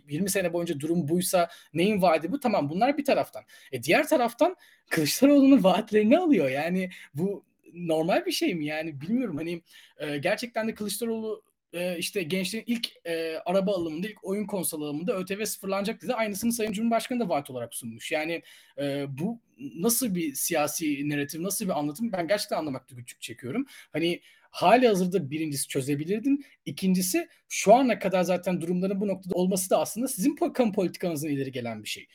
20 0.10 0.30
sene 0.30 0.54
boyunca 0.54 0.80
durum 0.80 1.08
buysa 1.08 1.50
neyin 1.74 2.02
vaadi 2.02 2.32
bu? 2.32 2.40
Tamam 2.40 2.70
bunlar 2.70 2.98
bir 2.98 3.06
taraftan. 3.06 3.44
E, 3.72 3.84
diğer 3.84 4.08
taraftan 4.08 4.56
Kılıçdaroğlu'nun 4.90 5.64
vaatlerini 5.64 6.18
alıyor. 6.18 6.50
Yani 6.50 6.90
bu 7.14 7.47
normal 7.78 8.26
bir 8.26 8.32
şey 8.32 8.56
mi? 8.56 8.66
Yani 8.66 9.02
bilmiyorum 9.02 9.38
hani 9.38 9.62
e, 9.98 10.18
gerçekten 10.18 10.68
de 10.68 10.74
Kılıçdaroğlu 10.74 11.44
e, 11.74 11.98
işte 11.98 12.24
gençlerin 12.24 12.64
ilk 12.68 12.88
e, 13.06 13.38
araba 13.46 13.76
alımında, 13.76 14.08
ilk 14.08 14.24
oyun 14.24 14.46
konsol 14.46 14.82
alımında 14.82 15.18
ÖTV 15.18 15.46
sıfırlanacak 15.46 16.02
dedi. 16.02 16.14
Aynısını 16.14 16.54
Sayın 16.54 16.72
Cumhurbaşkanı 16.72 17.20
da 17.20 17.30
vaat 17.30 17.50
olarak 17.50 17.76
sunmuş. 17.76 18.12
Yani 18.12 18.42
e, 18.78 19.06
bu 19.10 19.40
nasıl 19.58 20.16
bir 20.16 20.34
siyasi 20.34 21.10
narratif, 21.10 21.42
nasıl 21.42 21.66
bir 21.66 21.80
anlatım 21.80 22.12
ben 22.12 22.28
gerçekten 22.28 22.58
anlamakta 22.58 22.96
güçlük 22.96 23.22
çekiyorum. 23.22 23.66
Hani 23.94 24.22
hali 24.50 24.88
hazırda 24.88 25.32
birincisi 25.32 25.68
çözebilirdin. 25.68 26.46
İkincisi 26.66 27.28
şu 27.50 27.74
ana 27.74 28.00
kadar 28.00 28.24
zaten 28.24 28.62
durumların 28.62 29.02
bu 29.02 29.08
noktada 29.08 29.36
olması 29.36 29.70
da 29.70 29.80
aslında 29.80 30.08
sizin 30.08 30.36
kamu 30.36 30.72
politikanızın 30.72 31.30
ileri 31.30 31.52
gelen 31.52 31.84
bir 31.84 31.90
şey. 31.90 32.08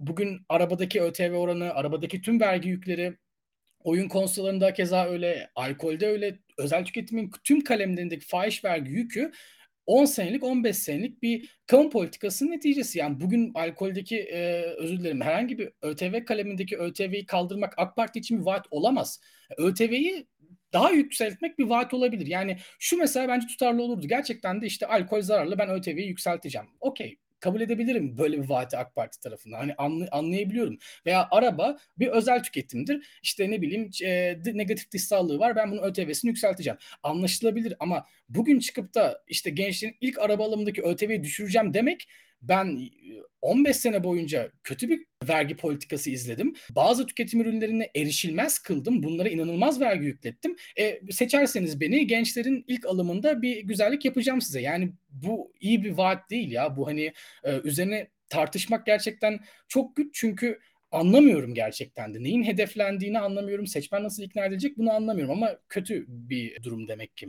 Bugün 0.00 0.40
arabadaki 0.48 1.02
ÖTV 1.02 1.32
oranı, 1.32 1.74
arabadaki 1.74 2.22
tüm 2.22 2.40
vergi 2.40 2.68
yükleri, 2.68 3.16
oyun 3.84 4.08
konsollarında 4.08 4.72
keza 4.74 5.06
öyle, 5.06 5.50
alkolde 5.54 6.06
öyle, 6.06 6.38
özel 6.58 6.84
tüketimin 6.84 7.30
tüm 7.44 7.64
kalemlerindeki 7.64 8.26
fahiş 8.26 8.64
vergi 8.64 8.90
yükü 8.90 9.32
10 9.86 10.04
senelik 10.04 10.44
15 10.44 10.76
senelik 10.76 11.22
bir 11.22 11.58
kamu 11.66 11.90
politikasının 11.90 12.50
neticesi. 12.50 12.98
Yani 12.98 13.20
bugün 13.20 13.52
alkoldeki 13.54 14.18
e, 14.18 14.62
özür 14.62 15.00
dilerim 15.00 15.20
herhangi 15.20 15.58
bir 15.58 15.70
ÖTV 15.82 16.24
kalemindeki 16.24 16.78
ÖTV'yi 16.78 17.26
kaldırmak 17.26 17.74
AK 17.76 17.96
Parti 17.96 18.18
için 18.18 18.40
bir 18.40 18.44
vaat 18.44 18.66
olamaz. 18.70 19.20
ÖTV'yi 19.56 20.26
daha 20.72 20.90
yükseltmek 20.90 21.58
bir 21.58 21.64
vaat 21.64 21.94
olabilir. 21.94 22.26
Yani 22.26 22.56
şu 22.78 22.96
mesela 22.96 23.28
bence 23.28 23.46
tutarlı 23.46 23.82
olurdu. 23.82 24.08
Gerçekten 24.08 24.62
de 24.62 24.66
işte 24.66 24.86
alkol 24.86 25.20
zararlı 25.20 25.58
ben 25.58 25.70
ÖTV'yi 25.70 26.08
yükselteceğim. 26.08 26.66
Okey 26.80 27.18
kabul 27.40 27.60
edebilirim 27.60 28.18
böyle 28.18 28.42
bir 28.42 28.48
vaati 28.48 28.76
AK 28.76 28.94
Parti 28.94 29.20
tarafından. 29.20 29.58
Hani 29.58 29.72
anlay- 29.72 30.08
anlayabiliyorum. 30.10 30.78
Veya 31.06 31.28
araba 31.30 31.78
bir 31.98 32.06
özel 32.06 32.42
tüketimdir. 32.42 33.18
İşte 33.22 33.50
ne 33.50 33.62
bileyim 33.62 33.90
e, 34.04 34.36
negatif 34.44 34.90
dış 34.92 35.04
sağlığı 35.04 35.38
var. 35.38 35.56
Ben 35.56 35.70
bunun 35.70 35.82
ÖTV'sini 35.82 36.28
yükselteceğim. 36.28 36.78
Anlaşılabilir 37.02 37.74
ama 37.80 38.06
bugün 38.28 38.58
çıkıp 38.58 38.94
da 38.94 39.22
işte 39.28 39.50
gençlerin 39.50 39.96
ilk 40.00 40.18
araba 40.18 40.44
alımındaki 40.44 40.82
ÖTV'yi 40.82 41.22
düşüreceğim 41.22 41.74
demek 41.74 42.08
ben 42.42 42.90
15 43.42 43.76
sene 43.76 44.04
boyunca 44.04 44.50
kötü 44.64 44.88
bir 44.88 45.04
vergi 45.28 45.56
politikası 45.56 46.10
izledim. 46.10 46.54
Bazı 46.70 47.06
tüketim 47.06 47.40
ürünlerine 47.40 47.90
erişilmez 47.96 48.58
kıldım. 48.58 49.02
Bunlara 49.02 49.28
inanılmaz 49.28 49.80
vergi 49.80 50.06
yüklettim. 50.06 50.56
E, 50.78 51.00
seçerseniz 51.10 51.80
beni 51.80 52.06
gençlerin 52.06 52.64
ilk 52.68 52.86
alımında 52.86 53.42
bir 53.42 53.62
güzellik 53.62 54.04
yapacağım 54.04 54.40
size. 54.40 54.60
Yani 54.60 54.92
bu 55.10 55.52
iyi 55.60 55.84
bir 55.84 55.90
vaat 55.90 56.30
değil 56.30 56.50
ya. 56.50 56.76
Bu 56.76 56.86
hani 56.86 57.12
e, 57.44 57.60
üzerine 57.64 58.08
tartışmak 58.28 58.86
gerçekten 58.86 59.40
çok 59.68 59.96
güç 59.96 60.08
çünkü 60.12 60.58
anlamıyorum 60.92 61.54
gerçekten 61.54 62.14
de. 62.14 62.22
Neyin 62.22 62.42
hedeflendiğini 62.42 63.18
anlamıyorum. 63.18 63.66
Seçmen 63.66 64.04
nasıl 64.04 64.22
ikna 64.22 64.46
edilecek 64.46 64.78
bunu 64.78 64.92
anlamıyorum 64.92 65.34
ama 65.34 65.58
kötü 65.68 66.04
bir 66.08 66.62
durum 66.62 66.88
demek 66.88 67.16
ki. 67.16 67.28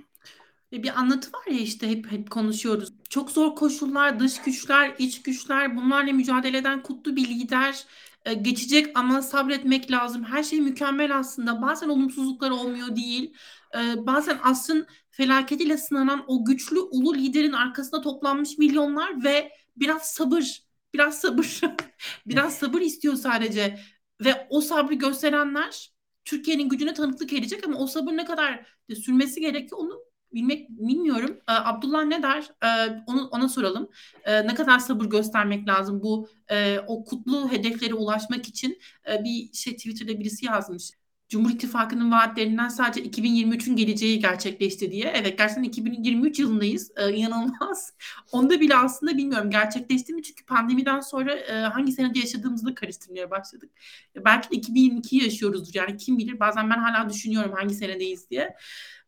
Bir 0.71 0.99
anlatı 0.99 1.29
var 1.33 1.51
ya 1.51 1.59
işte 1.59 1.89
hep 1.89 2.11
hep 2.11 2.29
konuşuyoruz. 2.29 2.93
Çok 3.09 3.31
zor 3.31 3.55
koşullar, 3.55 4.19
dış 4.19 4.41
güçler, 4.41 4.95
iç 4.97 5.21
güçler 5.21 5.75
bunlarla 5.75 6.13
mücadele 6.13 6.57
eden 6.57 6.83
kutlu 6.83 7.15
bir 7.15 7.27
lider 7.27 7.85
e, 8.25 8.33
geçecek 8.33 8.87
ama 8.95 9.21
sabretmek 9.21 9.91
lazım. 9.91 10.23
Her 10.23 10.43
şey 10.43 10.61
mükemmel 10.61 11.17
aslında. 11.17 11.61
Bazen 11.61 11.89
olumsuzluklar 11.89 12.51
olmuyor 12.51 12.95
değil. 12.95 13.33
E, 13.75 14.07
bazen 14.07 14.39
asrın 14.43 14.87
felaketiyle 15.11 15.77
sınanan 15.77 16.23
o 16.27 16.45
güçlü 16.45 16.79
ulu 16.79 17.15
liderin 17.15 17.51
arkasında 17.51 18.01
toplanmış 18.01 18.57
milyonlar 18.57 19.23
ve 19.23 19.51
biraz 19.75 20.01
sabır, 20.13 20.63
biraz 20.93 21.19
sabır, 21.19 21.61
biraz 22.25 22.57
sabır 22.57 22.81
istiyor 22.81 23.15
sadece. 23.15 23.79
Ve 24.21 24.47
o 24.49 24.61
sabrı 24.61 24.93
gösterenler 24.93 25.93
Türkiye'nin 26.25 26.69
gücüne 26.69 26.93
tanıklık 26.93 27.33
edecek 27.33 27.67
ama 27.67 27.79
o 27.79 27.87
sabır 27.87 28.11
ne 28.13 28.25
kadar 28.25 28.65
sürmesi 29.05 29.41
gerekiyor 29.41 29.81
onu 29.81 30.08
bilmek 30.33 30.69
bilmiyorum. 30.69 31.37
Ee, 31.49 31.51
Abdullah 31.51 32.05
ne 32.05 32.23
der? 32.23 32.51
Ee, 32.63 33.03
onu 33.07 33.27
ona 33.27 33.49
soralım. 33.49 33.89
Ee, 34.23 34.47
ne 34.47 34.53
kadar 34.55 34.79
sabır 34.79 35.05
göstermek 35.05 35.67
lazım 35.67 36.03
bu 36.03 36.29
e, 36.51 36.79
o 36.87 37.03
kutlu 37.05 37.51
hedeflere 37.51 37.93
ulaşmak 37.93 38.47
için? 38.47 38.79
Ee, 39.09 39.23
bir 39.23 39.53
şey 39.53 39.75
Twitter'da 39.75 40.19
birisi 40.19 40.45
yazmış. 40.45 40.98
Cumhur 41.29 41.49
İttifakı'nın 41.49 42.11
vaatlerinden 42.11 42.69
sadece 42.69 43.09
2023'ün 43.09 43.75
geleceği 43.75 44.19
gerçekleşti 44.19 44.91
diye. 44.91 45.13
Evet 45.15 45.37
gerçekten 45.37 45.63
2023 45.63 46.39
yılındayız. 46.39 46.91
Ee, 46.97 47.13
inanılmaz. 47.13 47.93
Onda 48.31 48.59
bile 48.59 48.75
aslında 48.75 49.17
bilmiyorum 49.17 49.49
gerçekleşti 49.49 50.13
mi? 50.13 50.23
Çünkü 50.23 50.45
pandemiden 50.45 50.99
sonra 50.99 51.33
e, 51.35 51.53
hangi 51.53 51.91
senede 51.91 52.19
yaşadığımızı 52.19 52.65
da 52.65 52.75
karıştırmaya 52.75 53.31
başladık. 53.31 53.69
E, 54.15 54.25
belki 54.25 54.51
de 54.51 54.55
2022 54.55 55.15
yaşıyoruzdur. 55.15 55.73
Yani 55.73 55.97
kim 55.97 56.17
bilir 56.17 56.39
bazen 56.39 56.69
ben 56.69 56.77
hala 56.77 57.09
düşünüyorum 57.09 57.53
hangi 57.55 57.73
senedeyiz 57.73 58.29
diye. 58.29 58.55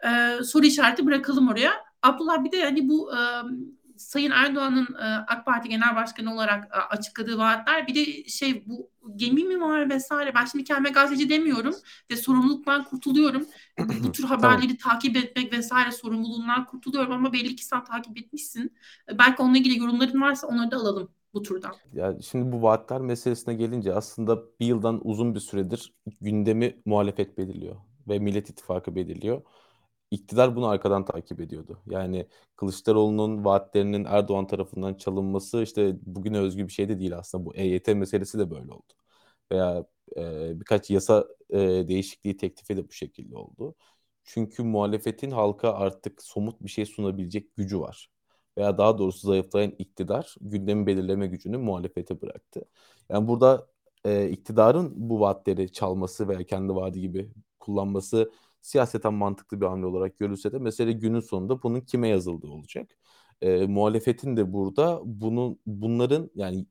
E, 0.04 0.44
soru 0.44 0.66
işareti 0.66 1.06
bırakalım 1.06 1.48
oraya. 1.48 1.74
Abdullah 2.04 2.44
bir 2.44 2.52
de 2.52 2.64
hani 2.64 2.90
bu 2.90 3.12
e, 3.16 3.20
Sayın 4.02 4.32
Erdoğan'ın 4.32 4.88
e, 4.96 5.06
AK 5.28 5.46
Parti 5.46 5.70
Genel 5.70 5.96
Başkanı 5.96 6.34
olarak 6.34 6.64
e, 6.74 6.78
açıkladığı 6.78 7.38
vaatler 7.38 7.88
bir 7.88 7.96
de 7.96 8.24
şey 8.24 8.64
bu 8.66 8.90
gemi 9.16 9.44
mi 9.44 9.62
var 9.62 9.90
vesaire 9.90 10.36
ben 10.36 10.46
şimdi 10.46 10.64
kendime 10.64 10.90
gazeteci 10.90 11.30
demiyorum 11.30 11.76
ve 12.12 12.16
sorumluluktan 12.16 12.84
kurtuluyorum. 12.84 13.46
bu 14.04 14.12
tür 14.12 14.24
haberleri 14.24 14.78
tamam. 14.78 14.78
takip 14.78 15.18
etmek 15.18 15.54
vesaire 15.54 15.92
sorumluluğundan 15.92 16.66
kurtuluyorum 16.66 17.12
ama 17.12 17.34
belli 17.34 17.56
ki 17.56 17.66
sen 17.66 17.84
takip 17.84 18.18
etmişsin. 18.18 18.74
E, 19.12 19.18
belki 19.18 19.42
onunla 19.42 19.58
ilgili 19.58 19.80
yorumların 19.80 20.22
varsa 20.22 20.48
onları 20.48 20.72
da 20.72 20.78
alalım 20.78 21.12
bu 21.34 21.42
turdan. 21.42 21.76
Ya 21.94 22.18
şimdi 22.22 22.52
bu 22.52 22.62
vaatler 22.62 23.02
meselesine 23.02 23.54
gelince 23.54 23.94
aslında 23.94 24.40
bir 24.60 24.66
yıldan 24.66 25.00
uzun 25.04 25.36
bir 25.36 25.40
süredir 25.40 25.94
gündemi 26.22 26.82
muhalefet 26.86 27.38
belirliyor 27.38 27.76
ve 28.08 28.20
Millet 28.20 28.50
İttifakı 28.50 28.96
belirliyor 28.96 29.42
iktidar 30.12 30.56
bunu 30.56 30.68
arkadan 30.68 31.06
takip 31.06 31.40
ediyordu. 31.42 31.82
Yani 31.90 32.28
Kılıçdaroğlu'nun 32.56 33.46
vaatlerinin 33.46 34.06
Erdoğan 34.06 34.48
tarafından 34.48 34.94
çalınması 34.94 35.62
işte 35.64 35.96
bugüne 36.02 36.40
özgü 36.40 36.68
bir 36.68 36.74
şey 36.74 36.90
de 36.90 37.00
değil 37.00 37.18
aslında. 37.18 37.46
Bu 37.46 37.56
EYT 37.56 37.88
meselesi 37.88 38.40
de 38.40 38.52
böyle 38.52 38.72
oldu. 38.74 38.94
Veya 39.52 39.86
e, 40.18 40.60
birkaç 40.60 40.90
yasa 40.90 41.28
e, 41.50 41.58
değişikliği 41.88 42.38
teklifi 42.38 42.78
de 42.78 42.88
bu 42.88 42.92
şekilde 42.92 43.38
oldu. 43.38 43.76
Çünkü 44.24 44.64
muhalefetin 44.64 45.32
halka 45.32 45.74
artık 45.74 46.22
somut 46.24 46.62
bir 46.62 46.70
şey 46.70 46.86
sunabilecek 46.86 47.56
gücü 47.56 47.80
var. 47.80 48.10
Veya 48.58 48.78
daha 48.78 48.98
doğrusu 48.98 49.28
zayıflayan 49.28 49.74
iktidar 49.80 50.36
gündemi 50.42 50.88
belirleme 50.88 51.28
gücünü 51.28 51.58
muhalefete 51.58 52.22
bıraktı. 52.22 52.62
Yani 53.10 53.28
burada 53.28 53.68
e, 54.06 54.30
iktidarın 54.30 54.92
bu 54.96 55.20
vaatleri 55.20 55.72
çalması 55.72 56.28
veya 56.28 56.44
kendi 56.44 56.76
vaadi 56.76 57.02
gibi 57.02 57.32
kullanması 57.60 58.32
siyaseten 58.62 59.14
mantıklı 59.14 59.62
bir 59.62 59.66
hamle 59.66 59.86
olarak 59.86 60.20
görülse 60.20 60.52
de 60.52 60.60
mesele 60.60 60.92
günün 60.92 61.20
sonunda 61.20 61.64
bunun 61.64 61.82
kime 61.82 62.08
yazıldığı 62.08 62.48
olacak. 62.48 62.98
E, 63.42 63.66
muhalefetin 63.66 64.38
de 64.38 64.54
burada 64.54 65.02
bunun 65.06 65.60
bunların 65.66 66.30
yani 66.36 66.66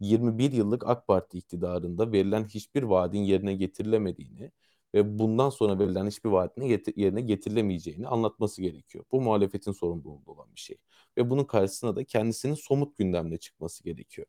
21 0.00 0.52
yıllık 0.52 0.86
AK 0.88 1.06
Parti 1.06 1.38
iktidarında 1.38 2.12
verilen 2.12 2.44
hiçbir 2.44 2.82
vaadin 2.82 3.20
yerine 3.20 3.54
getirilemediğini 3.54 4.50
ve 4.94 5.18
bundan 5.18 5.50
sonra 5.50 5.78
verilen 5.78 6.06
hiçbir 6.06 6.30
vaadin 6.30 6.62
yerine 6.96 7.20
getirilemeyeceğini 7.20 8.08
anlatması 8.08 8.62
gerekiyor. 8.62 9.04
Bu 9.12 9.20
muhalefetin 9.20 9.72
sorumluluğunda 9.72 10.30
olan 10.30 10.54
bir 10.54 10.60
şey. 10.60 10.76
Ve 11.18 11.30
bunun 11.30 11.44
karşısına 11.44 11.96
da 11.96 12.04
kendisinin 12.04 12.54
somut 12.54 12.98
gündemle 12.98 13.38
çıkması 13.38 13.84
gerekiyor. 13.84 14.26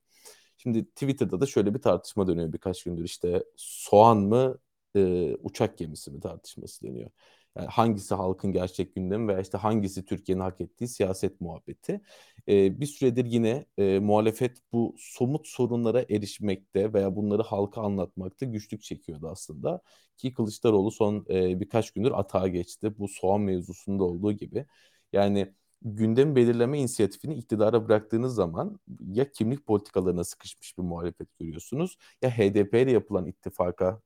Şimdi 0.58 0.86
Twitter'da 0.86 1.42
da 1.42 1.46
şöyle 1.46 1.74
bir 1.74 1.82
tartışma 1.82 2.28
dönüyor 2.28 2.54
birkaç 2.54 2.84
gündür 2.84 3.04
işte 3.04 3.44
soğan 3.56 4.18
mı 4.18 4.58
e, 4.96 5.36
uçak 5.44 5.78
gemisi 5.78 6.12
mi 6.12 6.20
tartışması 6.20 6.86
dönüyor. 6.88 7.10
Yani 7.58 7.68
hangisi 7.68 8.16
halkın 8.16 8.52
gerçek 8.52 8.96
gündemi 8.96 9.28
veya 9.28 9.40
işte 9.42 9.58
hangisi 9.58 10.06
Türkiye'nin 10.06 10.42
hak 10.42 10.62
ettiği 10.62 10.88
siyaset 10.88 11.42
muhabbeti. 11.42 12.02
E, 12.48 12.80
bir 12.82 12.86
süredir 12.86 13.26
yine 13.26 13.66
e, 13.78 14.00
muhalefet 14.00 14.58
bu 14.74 14.96
somut 14.98 15.48
sorunlara 15.48 16.02
erişmekte 16.10 16.94
veya 16.94 17.16
bunları 17.16 17.42
halka 17.44 17.82
anlatmakta 17.82 18.46
güçlük 18.46 18.82
çekiyordu 18.82 19.28
aslında. 19.30 19.82
Ki 20.18 20.34
Kılıçdaroğlu 20.34 20.92
son 20.92 21.26
e, 21.30 21.60
birkaç 21.60 21.92
gündür 21.92 22.12
atağa 22.12 22.48
geçti. 22.48 23.00
Bu 23.00 23.08
soğan 23.08 23.42
mevzusunda 23.42 24.04
olduğu 24.04 24.32
gibi. 24.32 24.66
Yani 25.14 25.54
gündem 25.82 26.36
belirleme 26.36 26.80
inisiyatifini 26.80 27.36
iktidara 27.36 27.88
bıraktığınız 27.88 28.36
zaman 28.36 28.80
ya 29.14 29.32
kimlik 29.32 29.66
politikalarına 29.66 30.24
sıkışmış 30.24 30.78
bir 30.78 30.84
muhalefet 30.84 31.40
görüyorsunuz 31.40 31.98
ya 32.22 32.30
HDP 32.38 32.82
ile 32.82 32.92
yapılan 32.92 33.26
ittifaka 33.26 34.02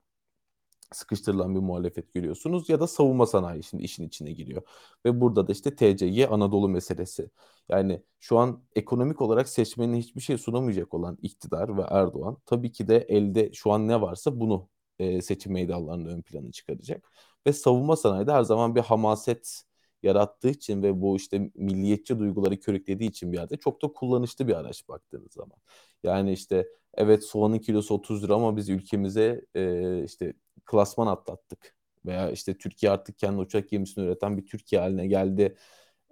sıkıştırılan 0.95 1.55
bir 1.55 1.59
muhalefet 1.59 2.13
görüyorsunuz 2.13 2.69
ya 2.69 2.79
da 2.79 2.87
savunma 2.87 3.25
sanayi 3.25 3.63
şimdi 3.63 3.83
işin 3.83 4.03
içine 4.07 4.31
giriyor. 4.31 4.61
Ve 5.05 5.21
burada 5.21 5.47
da 5.47 5.51
işte 5.51 5.75
TCY 5.75 6.25
Anadolu 6.25 6.69
meselesi. 6.69 7.29
Yani 7.69 8.01
şu 8.19 8.37
an 8.37 8.63
ekonomik 8.75 9.21
olarak 9.21 9.49
seçmenine 9.49 9.97
hiçbir 9.97 10.21
şey 10.21 10.37
sunamayacak 10.37 10.93
olan 10.93 11.17
iktidar 11.21 11.77
ve 11.77 11.81
Erdoğan 11.89 12.37
tabii 12.45 12.71
ki 12.71 12.87
de 12.87 12.97
elde 13.09 13.53
şu 13.53 13.71
an 13.71 13.87
ne 13.87 14.01
varsa 14.01 14.39
bunu 14.39 14.69
e, 14.99 15.21
seçim 15.21 15.53
meydanlarında 15.53 16.09
ön 16.09 16.21
plana 16.21 16.51
çıkaracak. 16.51 17.11
Ve 17.47 17.53
savunma 17.53 17.95
sanayide 17.95 18.31
her 18.31 18.43
zaman 18.43 18.75
bir 18.75 18.81
hamaset 18.81 19.63
yarattığı 20.03 20.49
için 20.49 20.83
ve 20.83 21.01
bu 21.01 21.15
işte 21.17 21.51
milliyetçi 21.55 22.19
duyguları 22.19 22.59
körüklediği 22.59 23.09
için 23.09 23.31
bir 23.31 23.37
yerde 23.37 23.57
çok 23.57 23.81
da 23.81 23.87
kullanışlı 23.93 24.47
bir 24.47 24.53
araç 24.53 24.87
baktığınız 24.87 25.33
zaman. 25.33 25.57
Yani 26.03 26.33
işte 26.33 26.67
evet 26.93 27.23
soğanın 27.23 27.59
kilosu 27.59 27.93
30 27.93 28.23
lira 28.23 28.33
ama 28.35 28.57
biz 28.57 28.69
ülkemize 28.69 29.45
e, 29.55 30.03
işte 30.03 30.33
klasman 30.65 31.07
atlattık. 31.07 31.75
Veya 32.05 32.31
işte 32.31 32.57
Türkiye 32.57 32.91
artık 32.91 33.17
kendi 33.19 33.37
uçak 33.39 33.69
gemisini 33.69 34.05
üreten 34.05 34.37
bir 34.37 34.45
Türkiye 34.45 34.81
haline 34.81 35.07
geldi 35.07 35.57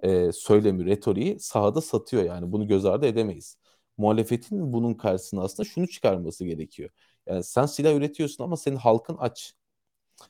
e, 0.04 0.32
söylemi, 0.32 0.86
retoriği 0.86 1.40
sahada 1.40 1.82
satıyor 1.82 2.24
yani. 2.24 2.52
Bunu 2.52 2.68
göz 2.68 2.86
ardı 2.86 3.06
edemeyiz. 3.06 3.58
Muhalefetin 3.98 4.74
bunun 4.74 4.94
karşısına 4.94 5.44
aslında 5.44 5.70
şunu 5.70 5.88
çıkarması 5.88 6.46
gerekiyor. 6.46 6.90
Yani 7.28 7.44
sen 7.44 7.66
silah 7.66 7.94
üretiyorsun 7.96 8.44
ama 8.44 8.58
senin 8.58 8.76
halkın 8.76 9.18
aç. 9.20 9.54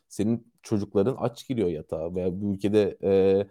Senin 0.10 0.54
çocukların 0.64 1.16
aç 1.20 1.48
giriyor 1.48 1.70
yatağa 1.70 2.16
veya 2.16 2.42
bu 2.42 2.54
ülkede 2.54 2.98
e, 3.04 3.48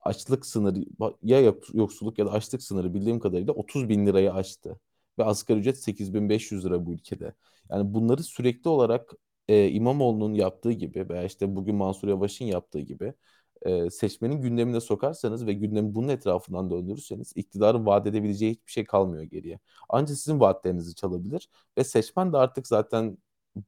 açlık 0.00 0.46
sınırı 0.46 0.84
ya 1.22 1.40
yoksulluk 1.74 2.18
ya 2.18 2.26
da 2.26 2.32
açlık 2.32 2.62
sınırı 2.62 2.94
bildiğim 2.94 3.20
kadarıyla 3.20 3.52
30 3.52 3.88
bin 3.88 4.06
lirayı 4.06 4.32
aştı. 4.34 4.80
Ve 5.18 5.24
asgari 5.24 5.58
ücret 5.58 5.78
8500 5.78 6.64
lira 6.64 6.86
bu 6.86 6.92
ülkede. 6.92 7.34
Yani 7.70 7.94
bunları 7.94 8.22
sürekli 8.22 8.68
olarak 8.70 9.12
e, 9.52 9.68
İmamoğlu'nun 9.70 10.34
yaptığı 10.34 10.72
gibi 10.72 11.08
veya 11.08 11.24
işte 11.24 11.56
bugün 11.56 11.74
Mansur 11.76 12.08
Yavaş'ın 12.08 12.44
yaptığı 12.44 12.80
gibi 12.80 13.14
e, 13.62 13.90
seçmenin 13.90 14.40
gündemine 14.42 14.80
sokarsanız 14.80 15.46
ve 15.46 15.52
gündemi 15.52 15.94
bunun 15.94 16.08
etrafından 16.08 16.70
döndürürseniz 16.70 17.32
iktidarın 17.36 17.86
vaat 17.86 18.06
edebileceği 18.06 18.52
hiçbir 18.52 18.72
şey 18.72 18.84
kalmıyor 18.84 19.22
geriye. 19.22 19.58
Ancak 19.88 20.16
sizin 20.18 20.40
vaatlerinizi 20.40 20.94
çalabilir 20.94 21.48
ve 21.78 21.84
seçmen 21.84 22.32
de 22.32 22.36
artık 22.36 22.66
zaten 22.66 23.18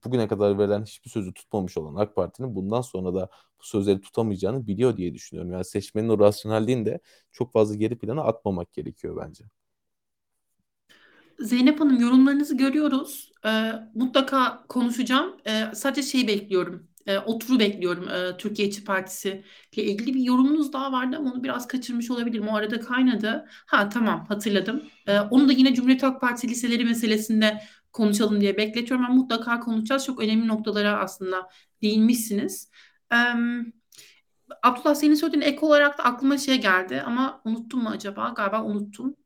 bugüne 0.05 0.29
kadar 0.29 0.59
verilen 0.59 0.85
hiçbir 0.85 1.11
sözü 1.11 1.35
tutmamış 1.35 1.77
olan 1.79 1.94
AK 1.94 2.16
Parti'nin 2.16 2.55
bundan 2.55 2.81
sonra 2.81 3.14
da 3.14 3.29
bu 3.61 3.64
sözleri 3.64 4.01
tutamayacağını 4.01 4.66
biliyor 4.66 4.97
diye 4.97 5.14
düşünüyorum. 5.14 5.53
Yani 5.53 5.64
seçmenin 5.64 6.09
o 6.09 6.18
rasyonelliğini 6.18 6.87
de 6.87 7.01
çok 7.33 7.53
fazla 7.53 7.75
geri 7.75 7.99
plana 7.99 8.23
atmamak 8.25 8.73
gerekiyor 8.73 9.16
bence. 9.27 9.44
Zeynep 11.38 11.81
Hanım 11.81 12.01
yorumlarınızı 12.01 12.57
görüyoruz. 12.57 13.33
Ee, 13.47 13.73
mutlaka 13.94 14.64
konuşacağım. 14.68 15.37
Ee, 15.47 15.64
sadece 15.75 16.03
şeyi 16.03 16.29
bekliyorum. 16.29 16.88
Ee, 17.07 17.18
oturu 17.18 17.59
bekliyorum 17.59 18.09
ee, 18.09 18.37
Türkiye 18.37 18.68
İşçi 18.68 18.85
Partisi 18.85 19.44
ile 19.73 19.85
ilgili 19.85 20.14
bir 20.14 20.20
yorumunuz 20.20 20.73
daha 20.73 20.92
vardı 20.92 21.16
ama 21.18 21.33
onu 21.33 21.42
biraz 21.44 21.68
kaçırmış 21.68 22.11
olabilirim. 22.11 22.49
O 22.49 22.57
arada 22.57 22.81
kaynadı. 22.81 23.47
Ha 23.66 23.88
tamam 23.88 24.27
hatırladım. 24.29 24.83
Ee, 25.07 25.20
onu 25.20 25.49
da 25.49 25.53
yine 25.53 25.75
Cumhuriyet 25.75 26.03
Halk 26.03 26.20
Partisi 26.20 26.49
liseleri 26.49 26.85
meselesinde 26.85 27.62
konuşalım 27.92 28.40
diye 28.40 28.57
bekletiyorum. 28.57 29.07
ama 29.07 29.14
mutlaka 29.14 29.61
konuşacağız. 29.61 30.05
Çok 30.07 30.20
önemli 30.23 30.49
noktalara 30.49 30.99
aslında 30.99 31.49
değinmişsiniz. 31.83 32.70
Ee, 33.12 33.16
Abdullah 34.62 34.94
senin 34.94 35.14
söylediğin 35.14 35.42
ek 35.42 35.59
olarak 35.66 35.99
da 35.99 36.05
aklıma 36.05 36.38
şey 36.38 36.61
geldi 36.61 37.03
ama 37.07 37.40
unuttum 37.44 37.83
mu 37.83 37.88
acaba? 37.88 38.33
Galiba 38.37 38.64
unuttum. 38.64 39.16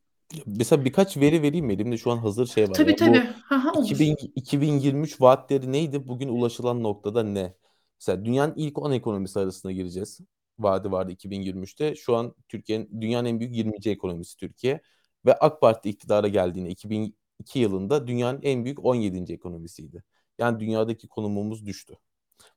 Mesela 0.47 0.85
birkaç 0.85 1.17
veri 1.17 1.43
vereyim? 1.43 1.71
Elimde 1.71 1.97
şu 1.99 2.11
an 2.11 2.17
hazır 2.17 2.47
şey 2.47 2.71
var. 2.71 2.75
Tabii 2.75 2.91
Yani 2.91 2.97
tabii. 2.97 3.19
bu 3.51 3.57
Ha, 3.57 3.73
olur. 3.75 3.85
2000, 3.85 4.17
2023 4.37 5.21
vaatleri 5.21 5.73
neydi? 5.73 6.09
Bugün 6.09 6.29
ulaşılan 6.29 6.83
noktada 6.83 7.23
ne? 7.23 7.55
Mesela 8.01 8.25
dünyanın 8.25 8.55
ilk 8.57 8.79
10 8.79 8.93
ekonomisi 8.93 9.38
arasına 9.38 9.73
gireceğiz. 9.73 10.21
Vaadi 10.59 10.93
vardı 10.93 11.12
2023'te. 11.12 11.95
Şu 11.97 12.17
an 12.17 12.35
Türkiye'nin 12.49 13.01
dünyanın 13.01 13.29
en 13.29 13.41
büyük 13.41 13.57
20. 13.57 13.91
ekonomisi 13.91 14.37
Türkiye. 14.37 14.81
Ve 15.27 15.35
AK 15.38 15.61
Parti 15.61 15.88
iktidara 15.91 16.29
geldiğinde 16.29 16.71
2002 16.71 17.59
yılında 17.59 18.07
dünyanın 18.07 18.41
en 18.43 18.64
büyük 18.64 18.85
17. 18.85 19.33
ekonomisiydi. 19.33 20.03
Yani 20.38 20.61
dünyadaki 20.61 21.09
konumumuz 21.09 21.67
düştü. 21.67 21.95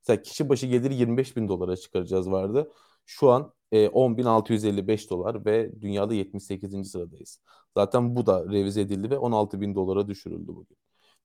Mesela 0.02 0.22
kişi 0.22 0.50
başı 0.50 0.68
geliri 0.68 0.96
25 0.96 1.36
bin 1.38 1.48
dolara 1.48 1.78
çıkaracağız 1.78 2.32
vardı. 2.32 2.72
Şu 3.06 3.30
an 3.30 3.54
e, 3.72 3.88
10.655 3.88 5.10
dolar 5.10 5.46
ve 5.46 5.82
dünyada 5.82 6.14
78. 6.14 6.86
sıradayız. 6.92 7.40
Zaten 7.78 8.16
bu 8.16 8.26
da 8.26 8.46
revize 8.52 8.82
edildi 8.82 9.10
ve 9.10 9.18
16 9.18 9.62
bin 9.62 9.76
dolara 9.76 10.08
düşürüldü 10.08 10.48
bugün. 10.48 10.78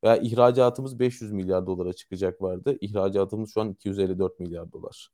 Veya 0.05 0.17
ihracatımız 0.17 0.99
500 0.99 1.33
milyar 1.33 1.67
dolara 1.67 1.93
çıkacak 1.93 2.43
vardı. 2.43 2.79
İhracatımız 2.81 3.51
şu 3.55 3.61
an 3.61 3.71
254 3.71 4.41
milyar 4.41 4.73
dolar. 4.73 5.11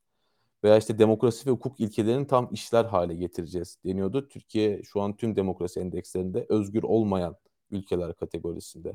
Veya 0.65 0.79
işte 0.79 0.99
demokrasi 0.99 1.47
ve 1.47 1.51
hukuk 1.51 1.81
ilkelerini 1.81 2.27
tam 2.27 2.49
işler 2.53 2.85
hale 2.85 3.15
getireceğiz 3.15 3.79
deniyordu. 3.85 4.29
Türkiye 4.29 4.83
şu 4.83 5.01
an 5.01 5.17
tüm 5.17 5.37
demokrasi 5.37 5.81
endekslerinde 5.81 6.47
özgür 6.49 6.83
olmayan 6.83 7.37
ülkeler 7.71 8.15
kategorisinde. 8.17 8.95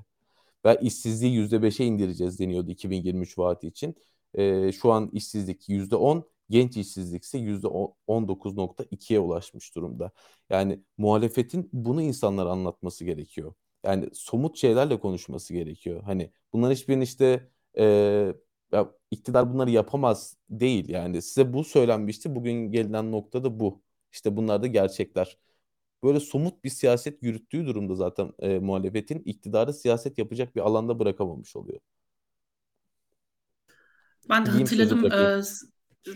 Ve 0.65 0.77
işsizliği 0.81 1.33
%5'e 1.33 1.85
indireceğiz 1.85 2.39
deniyordu 2.39 2.71
2023 2.71 3.37
vaati 3.37 3.67
için. 3.67 3.95
Ee, 4.33 4.71
şu 4.71 4.91
an 4.91 5.09
işsizlik 5.13 5.69
%10, 5.69 6.23
genç 6.49 6.77
işsizlik 6.77 7.23
ise 7.23 7.37
%19.2'ye 7.37 9.19
ulaşmış 9.19 9.75
durumda. 9.75 10.11
Yani 10.49 10.83
muhalefetin 10.97 11.69
bunu 11.73 12.01
insanlara 12.01 12.49
anlatması 12.49 13.05
gerekiyor. 13.05 13.53
Yani 13.83 14.09
somut 14.13 14.57
şeylerle 14.57 14.99
konuşması 14.99 15.53
gerekiyor. 15.53 16.03
Hani 16.03 16.31
bunların 16.53 16.75
hiçbirini 16.75 17.03
işte 17.03 17.49
e, 17.77 18.33
ya, 18.71 18.91
iktidar 19.11 19.53
bunları 19.53 19.69
yapamaz 19.71 20.37
değil. 20.49 20.89
Yani 20.89 21.21
size 21.21 21.53
bu 21.53 21.63
söylenmişti. 21.63 22.35
Bugün 22.35 22.71
gelinen 22.71 23.11
noktada 23.11 23.59
bu. 23.59 23.81
İşte 24.11 24.37
bunlar 24.37 24.61
da 24.63 24.67
gerçekler. 24.67 25.37
Böyle 26.03 26.19
somut 26.19 26.63
bir 26.63 26.69
siyaset 26.69 27.23
yürüttüğü 27.23 27.65
durumda 27.65 27.95
zaten 27.95 28.33
e, 28.39 28.59
muhalefetin 28.59 29.19
iktidarı 29.25 29.73
siyaset 29.73 30.17
yapacak 30.17 30.55
bir 30.55 30.61
alanda 30.61 30.99
bırakamamış 30.99 31.55
oluyor. 31.55 31.79
Ben 34.29 34.45
de 34.45 34.51
sözü 34.67 34.95
hatırladım. 34.95 35.11
e, 35.13 35.41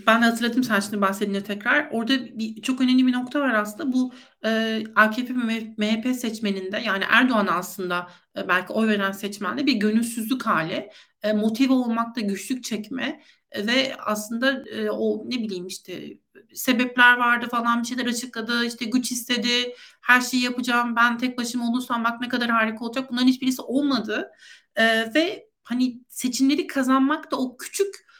ben 0.07 0.21
de 0.21 0.25
hatırladım 0.25 0.63
sen 0.63 0.79
şimdi 0.79 1.01
bahsedince 1.01 1.43
tekrar. 1.43 1.89
Orada 1.91 2.13
bir, 2.39 2.61
çok 2.61 2.81
önemli 2.81 3.07
bir 3.07 3.13
nokta 3.13 3.39
var 3.39 3.53
aslında. 3.53 3.93
Bu 3.93 4.13
e, 4.45 4.83
AKP 4.95 5.33
ve 5.47 5.73
MHP 5.77 6.15
seçmeninde 6.15 6.77
yani 6.77 7.03
Erdoğan 7.09 7.47
aslında 7.47 8.09
e, 8.37 8.47
belki 8.47 8.73
oy 8.73 8.87
veren 8.87 9.11
seçmende 9.11 9.65
bir 9.65 9.73
gönülsüzlük 9.73 10.45
hali, 10.45 10.89
e, 11.23 11.33
motive 11.33 11.73
olmakta 11.73 12.21
güçlük 12.21 12.63
çekme 12.63 13.21
e, 13.51 13.67
ve 13.67 13.95
aslında 14.05 14.63
e, 14.69 14.89
o 14.89 15.23
ne 15.25 15.35
bileyim 15.39 15.67
işte 15.67 16.17
sebepler 16.53 17.17
vardı 17.17 17.47
falan 17.51 17.81
bir 17.81 17.87
şeyler 17.87 18.05
açıkladı. 18.05 18.65
işte 18.65 18.85
güç 18.85 19.11
istedi. 19.11 19.75
Her 20.01 20.21
şeyi 20.21 20.43
yapacağım. 20.43 20.95
Ben 20.95 21.17
tek 21.17 21.37
başıma 21.37 21.69
olursam 21.69 22.03
bak 22.03 22.21
ne 22.21 22.29
kadar 22.29 22.49
harika 22.49 22.85
olacak. 22.85 23.11
Bunların 23.11 23.27
hiçbirisi 23.27 23.61
olmadı. 23.61 24.31
E, 24.75 25.13
ve 25.13 25.49
hani 25.63 25.99
seçimleri 26.09 26.67
kazanmak 26.67 27.31
da 27.31 27.37
o 27.37 27.57
küçük 27.57 28.10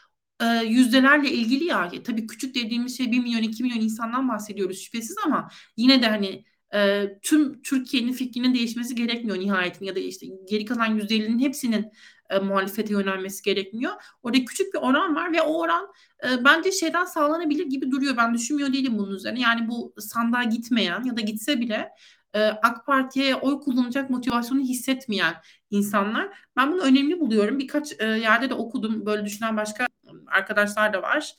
e, 0.41 0.45
yüzdelerle 0.65 1.32
ilgili 1.32 1.63
ya. 1.63 1.91
Tabii 2.04 2.27
küçük 2.27 2.56
dediğimiz 2.56 2.97
şey 2.97 3.12
1 3.12 3.19
milyon 3.19 3.41
2 3.41 3.63
milyon 3.63 3.82
insandan 3.82 4.30
bahsediyoruz 4.30 4.82
şüphesiz 4.82 5.17
ama 5.25 5.49
yine 5.77 6.01
de 6.01 6.08
hani 6.10 6.45
e, 6.73 7.10
tüm 7.21 7.62
Türkiye'nin 7.62 8.13
fikrinin 8.13 8.54
değişmesi 8.54 8.95
gerekmiyor 8.95 9.39
nihayetinde 9.39 9.86
ya 9.86 9.95
da 9.95 9.99
işte 9.99 10.27
geri 10.49 10.65
kalan 10.65 10.99
%50'nin 10.99 11.39
hepsinin 11.39 11.91
e, 12.30 12.39
muhalefete 12.39 12.93
yönelmesi 12.93 13.43
gerekmiyor. 13.43 13.93
Orada 14.23 14.45
küçük 14.45 14.73
bir 14.73 14.80
oran 14.80 15.15
var 15.15 15.34
ve 15.34 15.41
o 15.41 15.60
oran 15.60 15.88
e, 16.23 16.45
bence 16.45 16.71
şeyden 16.71 17.06
sağlanabilir 17.06 17.65
gibi 17.65 17.91
duruyor. 17.91 18.17
Ben 18.17 18.34
düşünmüyor 18.34 18.73
değilim 18.73 18.97
bunun 18.97 19.15
üzerine. 19.15 19.39
Yani 19.39 19.67
bu 19.67 19.93
sandığa 19.99 20.43
gitmeyen 20.43 21.04
ya 21.04 21.17
da 21.17 21.21
gitse 21.21 21.60
bile 21.60 21.89
e, 22.34 22.39
AK 22.43 22.86
Parti'ye 22.86 23.36
oy 23.36 23.60
kullanacak 23.60 24.10
motivasyonu 24.10 24.62
hissetmeyen 24.62 25.36
insanlar. 25.69 26.38
Ben 26.58 26.71
bunu 26.71 26.82
önemli 26.82 27.19
buluyorum. 27.19 27.60
Birkaç 27.60 27.99
e, 27.99 28.06
yerde 28.06 28.49
de 28.49 28.54
okudum. 28.54 29.06
Böyle 29.06 29.25
düşünen 29.25 29.58
başka 29.58 29.88
arkadaşlar 30.32 30.94
da 30.94 31.02
var. 31.02 31.36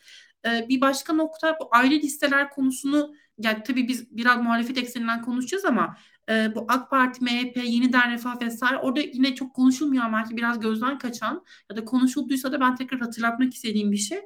E, 0.47 0.69
bir 0.69 0.81
başka 0.81 1.13
nokta 1.13 1.57
bu 1.61 1.69
ayrı 1.71 1.95
listeler 1.95 2.51
konusunu 2.51 3.15
yani 3.39 3.63
tabii 3.63 3.89
biz 3.89 4.17
biraz 4.17 4.43
muhalefet 4.43 4.79
ekseninden 4.79 5.23
konuşacağız 5.23 5.65
ama 5.65 5.97
e, 6.31 6.55
bu 6.55 6.67
AK 6.69 6.91
Parti, 6.91 7.25
MHP, 7.25 7.57
Yeniden 7.57 8.13
Refah 8.13 8.43
vesaire 8.43 8.79
orada 8.79 9.01
yine 9.01 9.35
çok 9.35 9.55
konuşulmuyor 9.55 10.05
ama 10.05 10.19
belki 10.19 10.37
biraz 10.37 10.61
gözden 10.61 10.99
kaçan 10.99 11.45
ya 11.71 11.77
da 11.77 11.85
konuşulduysa 11.85 12.53
da 12.53 12.61
ben 12.61 12.77
tekrar 12.77 13.01
hatırlatmak 13.01 13.55
istediğim 13.55 13.93
bir 13.93 13.97
şey 13.97 14.19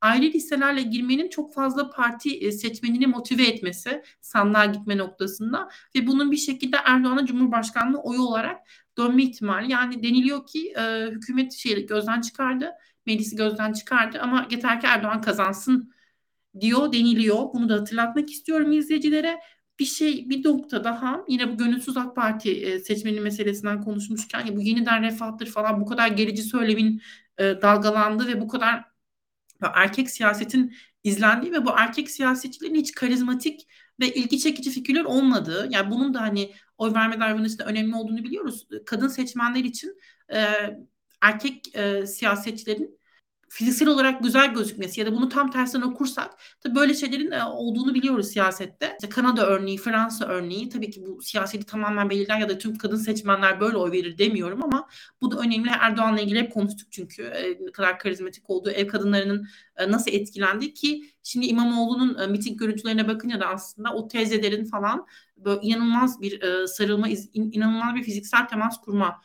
ayrı 0.00 0.24
listelerle 0.24 0.82
girmenin 0.82 1.28
çok 1.28 1.54
fazla 1.54 1.90
parti 1.90 2.38
e, 2.38 2.52
seçmenini 2.52 3.06
motive 3.06 3.42
etmesi 3.42 4.02
sandığa 4.20 4.64
gitme 4.64 4.98
noktasında 4.98 5.68
ve 5.96 6.06
bunun 6.06 6.30
bir 6.30 6.36
şekilde 6.36 6.76
Erdoğan'a 6.84 7.26
Cumhurbaşkanlığı 7.26 7.98
oyu 7.98 8.20
olarak 8.20 8.60
dönme 8.98 9.22
ihtimali. 9.22 9.72
Yani 9.72 10.02
deniliyor 10.02 10.46
ki 10.46 10.72
e, 10.78 11.10
hükümet 11.10 11.52
şeyi 11.52 11.86
gözden 11.86 12.20
çıkardı, 12.20 12.70
meclisi 13.06 13.36
gözden 13.36 13.72
çıkardı 13.72 14.20
ama 14.20 14.46
yeter 14.50 14.80
ki 14.80 14.86
Erdoğan 14.86 15.20
kazansın 15.20 15.94
diyor 16.60 16.92
deniliyor. 16.92 17.52
Bunu 17.54 17.68
da 17.68 17.74
hatırlatmak 17.74 18.30
istiyorum 18.30 18.72
izleyicilere. 18.72 19.40
Bir 19.78 19.84
şey 19.84 20.30
bir 20.30 20.44
nokta 20.44 20.84
daha 20.84 21.24
yine 21.28 21.52
bu 21.52 21.56
gönülsüz 21.56 21.96
AK 21.96 22.16
Parti 22.16 22.50
e, 22.50 22.78
seçmeni 22.78 23.20
meselesinden 23.20 23.82
konuşmuşken 23.82 24.56
bu 24.56 24.60
yeniden 24.60 25.02
refahtır 25.02 25.46
falan 25.46 25.80
bu 25.80 25.86
kadar 25.86 26.08
gerici 26.08 26.42
söylemin 26.42 27.02
e, 27.38 27.44
dalgalandı 27.62 28.26
ve 28.26 28.40
bu 28.40 28.48
kadar 28.48 28.84
erkek 29.74 30.10
siyasetin 30.10 30.74
izlendiği 31.04 31.52
ve 31.52 31.66
bu 31.66 31.70
erkek 31.76 32.10
siyasetçilerin 32.10 32.74
hiç 32.74 32.92
karizmatik 32.92 33.68
ve 34.00 34.14
ilgi 34.14 34.38
çekici 34.38 34.70
figürler 34.70 35.04
olmadığı, 35.04 35.68
yani 35.70 35.90
bunun 35.90 36.14
da 36.14 36.20
hani 36.20 36.54
oy 36.78 36.94
verme 36.94 37.20
davranışında 37.20 37.64
önemli 37.64 37.94
olduğunu 37.94 38.24
biliyoruz. 38.24 38.68
Kadın 38.86 39.08
seçmenler 39.08 39.64
için 39.64 39.98
e, 40.32 40.44
erkek 41.24 41.76
e, 41.76 42.06
siyasetçilerin 42.06 42.98
fiziksel 43.54 43.88
olarak 43.88 44.22
güzel 44.22 44.54
gözükmesi 44.54 45.00
ya 45.00 45.06
da 45.06 45.12
bunu 45.12 45.28
tam 45.28 45.50
tersine 45.50 45.84
okursak 45.84 46.30
tabii 46.60 46.74
böyle 46.74 46.94
şeylerin 46.94 47.30
e, 47.30 47.44
olduğunu 47.44 47.94
biliyoruz 47.94 48.26
siyasette. 48.26 48.92
İşte 49.00 49.08
Kanada 49.08 49.46
örneği, 49.46 49.78
Fransa 49.78 50.26
örneği 50.26 50.68
tabii 50.68 50.90
ki 50.90 51.06
bu 51.06 51.22
siyaseti 51.22 51.66
tamamen 51.66 52.10
belirler 52.10 52.38
ya 52.38 52.48
da 52.48 52.58
tüm 52.58 52.78
kadın 52.78 52.96
seçmenler 52.96 53.60
böyle 53.60 53.76
oy 53.76 53.92
verir 53.92 54.18
demiyorum 54.18 54.64
ama 54.64 54.88
bu 55.20 55.30
da 55.30 55.36
önemli. 55.36 55.70
Erdoğan'la 55.80 56.20
ilgili 56.20 56.38
hep 56.38 56.52
konuştuk 56.52 56.88
çünkü 56.92 57.22
e, 57.22 57.64
ne 57.66 57.72
kadar 57.72 57.98
karizmatik 57.98 58.50
olduğu, 58.50 58.70
ev 58.70 58.88
kadınlarının 58.88 59.48
e, 59.76 59.90
nasıl 59.90 60.10
etkilendi 60.10 60.74
ki 60.74 61.02
şimdi 61.22 61.46
İmamoğlu'nun 61.46 62.30
miting 62.30 62.58
görüntülerine 62.58 63.08
bakınca 63.08 63.40
da 63.40 63.46
aslında 63.46 63.94
o 63.94 64.08
teyzelerin 64.08 64.64
falan 64.64 65.06
böyle 65.36 65.60
inanılmaz 65.62 66.20
bir 66.20 66.66
sarılma, 66.66 67.08
inanılmaz 67.34 67.94
bir 67.94 68.02
fiziksel 68.02 68.48
temas 68.48 68.80
kurma 68.80 69.20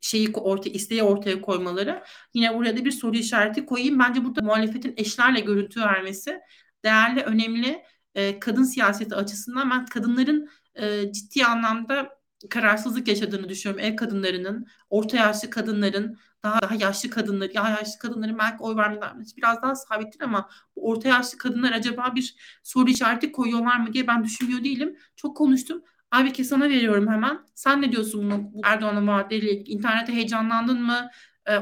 şeyi 0.00 0.32
ortaya 0.32 0.70
isteği 0.70 1.02
ortaya 1.02 1.40
koymaları 1.40 2.04
yine 2.34 2.54
buraya 2.54 2.76
da 2.76 2.84
bir 2.84 2.90
soru 2.90 3.16
işareti 3.16 3.66
koyayım. 3.66 3.98
Bence 3.98 4.24
burada 4.24 4.42
muhalefetin 4.42 4.94
eşlerle 4.96 5.40
görüntü 5.40 5.80
vermesi 5.80 6.40
değerli, 6.84 7.22
önemli. 7.22 7.82
E, 8.14 8.40
kadın 8.40 8.64
siyaseti 8.64 9.14
açısından 9.14 9.70
ben 9.70 9.86
kadınların 9.86 10.48
e, 10.74 11.12
ciddi 11.12 11.44
anlamda 11.44 12.20
kararsızlık 12.50 13.08
yaşadığını 13.08 13.48
düşünüyorum. 13.48 13.86
Ev 13.86 13.96
kadınlarının, 13.96 14.66
orta 14.90 15.16
yaşlı 15.16 15.50
kadınların, 15.50 16.18
daha, 16.42 16.62
daha 16.62 16.74
yaşlı 16.74 17.10
kadınlar, 17.10 17.50
ya 17.54 17.68
yaşlı 17.68 17.98
kadınların 17.98 18.38
belki 18.38 18.62
oy 18.62 18.76
vermeler 18.76 19.12
biraz 19.36 19.62
daha 19.62 19.74
sabittir 19.74 20.20
ama 20.20 20.48
orta 20.76 21.08
yaşlı 21.08 21.38
kadınlar 21.38 21.72
acaba 21.72 22.12
bir 22.14 22.36
soru 22.62 22.90
işareti 22.90 23.32
koyuyorlar 23.32 23.76
mı 23.80 23.92
diye 23.92 24.06
ben 24.06 24.24
düşünmüyor 24.24 24.64
değilim. 24.64 24.96
Çok 25.16 25.36
konuştum. 25.36 25.82
Abi 26.10 26.32
sana 26.44 26.68
veriyorum 26.68 27.08
hemen. 27.08 27.38
Sen 27.54 27.82
ne 27.82 27.92
diyorsun 27.92 28.30
bu 28.30 28.60
Erdoğan'ın 28.64 29.06
ilgili? 29.34 29.50
İnternete 29.50 30.12
heyecanlandın 30.12 30.82
mı? 30.82 31.10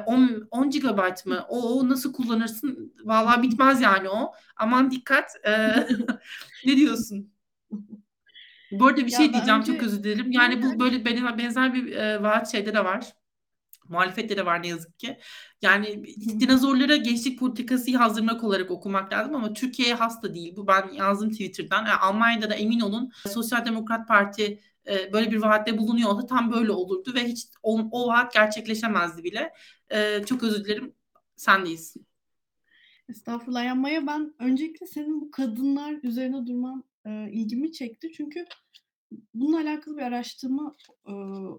10, 0.07 0.23
ee, 0.23 0.29
10 0.51 0.71
GB 0.71 1.27
mı? 1.27 1.45
O, 1.49 1.79
o 1.79 1.89
nasıl 1.89 2.13
kullanırsın? 2.13 2.95
Vallahi 3.05 3.43
bitmez 3.43 3.81
yani 3.81 4.09
o. 4.09 4.33
Aman 4.57 4.91
dikkat. 4.91 5.31
Ee, 5.47 5.87
ne 6.67 6.77
diyorsun? 6.77 7.33
Bu 8.71 8.87
arada 8.87 9.07
bir 9.07 9.13
ya 9.13 9.19
şey 9.19 9.33
diyeceğim 9.33 9.61
önce... 9.61 9.73
çok 9.73 9.83
özür 9.83 10.05
dilerim. 10.05 10.33
Yani 10.33 10.63
bu 10.63 10.81
böyle 10.81 11.05
benzer 11.39 11.75
bir 11.75 11.93
e, 11.93 12.23
vaat 12.23 12.53
şeyde 12.53 12.75
de 12.75 12.85
var. 12.85 13.05
Muhalefette 13.89 14.37
de 14.37 14.47
var 14.47 14.63
ne 14.63 14.69
yazık 14.69 14.99
ki. 14.99 15.19
Yani 15.63 16.05
dinozorlara 16.41 16.97
gençlik 16.97 17.39
politikası 17.39 17.97
hazırlamak 17.97 18.45
olarak 18.45 18.71
okumak 18.71 19.13
lazım 19.13 19.35
ama 19.35 19.53
Türkiye'ye 19.53 19.95
has 19.95 20.23
da 20.23 20.35
değil. 20.35 20.57
Bu 20.57 20.67
ben 20.67 20.89
yazdım 20.93 21.31
Twitter'dan. 21.31 21.87
Yani 21.87 21.99
Almanya'da 22.01 22.51
da 22.51 22.55
emin 22.55 22.81
olun 22.81 23.11
Sosyal 23.27 23.65
Demokrat 23.65 24.09
Parti 24.09 24.61
e, 24.89 25.13
böyle 25.13 25.31
bir 25.31 25.37
vaatte 25.37 25.79
bulunuyor 25.79 26.11
olsa 26.11 26.27
tam 26.27 26.53
böyle 26.53 26.73
olurdu 26.73 27.15
ve 27.15 27.25
hiç 27.25 27.47
o, 27.63 27.89
o 27.91 28.09
vaat 28.09 28.33
gerçekleşemezdi 28.33 29.25
bile. 29.25 29.53
E, 29.91 30.25
çok 30.27 30.43
özür 30.43 30.65
dilerim. 30.65 30.95
Sendeyiz. 31.37 31.97
Estağfurullah. 33.09 33.65
Yani 33.65 33.81
Maya 33.81 34.07
ben 34.07 34.35
öncelikle 34.39 34.87
senin 34.87 35.21
bu 35.21 35.31
kadınlar 35.31 35.95
üzerine 36.03 36.47
durman 36.47 36.85
e, 37.07 37.31
ilgimi 37.33 37.73
çekti. 37.73 38.13
Çünkü 38.17 38.45
bununla 39.35 39.59
alakalı 39.61 39.97
bir 39.97 40.03
araştırma 40.03 40.77
e, 41.07 41.13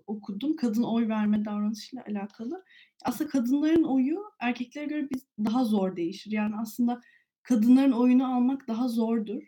okudum. 0.07 0.55
Kadın 0.55 0.83
oy 0.83 1.07
verme 1.07 1.45
davranışıyla 1.45 2.05
alakalı. 2.05 2.63
Aslında 3.05 3.29
kadınların 3.29 3.83
oyu 3.83 4.19
erkeklere 4.39 4.85
göre 4.85 5.07
biz 5.13 5.27
daha 5.45 5.65
zor 5.65 5.95
değişir. 5.95 6.31
Yani 6.31 6.55
aslında 6.61 7.01
kadınların 7.43 7.91
oyunu 7.91 8.35
almak 8.35 8.67
daha 8.67 8.87
zordur. 8.87 9.43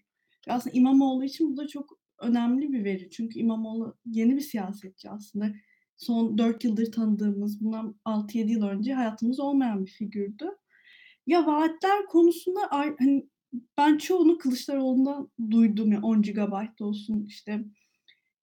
Ve 0.48 0.54
aslında 0.54 0.78
İmamoğlu 0.78 1.26
için 1.26 1.54
bu 1.54 1.58
da 1.58 1.68
çok 1.68 2.00
önemli 2.20 2.74
bir 2.74 2.84
veri. 2.84 3.10
Çünkü 3.10 3.40
İmamoğlu 3.40 3.98
yeni 4.06 4.36
bir 4.36 4.42
siyasetçi 4.42 5.10
aslında. 5.10 5.54
Son 5.98 6.38
4 6.38 6.64
yıldır 6.64 6.92
tanıdığımız, 6.92 7.62
bundan 7.62 7.96
6-7 8.06 8.52
yıl 8.52 8.64
önce 8.64 8.94
hayatımız 8.94 9.40
olmayan 9.40 9.86
bir 9.86 9.92
figürdü. 9.92 10.46
Ya 11.28 11.48
vaatler 11.48 12.06
konusunda 12.06 12.60
hani 12.72 13.30
ben 13.78 13.98
çoğunu 13.98 14.38
Kılıçdaroğlu'ndan 14.38 15.32
duydum 15.50 15.92
ya 15.92 16.02
10 16.02 16.22
GB 16.22 16.82
olsun 16.82 17.26
işte 17.28 17.66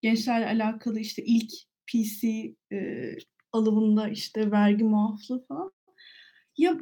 gençlerle 0.02 0.46
alakalı 0.46 1.00
işte 1.00 1.24
ilk 1.24 1.50
PC 1.86 2.28
e, 2.72 3.10
alımında 3.52 4.08
işte 4.08 4.50
vergi 4.50 4.84
muaflığı 4.84 5.46
falan. 5.46 5.72
Ya 6.58 6.78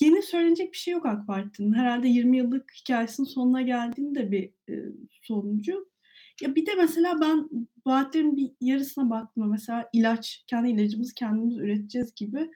yeni 0.00 0.22
söylenecek 0.22 0.72
bir 0.72 0.78
şey 0.78 0.92
yok 0.94 1.06
AK 1.06 1.26
Parti'nin. 1.26 1.72
Herhalde 1.72 2.08
20 2.08 2.36
yıllık 2.36 2.72
hikayesinin 2.80 3.26
sonuna 3.26 3.62
geldiğinde 3.62 4.30
bir 4.30 4.50
e, 4.68 4.74
sonucu. 5.22 5.90
Ya 6.42 6.54
bir 6.54 6.66
de 6.66 6.74
mesela 6.74 7.20
ben 7.20 7.48
vaatlerin 7.86 8.36
bir 8.36 8.50
yarısına 8.60 9.10
baktım. 9.10 9.50
Mesela 9.50 9.88
ilaç, 9.92 10.44
kendi 10.46 10.70
ilacımızı 10.70 11.14
kendimiz 11.14 11.58
üreteceğiz 11.58 12.14
gibi 12.14 12.50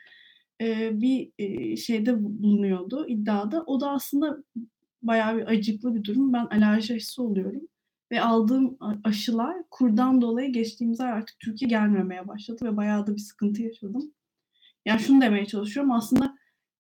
e, 0.61 1.01
bir 1.01 1.33
e, 1.39 1.77
şeyde 1.77 2.25
bulunuyordu 2.25 3.07
iddiada. 3.09 3.65
O 3.67 3.81
da 3.81 3.91
aslında 3.91 4.45
bayağı 5.03 5.37
bir 5.37 5.47
acıklı 5.47 5.95
bir 5.95 6.05
durum. 6.05 6.33
Ben 6.33 6.47
alerji 6.47 6.95
aşısı 6.95 7.23
oluyorum 7.23 7.69
ve 8.15 8.21
aldığım 8.21 8.79
aşılar 9.05 9.57
kurdan 9.71 10.21
dolayı 10.23 10.53
geçtiğimiz 10.53 11.01
ay 11.01 11.13
artık 11.13 11.41
Türkiye 11.41 11.69
gelmemeye 11.69 12.29
başladı 12.29 12.65
ve 12.65 12.77
bayağı 12.77 13.07
da 13.07 13.15
bir 13.15 13.21
sıkıntı 13.21 13.63
yaşadım. 13.63 14.15
Yani 14.87 15.01
şunu 15.01 15.21
demeye 15.21 15.47
çalışıyorum 15.47 15.93
aslında 15.93 16.37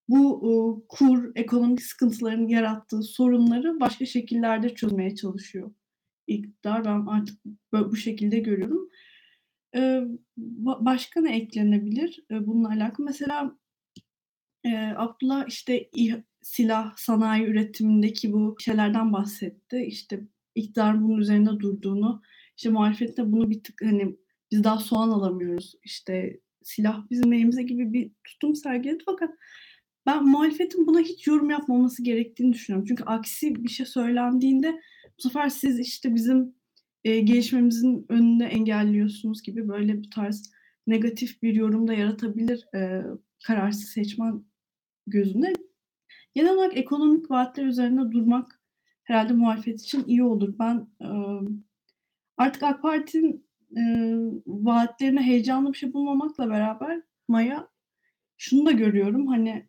bu 0.09 0.43
e, 0.45 0.53
kur 0.89 1.33
ekonomik 1.35 1.83
sıkıntıların 1.83 2.49
yarattığı 2.49 3.03
sorunları 3.03 3.81
başka 3.81 4.07
şekillerde 4.07 4.75
çözmeye 4.75 5.15
çalışıyor 5.15 5.75
iktidar. 6.27 6.85
Ben 6.85 7.07
artık 7.07 7.45
böyle, 7.73 7.91
bu 7.91 7.97
şekilde 7.97 8.39
görüyorum. 8.39 8.89
E, 9.77 10.01
başka 10.81 11.21
ne 11.21 11.37
eklenebilir 11.37 12.25
e, 12.31 12.47
bununla 12.47 12.69
alakalı? 12.69 13.07
Mesela 13.07 13.59
e, 14.65 14.77
Abdullah 14.97 15.49
işte 15.49 15.91
silah 16.43 16.97
sanayi 16.97 17.45
üretimindeki 17.45 18.33
bu 18.33 18.57
şeylerden 18.61 19.13
bahsetti. 19.13 19.85
İşte 19.87 20.21
iktidarın 20.55 21.03
bunun 21.03 21.19
üzerinde 21.19 21.51
durduğunu, 21.51 22.23
işte 22.57 22.71
muhalefette 22.71 23.33
bunu 23.33 23.51
bir 23.51 23.63
tık 23.63 23.83
hani 23.83 24.17
biz 24.51 24.65
daha 24.65 24.79
soğan 24.79 25.11
alamıyoruz. 25.11 25.75
İşte 25.85 26.41
silah 26.63 27.11
bizim 27.11 27.33
elimize 27.33 27.63
gibi 27.63 27.93
bir 27.93 28.11
tutum 28.25 28.55
sergiledi 28.55 29.03
fakat 29.07 29.31
ben 30.07 30.25
muhalefetin 30.29 30.87
buna 30.87 31.01
hiç 31.01 31.27
yorum 31.27 31.51
yapmaması 31.51 32.03
gerektiğini 32.03 32.53
düşünüyorum. 32.53 32.87
Çünkü 32.89 33.05
aksi 33.05 33.65
bir 33.65 33.69
şey 33.69 33.87
söylendiğinde 33.87 34.81
bu 35.19 35.23
sefer 35.23 35.49
siz 35.49 35.81
işte 35.81 36.15
bizim 36.15 36.55
e, 37.05 37.21
gelişmemizin 37.21 38.07
önünde 38.09 38.45
engelliyorsunuz 38.45 39.43
gibi 39.43 39.69
böyle 39.69 40.05
bu 40.05 40.11
tarz 40.11 40.53
negatif 40.87 41.43
bir 41.43 41.55
yorum 41.55 41.89
da 41.89 41.95
yaratabilir 41.95 42.75
e, 42.75 43.03
kararsız 43.47 43.89
seçmen 43.89 44.45
gözünde. 45.07 45.53
Genel 46.35 46.55
olarak 46.55 46.77
ekonomik 46.77 47.31
vaatler 47.31 47.65
üzerine 47.65 48.13
durmak 48.13 48.61
herhalde 49.05 49.33
muhalefet 49.33 49.81
için 49.81 50.05
iyi 50.07 50.23
olur. 50.23 50.55
Ben 50.59 50.89
e, 51.01 51.09
artık 52.37 52.63
AK 52.63 52.83
Parti'nin 52.83 53.47
e, 53.77 53.83
vaatlerine 54.47 55.23
heyecanlı 55.23 55.73
bir 55.73 55.79
şey 55.79 55.93
bulmamakla 55.93 56.51
beraber 56.51 57.03
Maya 57.29 57.69
şunu 58.37 58.67
da 58.67 58.71
görüyorum 58.71 59.27
hani 59.27 59.69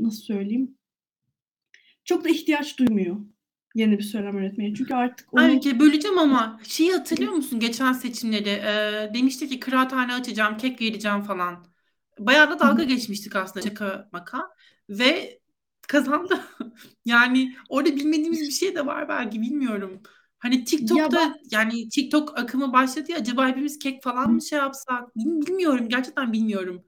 nasıl 0.00 0.22
söyleyeyim 0.22 0.78
çok 2.04 2.24
da 2.24 2.28
ihtiyaç 2.28 2.78
duymuyor 2.78 3.16
yeni 3.74 3.98
bir 3.98 4.02
söylem 4.02 4.38
üretmeye. 4.38 4.74
Çünkü 4.74 4.94
artık 4.94 5.34
onu... 5.34 5.42
Ayrıca 5.42 5.78
böleceğim 5.78 6.18
ama 6.18 6.60
şeyi 6.64 6.92
hatırlıyor 6.92 7.32
musun 7.32 7.60
geçen 7.60 7.92
seçimleri? 7.92 8.48
E, 8.48 9.10
demişti 9.14 9.48
ki 9.48 9.60
kıraathane 9.60 10.14
açacağım, 10.14 10.56
kek 10.56 10.80
vereceğim 10.80 11.22
falan. 11.22 11.66
Bayağı 12.18 12.50
da 12.50 12.58
dalga 12.58 12.84
geçmiştik 12.84 13.36
aslında 13.36 13.68
şaka 13.68 14.08
maka. 14.12 14.48
Ve 14.88 15.40
kazandı. 15.92 16.40
yani 17.04 17.54
orada 17.68 17.96
bilmediğimiz 17.96 18.40
bir 18.40 18.50
şey 18.50 18.74
de 18.74 18.86
var 18.86 19.08
belki 19.08 19.42
bilmiyorum. 19.42 20.02
Hani 20.38 20.64
TikTok'ta 20.64 21.02
ya 21.02 21.10
ben... 21.12 21.34
yani 21.50 21.88
TikTok 21.88 22.38
akımı 22.38 22.72
başladı 22.72 23.12
ya 23.12 23.18
acaba 23.18 23.48
hepimiz 23.48 23.78
kek 23.78 24.02
falan 24.02 24.32
mı 24.32 24.42
şey 24.42 24.58
yapsak? 24.58 25.16
Bilmiyorum 25.16 25.88
gerçekten 25.88 26.32
bilmiyorum. 26.32 26.84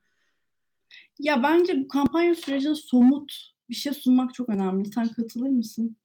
Ya 1.18 1.42
bence 1.42 1.80
bu 1.80 1.88
kampanya 1.88 2.34
sürecinde 2.34 2.74
somut 2.74 3.54
bir 3.70 3.74
şey 3.74 3.94
sunmak 3.94 4.34
çok 4.34 4.48
önemli. 4.48 4.92
Sen 4.92 5.08
katılır 5.08 5.48
mısın? 5.48 5.96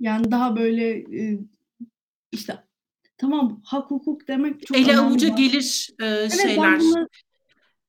Yani 0.00 0.30
daha 0.30 0.56
böyle 0.56 0.90
e, 0.90 1.38
işte 2.32 2.64
tamam 3.16 3.60
hak 3.64 3.90
hukuk 3.90 4.28
demek 4.28 4.66
çok 4.66 4.76
Ele 4.76 4.98
avuca 4.98 5.28
gelir 5.28 5.90
e, 6.00 6.06
evet, 6.06 6.40
şeyler. 6.42 6.72
Ben 6.72 6.80
bunları, 6.80 7.08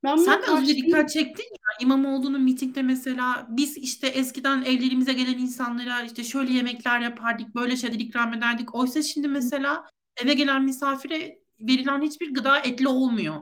ben 0.03 0.15
Sen 0.15 0.41
de 0.41 0.45
az 0.47 0.61
önce 0.61 0.75
dikkat 0.75 1.09
çektin 1.09 1.43
ya 1.43 1.77
İmamoğlu'nun 1.81 2.41
mitingde 2.41 2.81
mesela 2.81 3.47
biz 3.49 3.77
işte 3.77 4.07
eskiden 4.07 4.61
evlerimize 4.61 5.13
gelen 5.13 5.37
insanlara 5.37 6.01
işte 6.01 6.23
şöyle 6.23 6.53
yemekler 6.53 6.99
yapardık, 6.99 7.55
böyle 7.55 7.77
şeyler 7.77 7.99
ikram 7.99 8.33
ederdik. 8.33 8.75
Oysa 8.75 9.01
şimdi 9.01 9.27
mesela 9.27 9.85
eve 10.23 10.33
gelen 10.33 10.63
misafire 10.63 11.39
verilen 11.59 12.01
hiçbir 12.01 12.33
gıda 12.33 12.59
etli 12.59 12.87
olmuyor. 12.87 13.35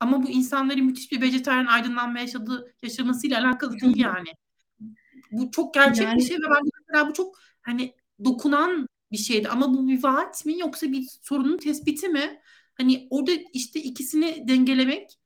Ama 0.00 0.22
bu 0.22 0.28
insanların 0.28 0.84
müthiş 0.84 1.12
bir 1.12 1.20
vejetaryen 1.20 1.66
aydınlanma 1.66 2.18
yaşadığı 2.18 2.74
yaşamasıyla 2.82 3.40
alakalı 3.40 3.80
değil 3.80 3.96
yani. 3.96 4.28
Bu 5.32 5.50
çok 5.50 5.74
gerçek 5.74 6.04
Yani- 6.04 6.18
bir 6.18 6.24
şey 6.24 6.36
ve 6.36 6.42
bence 6.50 6.70
mesela 6.88 7.08
bu 7.08 7.12
çok 7.12 7.38
hani 7.62 7.94
dokunan 8.24 8.86
bir 9.12 9.16
şeydi. 9.16 9.48
Ama 9.48 9.74
bu 9.74 9.88
bir 9.88 10.02
vaat 10.02 10.46
mi 10.46 10.58
yoksa 10.58 10.92
bir 10.92 11.06
sorunun 11.22 11.56
tespiti 11.58 12.08
mi? 12.08 12.40
Hani 12.74 13.06
orada 13.10 13.32
işte 13.52 13.80
ikisini 13.80 14.48
dengelemek 14.48 15.19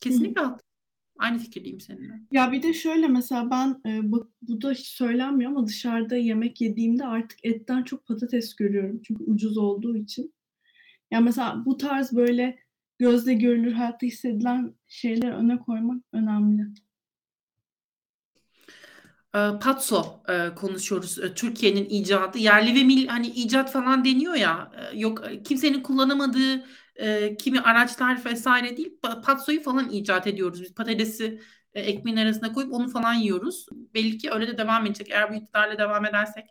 kesinlikle 0.00 0.40
haklı. 0.40 0.64
Aynı 1.18 1.38
fikirdeyim 1.38 1.80
seninle. 1.80 2.20
Ya 2.32 2.52
bir 2.52 2.62
de 2.62 2.72
şöyle 2.72 3.08
mesela 3.08 3.50
ben 3.50 3.80
e, 3.86 4.12
bu, 4.12 4.30
bu 4.42 4.62
da 4.62 4.70
hiç 4.70 4.86
söylenmiyor 4.86 5.50
ama 5.50 5.66
dışarıda 5.66 6.16
yemek 6.16 6.60
yediğimde 6.60 7.04
artık 7.04 7.38
etten 7.42 7.82
çok 7.82 8.06
patates 8.06 8.56
görüyorum. 8.56 9.00
Çünkü 9.04 9.24
ucuz 9.24 9.58
olduğu 9.58 9.96
için. 9.96 10.34
Ya 11.10 11.20
mesela 11.20 11.62
bu 11.66 11.76
tarz 11.76 12.12
böyle 12.12 12.58
gözle 12.98 13.34
görülür, 13.34 13.72
hayatta 13.72 14.06
hissedilen 14.06 14.74
şeyleri 14.86 15.32
öne 15.32 15.58
koymak 15.58 16.02
önemli. 16.12 16.62
Ee, 19.34 19.50
Patso 19.62 20.22
e, 20.28 20.54
konuşuyoruz. 20.54 21.18
E, 21.18 21.34
Türkiye'nin 21.34 21.84
icadı. 21.90 22.38
Yerli 22.38 22.74
ve 22.74 22.84
milli 22.84 23.06
hani 23.06 23.26
icat 23.26 23.72
falan 23.72 24.04
deniyor 24.04 24.34
ya. 24.34 24.72
e, 24.92 24.98
Yok 24.98 25.24
kimsenin 25.44 25.82
kullanamadığı 25.82 26.64
e, 26.96 27.36
kimi 27.36 27.60
araçlar 27.60 28.24
vesaire 28.24 28.76
değil. 28.76 28.98
Pa- 29.02 29.22
Patso'yu 29.22 29.62
falan 29.62 29.90
icat 29.90 30.26
ediyoruz. 30.26 30.62
Biz 30.62 30.74
patatesi 30.74 31.40
e, 31.74 31.80
ekmeğin 31.80 32.16
arasına 32.16 32.52
koyup 32.52 32.72
onu 32.72 32.88
falan 32.90 33.14
yiyoruz. 33.14 33.66
Belli 33.94 34.18
ki 34.18 34.30
öyle 34.30 34.46
de 34.48 34.58
devam 34.58 34.86
edecek. 34.86 35.10
Eğer 35.10 35.30
bu 35.30 35.34
iktidarla 35.34 35.78
devam 35.78 36.06
edersek 36.06 36.44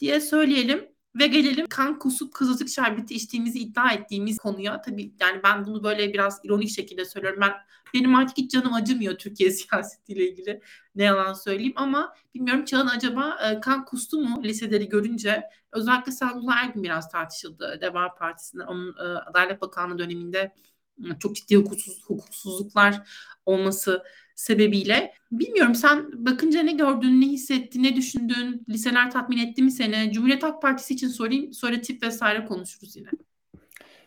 diye 0.00 0.20
söyleyelim. 0.20 0.93
Ve 1.18 1.26
gelelim 1.26 1.66
kan 1.66 1.98
kusup 1.98 2.34
kızılcık 2.34 2.68
şerbeti 2.68 3.14
içtiğimizi 3.14 3.58
iddia 3.58 3.92
ettiğimiz 3.92 4.38
konuya. 4.38 4.82
Tabii 4.82 5.14
yani 5.20 5.40
ben 5.44 5.66
bunu 5.66 5.84
böyle 5.84 6.12
biraz 6.12 6.40
ironik 6.44 6.70
şekilde 6.70 7.04
söylüyorum. 7.04 7.40
Ben 7.42 7.52
benim 7.94 8.14
artık 8.14 8.36
hiç 8.36 8.52
canım 8.52 8.74
acımıyor 8.74 9.14
Türkiye 9.14 9.50
siyasetiyle 9.50 10.28
ilgili. 10.30 10.60
Ne 10.94 11.04
yalan 11.04 11.32
söyleyeyim 11.32 11.72
ama 11.76 12.14
bilmiyorum 12.34 12.64
Çağın 12.64 12.86
acaba 12.86 13.38
e, 13.50 13.60
kan 13.60 13.84
kustu 13.84 14.20
mu 14.20 14.44
liseleri 14.44 14.88
görünce? 14.88 15.42
Özellikle 15.72 16.12
Sadullah 16.12 16.64
Ergin 16.64 16.82
biraz 16.82 17.10
tartışıldı 17.10 17.78
Deva 17.80 18.14
Partisi'nde. 18.14 18.64
Onun 18.64 18.96
e, 18.98 19.02
Adalet 19.02 19.60
Bakanlığı 19.60 19.98
döneminde 19.98 20.54
e, 20.98 21.18
çok 21.18 21.36
ciddi 21.36 21.56
hukuksuz, 21.56 22.04
hukuksuzluklar 22.04 23.08
olması 23.46 24.02
sebebiyle. 24.34 25.14
Bilmiyorum 25.32 25.74
sen 25.74 26.26
bakınca 26.26 26.62
ne 26.62 26.72
gördün, 26.72 27.20
ne 27.20 27.26
hissettin, 27.26 27.82
ne 27.82 27.96
düşündün? 27.96 28.64
Liseler 28.68 29.10
tatmin 29.10 29.38
etti 29.38 29.62
mi 29.62 29.70
seni? 29.70 30.12
Cumhuriyet 30.12 30.42
Halk 30.42 30.62
Partisi 30.62 30.94
için 30.94 31.08
sorayım. 31.08 31.52
Sonra 31.52 31.80
tip 31.80 32.02
vesaire 32.02 32.44
konuşuruz 32.44 32.96
yine. 32.96 33.08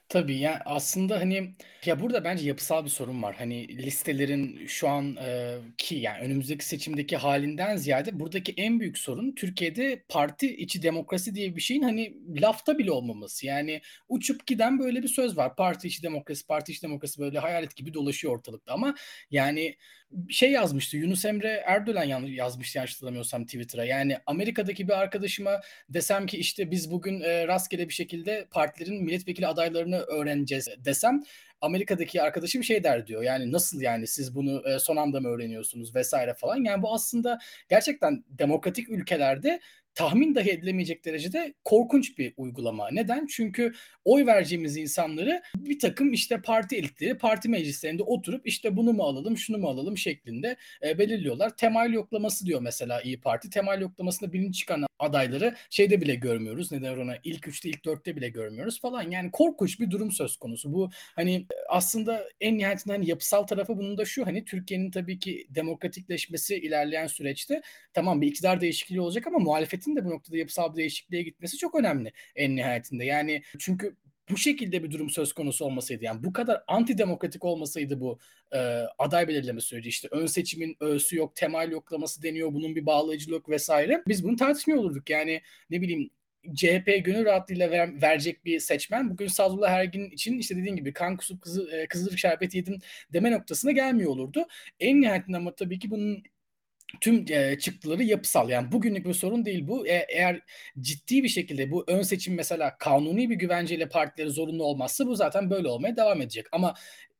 Tabii 0.09 0.37
yani 0.37 0.59
aslında 0.65 1.19
hani 1.19 1.55
ya 1.85 1.99
burada 1.99 2.23
bence 2.23 2.47
yapısal 2.47 2.85
bir 2.85 2.89
sorun 2.89 3.23
var. 3.23 3.35
Hani 3.35 3.67
listelerin 3.67 4.67
şu 4.67 4.89
an 4.89 5.15
e, 5.15 5.57
ki 5.77 5.95
yani 5.95 6.25
önümüzdeki 6.25 6.65
seçimdeki 6.65 7.17
halinden 7.17 7.77
ziyade 7.77 8.19
buradaki 8.19 8.53
en 8.57 8.79
büyük 8.79 8.97
sorun 8.97 9.31
Türkiye'de 9.35 10.03
parti 10.09 10.55
içi 10.57 10.83
demokrasi 10.83 11.35
diye 11.35 11.55
bir 11.55 11.61
şeyin 11.61 11.81
hani 11.81 12.17
lafta 12.41 12.77
bile 12.77 12.91
olmaması. 12.91 13.45
Yani 13.45 13.81
uçup 14.09 14.47
giden 14.47 14.79
böyle 14.79 15.03
bir 15.03 15.07
söz 15.07 15.37
var. 15.37 15.55
Parti 15.55 15.87
içi 15.87 16.03
demokrasi, 16.03 16.47
parti 16.47 16.71
içi 16.71 16.81
demokrasi 16.81 17.21
böyle 17.21 17.39
hayalet 17.39 17.75
gibi 17.75 17.93
dolaşıyor 17.93 18.33
ortalıkta 18.33 18.73
ama 18.73 18.95
yani 19.31 19.75
şey 20.29 20.51
yazmıştı 20.51 20.97
Yunus 20.97 21.25
Emre 21.25 21.63
Erdoğan 21.65 22.03
yazmıştı 22.27 22.77
yanlış 22.77 22.93
hatırlamıyorsam 22.93 23.45
Twitter'a. 23.45 23.85
Yani 23.85 24.17
Amerika'daki 24.25 24.87
bir 24.87 24.93
arkadaşıma 24.93 25.61
desem 25.89 26.25
ki 26.25 26.37
işte 26.37 26.71
biz 26.71 26.91
bugün 26.91 27.21
e, 27.21 27.47
rastgele 27.47 27.89
bir 27.89 27.93
şekilde 27.93 28.47
partilerin 28.51 29.03
milletvekili 29.03 29.47
adaylarını 29.47 29.97
öğreneceğiz 29.97 30.67
desem 30.85 31.23
Amerika'daki 31.61 32.21
arkadaşım 32.21 32.63
şey 32.63 32.83
der 32.83 33.07
diyor. 33.07 33.23
Yani 33.23 33.51
nasıl 33.51 33.81
yani 33.81 34.07
siz 34.07 34.35
bunu 34.35 34.69
e, 34.69 34.79
son 34.79 34.95
anda 34.97 35.19
mı 35.19 35.27
öğreniyorsunuz 35.27 35.95
vesaire 35.95 36.33
falan. 36.33 36.63
Yani 36.63 36.81
bu 36.81 36.93
aslında 36.93 37.39
gerçekten 37.69 38.23
demokratik 38.29 38.89
ülkelerde 38.89 39.59
tahmin 39.97 40.35
dahi 40.35 40.49
edilemeyecek 40.49 41.05
derecede 41.05 41.53
korkunç 41.65 42.17
bir 42.17 42.33
uygulama. 42.37 42.89
Neden? 42.91 43.27
Çünkü 43.29 43.73
oy 44.05 44.25
vereceğimiz 44.25 44.77
insanları 44.77 45.41
bir 45.55 45.79
takım 45.79 46.13
işte 46.13 46.41
parti 46.41 46.75
elitleri 46.75 47.17
parti 47.17 47.49
meclislerinde 47.49 48.03
oturup 48.03 48.47
işte 48.47 48.77
bunu 48.77 48.93
mu 48.93 49.03
alalım 49.03 49.37
şunu 49.37 49.57
mu 49.57 49.67
alalım 49.67 49.97
şeklinde 49.97 50.57
e, 50.83 50.99
belirliyorlar. 50.99 51.57
Temayül 51.57 51.93
yoklaması 51.93 52.45
diyor 52.45 52.61
mesela 52.61 53.01
İyi 53.01 53.19
Parti. 53.19 53.49
Temayül 53.49 53.81
yoklamasında 53.81 54.33
birinci 54.33 54.59
çıkan 54.59 54.85
adayları 54.99 55.55
şeyde 55.69 56.01
bile 56.01 56.15
görmüyoruz. 56.15 56.71
Neden 56.71 56.97
ona 56.97 57.15
ilk 57.23 57.47
üçte 57.47 57.69
ilk 57.69 57.85
dörtte 57.85 58.15
bile 58.15 58.29
görmüyoruz 58.29 58.81
falan. 58.81 59.11
Yani 59.11 59.31
korkunç 59.31 59.79
bir 59.79 59.91
durum 59.91 60.11
söz 60.11 60.37
konusu. 60.37 60.73
Bu 60.73 60.89
hani 61.15 61.45
aslında 61.69 62.29
en 62.41 62.57
nihayetinde 62.57 62.93
hani 62.93 63.09
yapısal 63.09 63.43
tarafı 63.43 63.77
bunun 63.77 63.97
da 63.97 64.05
şu 64.05 64.25
hani 64.25 64.45
Türkiye'nin 64.45 64.91
tabii 64.91 65.19
ki 65.19 65.47
demokratikleşmesi 65.49 66.55
ilerleyen 66.55 67.07
süreçte 67.07 67.61
tamam 67.93 68.21
bir 68.21 68.27
iktidar 68.27 68.61
değişikliği 68.61 69.01
olacak 69.01 69.27
ama 69.27 69.39
muhalefetin 69.39 69.95
de 69.95 70.05
bu 70.05 70.09
noktada 70.09 70.37
yapısal 70.37 70.71
bir 70.71 70.77
değişikliğe 70.77 71.23
gitmesi 71.23 71.57
çok 71.57 71.75
önemli 71.75 72.11
en 72.35 72.55
nihayetinde. 72.55 73.05
Yani 73.05 73.43
çünkü 73.59 73.95
bu 74.31 74.37
şekilde 74.37 74.83
bir 74.83 74.91
durum 74.91 75.09
söz 75.09 75.33
konusu 75.33 75.65
olmasaydı 75.65 76.03
yani 76.03 76.23
bu 76.23 76.33
kadar 76.33 76.63
antidemokratik 76.67 77.45
olmasaydı 77.45 77.99
bu 78.01 78.19
e, 78.51 78.57
aday 78.99 79.27
belirleme 79.27 79.61
süreci 79.61 79.89
işte 79.89 80.07
ön 80.11 80.25
seçimin 80.25 80.77
öğüsü 80.79 81.17
yok, 81.17 81.35
temel 81.35 81.71
yoklaması 81.71 82.23
deniyor, 82.23 82.53
bunun 82.53 82.75
bir 82.75 82.85
bağlayıcılığı 82.85 83.33
yok 83.33 83.49
vesaire. 83.49 84.03
Biz 84.07 84.23
bunu 84.23 84.35
tartışmıyor 84.35 84.79
olurduk. 84.79 85.09
Yani 85.09 85.41
ne 85.69 85.81
bileyim 85.81 86.09
CHP 86.55 87.05
gönül 87.05 87.25
rahatlığıyla 87.25 87.71
ver, 87.71 88.01
verecek 88.01 88.45
bir 88.45 88.59
seçmen 88.59 89.09
bugün 89.09 89.27
Sadullah 89.27 89.71
Ergin 89.71 90.09
için 90.09 90.37
işte 90.37 90.55
dediğin 90.55 90.75
gibi 90.75 90.93
kan 90.93 91.17
kusup 91.17 91.41
kızı, 91.41 91.71
e, 91.71 91.87
kızılcık 91.87 92.19
şerbeti 92.19 92.57
yedim 92.57 92.79
deme 93.13 93.31
noktasına 93.31 93.71
gelmiyor 93.71 94.11
olurdu. 94.11 94.45
En 94.79 95.01
nihayetinde 95.01 95.37
ama 95.37 95.55
tabii 95.55 95.79
ki 95.79 95.91
bunun 95.91 96.23
tüm 97.01 97.25
e, 97.29 97.59
çıktıları 97.59 98.03
yapısal. 98.03 98.49
Yani 98.49 98.71
bugünlük 98.71 99.05
bir 99.05 99.13
sorun 99.13 99.45
değil 99.45 99.67
bu. 99.67 99.87
E, 99.87 100.05
eğer 100.09 100.41
ciddi 100.79 101.23
bir 101.23 101.29
şekilde 101.29 101.71
bu 101.71 101.83
ön 101.87 102.01
seçim 102.01 102.35
mesela 102.35 102.77
kanuni 102.77 103.29
bir 103.29 103.35
güvenceyle 103.35 103.89
partileri 103.89 104.29
zorunlu 104.29 104.63
olmazsa 104.63 105.07
bu 105.07 105.15
zaten 105.15 105.49
böyle 105.49 105.67
olmaya 105.67 105.97
devam 105.97 106.21
edecek. 106.21 106.45
Ama 106.51 106.75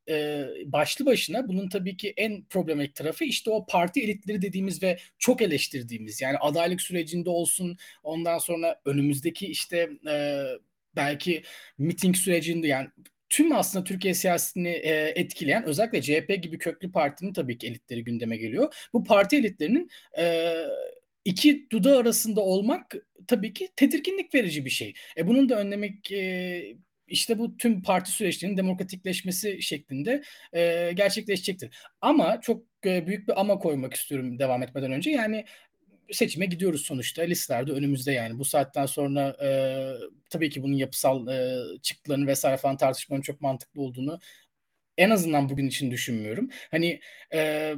e, 0.10 0.46
başlı 0.66 1.06
başına 1.06 1.48
bunun 1.48 1.70
tabii 1.70 1.98
ki 1.98 2.14
en 2.18 2.46
problematik 2.46 2.96
tarafı 2.96 3.24
işte 3.24 3.50
o 3.50 3.66
parti 3.66 4.02
elitleri 4.02 4.42
dediğimiz 4.42 4.84
ve 4.84 4.98
çok 5.20 5.42
eleştirdiğimiz 5.42 6.22
yani 6.22 6.38
adaylık 6.38 6.82
sürecinde 6.82 7.30
olsun 7.30 7.78
ondan 8.04 8.38
sonra 8.38 8.82
önümüzdeki 8.86 9.48
işte 9.48 9.90
e, 10.10 10.44
belki 10.96 11.44
miting 11.78 12.16
sürecinde 12.16 12.68
yani 12.68 12.88
tüm 13.30 13.52
aslında 13.52 13.84
Türkiye 13.84 14.14
siyasetini 14.14 14.70
e, 14.70 15.14
etkileyen 15.16 15.64
özellikle 15.64 16.02
CHP 16.02 16.44
gibi 16.44 16.58
köklü 16.58 16.92
partinin 16.92 17.34
tabii 17.34 17.58
ki 17.58 17.68
elitleri 17.68 18.04
gündeme 18.04 18.38
geliyor. 18.38 18.88
Bu 18.94 19.04
parti 19.04 19.36
elitlerinin 19.38 19.90
e, 20.18 20.54
iki 21.26 21.68
dudağı 21.72 21.98
arasında 21.98 22.42
olmak 22.42 22.96
tabii 23.28 23.54
ki 23.54 23.70
tedirginlik 23.76 24.36
verici 24.36 24.66
bir 24.66 24.70
şey. 24.70 24.94
E, 25.18 25.28
bunun 25.28 25.50
da 25.50 25.60
önlemek 25.60 26.12
e, 26.12 26.78
işte 27.08 27.40
bu 27.40 27.58
tüm 27.58 27.84
parti 27.84 28.12
süreçlerinin 28.12 28.58
demokratikleşmesi 28.58 29.62
şeklinde 29.62 30.24
e, 30.54 30.92
gerçekleşecektir. 30.96 31.78
Ama 32.02 32.42
çok 32.42 32.64
e, 32.86 33.08
büyük 33.08 33.28
bir 33.28 33.42
ama 33.42 33.60
koymak 33.60 33.94
istiyorum 33.94 34.40
devam 34.40 34.64
etmeden 34.64 34.92
önce. 34.92 35.12
Yani 35.12 35.46
seçime 36.12 36.46
gidiyoruz 36.46 36.82
sonuçta. 36.82 37.22
Listelerde 37.22 37.72
önümüzde 37.72 38.12
yani. 38.12 38.40
Bu 38.40 38.46
saatten 38.46 38.86
sonra 38.86 39.38
e, 39.44 39.50
tabii 40.30 40.50
ki 40.50 40.64
bunun 40.64 40.74
yapısal 40.76 41.28
e, 41.28 41.64
çıktılarını 41.82 42.28
vesaire 42.28 42.58
falan 42.58 42.78
tartışmanın 42.78 43.22
çok 43.22 43.42
mantıklı 43.42 43.82
olduğunu 43.82 44.20
en 44.98 45.10
azından 45.10 45.50
bugün 45.50 45.68
için 45.68 45.92
düşünmüyorum. 45.92 46.50
Hani 46.72 47.00
e, 47.34 47.74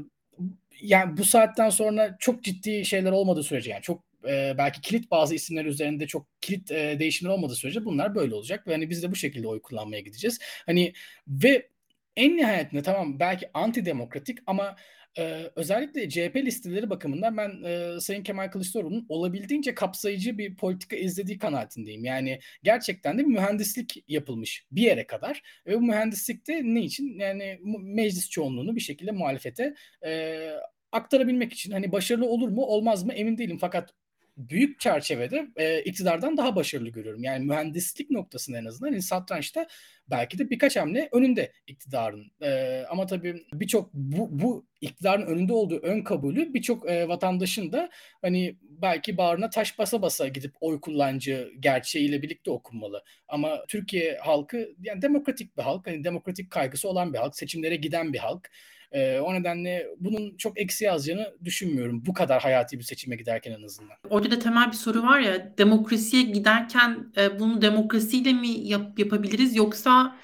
yani 0.82 1.18
bu 1.18 1.26
saatten 1.26 1.70
sonra 1.70 2.18
çok 2.20 2.44
ciddi 2.44 2.86
şeyler 2.86 3.12
olmadığı 3.12 3.44
sürece 3.44 3.72
yani 3.72 3.82
çok 3.82 4.04
e, 4.28 4.56
belki 4.58 4.82
kilit 4.82 5.12
bazı 5.12 5.36
isimler 5.36 5.66
üzerinde 5.66 6.08
çok 6.08 6.42
kilit 6.42 6.72
e, 6.72 7.00
değişimler 7.00 7.34
olmadığı 7.34 7.56
sürece 7.56 7.86
bunlar 7.86 8.16
böyle 8.16 8.36
olacak 8.36 8.68
ve 8.68 8.72
hani 8.72 8.90
biz 8.90 9.04
de 9.04 9.12
bu 9.12 9.16
şekilde 9.16 9.48
oy 9.48 9.62
kullanmaya 9.62 10.02
gideceğiz. 10.02 10.40
Hani 10.66 10.94
ve 11.28 11.70
en 12.16 12.38
nihayetinde 12.38 12.84
tamam 12.84 13.20
belki 13.20 13.50
antidemokratik 13.54 14.40
ama 14.48 14.76
ee, 15.20 15.52
özellikle 15.56 16.10
CHP 16.10 16.36
listeleri 16.36 16.90
bakımından 16.90 17.38
ben 17.38 17.64
e, 17.64 18.00
Sayın 18.00 18.24
Kemal 18.24 18.52
Kılıçdaroğlu'nun 18.52 19.06
olabildiğince 19.10 19.76
kapsayıcı 19.76 20.38
bir 20.38 20.56
politika 20.56 20.96
izlediği 20.96 21.38
kanaatindeyim. 21.38 22.06
Yani 22.06 22.40
gerçekten 22.64 23.18
de 23.18 23.22
bir 23.22 23.32
mühendislik 23.32 24.04
yapılmış 24.08 24.66
bir 24.72 24.82
yere 24.82 25.08
kadar 25.08 25.42
ve 25.68 25.76
bu 25.76 25.82
mühendislikte 25.82 26.62
ne 26.64 26.82
için? 26.82 27.20
Yani 27.20 27.60
meclis 27.80 28.30
çoğunluğunu 28.30 28.76
bir 28.76 28.82
şekilde 28.82 29.12
muhalefete 29.12 29.76
e, 30.06 30.52
aktarabilmek 30.92 31.54
için. 31.54 31.72
Hani 31.72 31.92
başarılı 31.92 32.26
olur 32.26 32.50
mu 32.50 32.66
olmaz 32.66 33.04
mı 33.04 33.14
emin 33.14 33.38
değilim 33.38 33.58
fakat 33.62 33.94
büyük 34.40 34.80
çerçevede 34.80 35.48
e, 35.56 35.82
iktidardan 35.82 36.38
daha 36.38 36.56
başarılı 36.56 36.90
görüyorum. 36.90 37.24
Yani 37.24 37.46
mühendislik 37.46 38.10
noktasında 38.10 38.58
en 38.58 38.66
azından 38.66 38.92
hani 38.92 39.02
satrançta 39.02 39.68
belki 40.08 40.38
de 40.40 40.50
birkaç 40.50 40.76
hamle 40.76 41.10
önünde 41.12 41.52
iktidarın. 41.68 42.32
E, 42.42 42.84
ama 42.90 43.06
tabii 43.06 43.46
birçok 43.54 43.94
bu, 43.94 44.28
bu 44.32 44.66
iktidarın 44.82 45.26
önünde 45.26 45.54
olduğu 45.54 45.80
ön 45.80 46.02
kabulü 46.02 46.54
birçok 46.54 46.90
e, 46.90 47.08
vatandaşın 47.08 47.72
da 47.72 47.90
hani 48.22 48.58
belki 48.62 49.18
bağrına 49.18 49.50
taş 49.50 49.80
basa 49.80 50.02
basa 50.02 50.28
gidip 50.28 50.54
oy 50.62 50.82
kullancı 50.82 51.52
gerçeğiyle 51.60 52.22
birlikte 52.22 52.52
okunmalı. 52.52 53.04
Ama 53.28 53.66
Türkiye 53.68 54.18
halkı 54.18 54.70
yani 54.84 55.02
demokratik 55.02 55.58
bir 55.58 55.64
halk, 55.64 55.88
hani 55.88 56.04
demokratik 56.04 56.52
kaygısı 56.52 56.90
olan 56.90 57.14
bir 57.14 57.18
halk, 57.18 57.36
seçimlere 57.36 57.76
giden 57.76 58.14
bir 58.14 58.20
halk. 58.20 58.50
E, 58.92 59.20
o 59.20 59.34
nedenle 59.34 59.88
bunun 60.00 60.38
çok 60.38 60.60
eksi 60.60 60.84
yazacağını 60.84 61.34
düşünmüyorum. 61.44 62.06
Bu 62.06 62.14
kadar 62.14 62.42
hayati 62.42 62.80
bir 62.80 62.84
seçime 62.84 63.16
giderken 63.16 63.52
en 63.52 63.64
azından. 63.64 63.98
Orada 64.10 64.32
da 64.32 64.40
temel 64.40 64.68
bir 64.68 64.78
soru 64.78 65.04
var 65.04 65.20
ya 65.20 65.58
demokrasiye 65.58 66.24
giderken 66.24 67.12
e, 67.18 67.40
bunu 67.40 67.62
demokrasiyle 67.62 68.34
mi 68.34 68.48
yap, 68.50 69.00
yapabiliriz 69.00 69.56
yoksa 69.56 70.16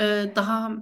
e, 0.00 0.04
daha 0.36 0.72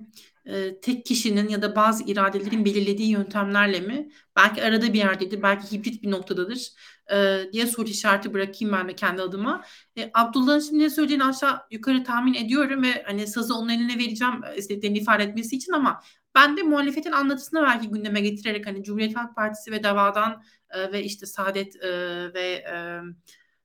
e, 0.47 0.81
tek 0.81 1.07
kişinin 1.07 1.49
ya 1.49 1.63
da 1.63 1.77
bazı 1.77 2.05
iradelerin 2.05 2.65
belirlediği 2.65 3.11
yöntemlerle 3.11 3.81
mi? 3.81 4.09
Belki 4.37 4.63
arada 4.63 4.93
bir 4.93 4.99
yerdedir, 4.99 5.43
belki 5.43 5.73
hibrit 5.73 6.03
bir 6.03 6.11
noktadadır 6.11 6.73
e, 7.13 7.41
diye 7.53 7.67
soru 7.67 7.89
işareti 7.89 8.35
bırakayım 8.35 8.75
ben 8.75 8.89
de 8.89 8.95
kendi 8.95 9.23
adıma. 9.23 9.65
E, 9.99 10.11
Abdullah'ın 10.15 10.61
şimdi 10.61 10.83
ne 10.83 10.91
söylediğini 10.91 11.25
aşağı 11.25 11.61
yukarı 11.71 12.05
tahmin 12.05 12.35
ediyorum 12.35 12.83
ve 12.83 13.03
hani 13.07 13.27
sazı 13.27 13.55
onun 13.55 13.69
eline 13.69 13.99
vereceğim 13.99 14.35
istediklerini 14.57 14.99
ifade 14.99 15.25
etmesi 15.25 15.57
için 15.57 15.73
ama 15.73 16.01
ben 16.35 16.57
de 16.57 16.63
muhalefetin 16.63 17.13
anlatısını 17.13 17.63
belki 17.63 17.89
gündeme 17.89 18.21
getirerek 18.21 18.67
hani 18.67 18.85
Cumhuriyet 18.85 19.17
Halk 19.17 19.37
Partisi 19.37 19.73
ve 19.73 19.83
Dava'dan 19.83 20.43
e, 20.71 20.93
ve 20.93 21.05
işte 21.05 21.27
Saadet 21.27 21.77
e, 21.77 21.91
ve 22.35 22.65
e, 22.73 23.01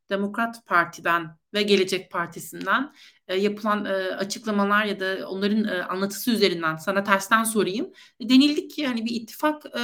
Demokrat 0.09 0.65
Parti'den 0.65 1.37
ve 1.53 1.63
Gelecek 1.63 2.11
Partisi'nden 2.11 2.93
e, 3.27 3.35
yapılan 3.35 3.85
e, 3.85 3.89
açıklamalar 3.93 4.85
ya 4.85 4.99
da 4.99 5.29
onların 5.29 5.63
e, 5.63 5.83
anlatısı 5.83 6.31
üzerinden 6.31 6.75
sana 6.75 7.03
tersten 7.03 7.43
sorayım. 7.43 7.91
Denildik 8.21 8.71
ki 8.71 8.87
hani 8.87 9.05
bir 9.05 9.15
ittifak 9.15 9.65
e, 9.65 9.79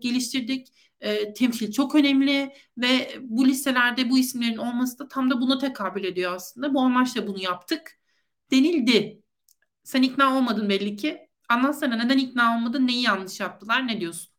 geliştirdik. 0.00 0.68
E, 1.00 1.32
temsil 1.32 1.72
çok 1.72 1.94
önemli 1.94 2.52
ve 2.78 3.18
bu 3.20 3.46
listelerde 3.46 4.10
bu 4.10 4.18
isimlerin 4.18 4.56
olması 4.56 4.98
da 4.98 5.08
tam 5.08 5.30
da 5.30 5.40
buna 5.40 5.58
tekabül 5.58 6.04
ediyor 6.04 6.34
aslında. 6.34 6.74
Bu 6.74 6.80
amaçla 6.80 7.26
bunu 7.26 7.42
yaptık 7.42 7.98
denildi. 8.50 9.22
Sen 9.84 10.02
ikna 10.02 10.36
olmadın 10.38 10.68
belli 10.68 10.96
ki. 10.96 11.27
Anlatsana 11.48 11.96
neden 11.96 12.18
ikna 12.18 12.56
olmadın, 12.56 12.86
neyi 12.86 13.02
yanlış 13.02 13.40
yaptılar, 13.40 13.86
ne 13.86 14.00
diyorsun? 14.00 14.30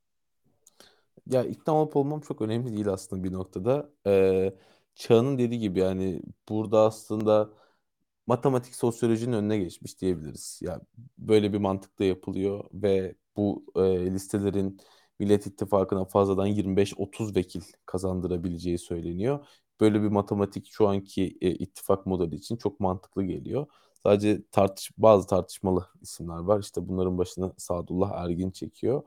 Ya 1.26 1.44
ikna 1.44 1.74
olup 1.74 1.96
olmam 1.96 2.22
çok 2.22 2.42
önemli 2.42 2.74
değil 2.74 2.88
aslında 2.88 3.24
bir 3.24 3.32
noktada. 3.34 3.90
Ee, 4.08 4.54
Çağ'ın 4.96 5.38
dediği 5.38 5.60
gibi 5.60 5.80
yani 5.80 6.22
burada 6.50 6.80
aslında 6.82 7.50
matematik 8.28 8.76
sosyolojinin 8.76 9.34
önüne 9.34 9.58
geçmiş 9.58 10.02
diyebiliriz. 10.02 10.60
Ya 10.64 10.82
böyle 11.18 11.54
bir 11.54 11.58
mantıkla 11.58 12.06
yapılıyor 12.06 12.64
ve 12.74 13.16
bu 13.38 13.66
e, 13.76 13.82
listelerin 14.14 14.80
Millet 15.20 15.48
İttifakı'na 15.48 16.06
fazladan 16.06 16.46
25-30 16.48 17.36
vekil 17.36 17.62
kazandırabileceği 17.86 18.78
söyleniyor. 18.80 19.48
Böyle 19.82 20.04
bir 20.04 20.08
matematik 20.10 20.68
şu 20.72 20.88
anki 20.88 21.38
e, 21.42 21.52
ittifak 21.52 22.06
modeli 22.06 22.36
için 22.36 22.58
çok 22.58 22.80
mantıklı 22.80 23.24
geliyor. 23.24 23.68
Sadece 24.06 24.42
tartış 24.52 24.92
bazı 24.98 25.28
tartışmalı 25.28 25.88
isimler 26.02 26.40
var. 26.40 26.60
İşte 26.60 26.88
bunların 26.90 27.18
başına 27.18 27.54
Sadullah 27.58 28.12
Ergin 28.26 28.52
çekiyor. 28.52 29.04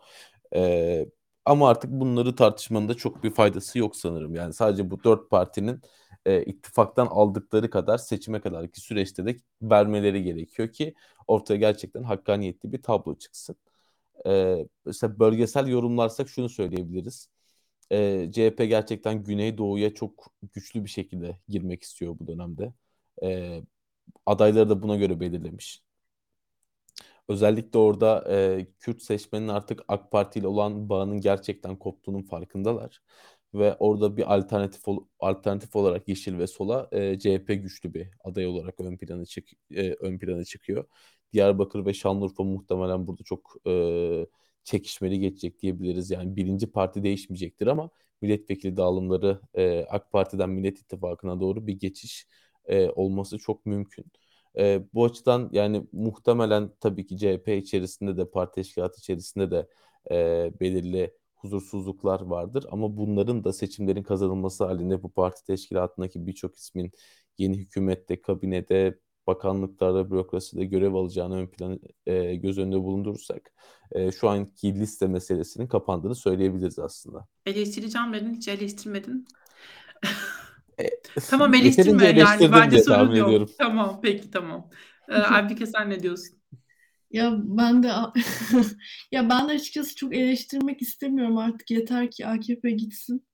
Ee, 0.54 1.06
ama 1.44 1.68
artık 1.68 1.90
bunları 1.90 2.36
tartışmanın 2.36 2.88
da 2.88 2.94
çok 2.94 3.24
bir 3.24 3.30
faydası 3.30 3.78
yok 3.78 3.96
sanırım. 3.96 4.34
Yani 4.34 4.52
sadece 4.54 4.90
bu 4.90 5.04
dört 5.04 5.30
partinin 5.30 5.82
e, 6.26 6.44
ittifaktan 6.44 7.06
aldıkları 7.06 7.70
kadar 7.70 7.98
seçime 7.98 8.40
kadar 8.40 8.68
ki 8.68 8.80
süreçte 8.80 9.26
de 9.26 9.36
vermeleri 9.62 10.22
gerekiyor 10.22 10.72
ki 10.72 10.94
ortaya 11.26 11.56
gerçekten 11.56 12.02
hakkaniyetli 12.02 12.72
bir 12.72 12.82
tablo 12.82 13.14
çıksın. 13.18 13.56
E, 14.26 14.56
mesela 14.86 15.18
bölgesel 15.18 15.66
yorumlarsak 15.68 16.28
şunu 16.28 16.48
söyleyebiliriz. 16.48 17.28
E, 17.92 18.30
CHP 18.32 18.66
gerçekten 18.66 19.24
Güneydoğu'ya 19.24 19.94
çok 19.94 20.32
güçlü 20.54 20.84
bir 20.84 20.90
şekilde 20.90 21.38
girmek 21.48 21.82
istiyor 21.82 22.16
bu 22.20 22.26
dönemde. 22.26 22.72
E, 23.22 23.62
adayları 24.26 24.70
da 24.70 24.82
buna 24.82 24.96
göre 24.96 25.20
belirlemiş. 25.20 25.82
Özellikle 27.28 27.78
orada 27.78 28.24
e, 28.30 28.66
Kürt 28.80 29.02
seçmenin 29.02 29.48
artık 29.48 29.84
AK 29.88 30.10
Parti 30.12 30.38
ile 30.38 30.46
olan 30.46 30.88
bağının 30.88 31.20
gerçekten 31.20 31.76
koptuğunun 31.76 32.22
farkındalar 32.22 33.00
ve 33.54 33.76
orada 33.76 34.16
bir 34.16 34.34
alternatif 34.34 34.82
alternatif 35.20 35.76
olarak 35.76 36.08
Yeşil 36.08 36.38
ve 36.38 36.46
Sol'a 36.46 36.88
e, 36.92 37.18
CHP 37.18 37.54
güçlü 37.62 37.94
bir 37.94 38.08
aday 38.24 38.46
olarak 38.46 38.80
ön 38.80 38.96
plana 38.96 39.24
çık 39.24 39.48
e, 39.70 39.92
ön 39.92 40.18
plana 40.18 40.44
çıkıyor. 40.44 40.84
Diyarbakır 41.32 41.86
ve 41.86 41.94
Şanlıurfa 41.94 42.44
muhtemelen 42.44 43.06
burada 43.06 43.22
çok 43.24 43.56
e, 43.66 44.26
çekişmeli 44.64 45.20
geçecek 45.20 45.62
diyebiliriz. 45.62 46.10
Yani 46.10 46.36
birinci 46.36 46.66
parti 46.72 47.02
değişmeyecektir 47.02 47.66
ama 47.66 47.90
milletvekili 48.22 48.76
dağılımları 48.76 49.40
e, 49.54 49.84
AK 49.90 50.12
Parti'den 50.12 50.50
Millet 50.50 50.78
İttifakı'na 50.78 51.40
doğru 51.40 51.66
bir 51.66 51.72
geçiş 51.80 52.26
e, 52.66 52.88
olması 52.90 53.38
çok 53.38 53.66
mümkün. 53.66 54.04
E, 54.58 54.82
bu 54.94 55.04
açıdan 55.04 55.50
yani 55.52 55.86
muhtemelen 55.92 56.70
tabii 56.80 57.06
ki 57.06 57.18
CHP 57.18 57.48
içerisinde 57.48 58.16
de 58.16 58.30
parti 58.30 58.54
teşkilatı 58.54 58.98
içerisinde 58.98 59.50
de 59.50 59.68
e, 60.10 60.50
belirli 60.60 61.14
huzursuzluklar 61.34 62.20
vardır. 62.20 62.66
Ama 62.70 62.96
bunların 62.96 63.44
da 63.44 63.52
seçimlerin 63.52 64.02
kazanılması 64.02 64.64
halinde 64.64 65.02
bu 65.02 65.12
parti 65.12 65.44
teşkilatındaki 65.44 66.26
birçok 66.26 66.56
ismin 66.56 66.92
yeni 67.38 67.58
hükümette, 67.58 68.20
kabinede, 68.20 68.98
bakanlıklarda, 69.26 70.10
bürokraside 70.10 70.64
görev 70.64 70.94
alacağını 70.94 71.36
ön 71.36 71.46
plan 71.46 71.80
e, 72.06 72.34
göz 72.34 72.58
önünde 72.58 72.82
bulundurursak 72.82 73.52
e, 73.92 74.12
şu 74.12 74.28
anki 74.28 74.74
liste 74.74 75.06
meselesinin 75.06 75.66
kapandığını 75.66 76.14
söyleyebiliriz 76.14 76.78
aslında. 76.78 77.26
Eleştireceğim 77.46 78.12
dedin, 78.12 78.34
hiç 78.34 78.48
eleştirmedin. 78.48 79.26
E, 80.78 80.90
tamam 81.30 81.54
eleştirme 81.54 82.06
yani 82.06 82.52
bence 82.52 82.82
sorun 82.82 83.14
yok. 83.14 83.28
Ediyorum. 83.28 83.50
Tamam 83.58 84.00
peki 84.02 84.30
tamam. 84.30 84.70
Ee, 85.08 85.14
Aybike 85.14 85.66
sen 85.66 85.90
ne 85.90 86.02
diyorsun? 86.02 86.38
Ya 87.10 87.32
ben 87.38 87.82
de 87.82 87.92
ya 89.12 89.28
ben 89.28 89.48
de 89.48 89.52
açıkçası 89.52 89.96
çok 89.96 90.16
eleştirmek 90.16 90.82
istemiyorum 90.82 91.38
artık 91.38 91.70
yeter 91.70 92.10
ki 92.10 92.26
AKP 92.26 92.70
gitsin. 92.70 93.26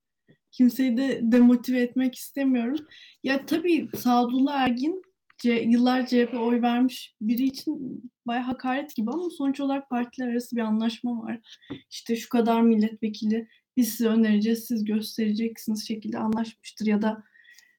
Kimseyi 0.50 0.96
de 0.96 1.20
demotive 1.22 1.80
etmek 1.80 2.14
istemiyorum. 2.14 2.86
Ya 3.22 3.46
tabii 3.46 3.88
Sadullah 3.96 4.60
Ergin 4.60 5.02
C, 5.38 5.52
yıllar 5.52 6.06
CHP 6.06 6.34
oy 6.34 6.62
vermiş 6.62 7.14
biri 7.20 7.44
için 7.44 8.02
bayağı 8.26 8.44
hakaret 8.44 8.96
gibi 8.96 9.10
ama 9.10 9.30
sonuç 9.38 9.60
olarak 9.60 9.90
partiler 9.90 10.28
arası 10.28 10.56
bir 10.56 10.60
anlaşma 10.60 11.22
var. 11.22 11.58
İşte 11.90 12.16
şu 12.16 12.28
kadar 12.28 12.62
milletvekili 12.62 13.48
biz 13.78 13.88
size 13.88 14.08
önereceğiz, 14.08 14.64
siz 14.64 14.84
göstereceksiniz 14.84 15.88
şekilde 15.88 16.18
anlaşmıştır 16.18 16.86
ya 16.86 17.02
da 17.02 17.24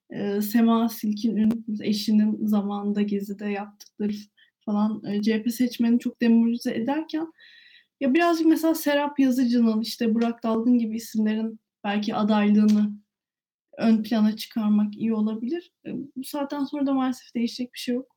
e, 0.09 0.41
Sema 0.41 0.89
Silkin'in 0.89 1.65
eşinin 1.81 2.45
zamanında 2.45 3.01
Gezi'de 3.01 3.45
yaptıkları 3.45 4.13
falan 4.65 5.03
e, 5.05 5.21
CHP 5.21 5.51
seçmeni 5.51 5.99
çok 5.99 6.21
demoralize 6.21 6.75
ederken 6.75 7.27
ya 7.99 8.13
birazcık 8.13 8.47
mesela 8.47 8.75
Serap 8.75 9.19
Yazıcı'nın 9.19 9.81
işte 9.81 10.15
Burak 10.15 10.43
Dalgın 10.43 10.77
gibi 10.77 10.95
isimlerin 10.95 11.59
belki 11.83 12.15
adaylığını 12.15 12.93
ön 13.77 14.03
plana 14.03 14.35
çıkarmak 14.35 14.97
iyi 14.97 15.13
olabilir. 15.13 15.71
E, 15.85 15.89
bu 16.15 16.23
saatten 16.23 16.65
sonra 16.65 16.85
da 16.85 16.93
maalesef 16.93 17.35
değişecek 17.35 17.73
bir 17.73 17.79
şey 17.79 17.95
yok. 17.95 18.15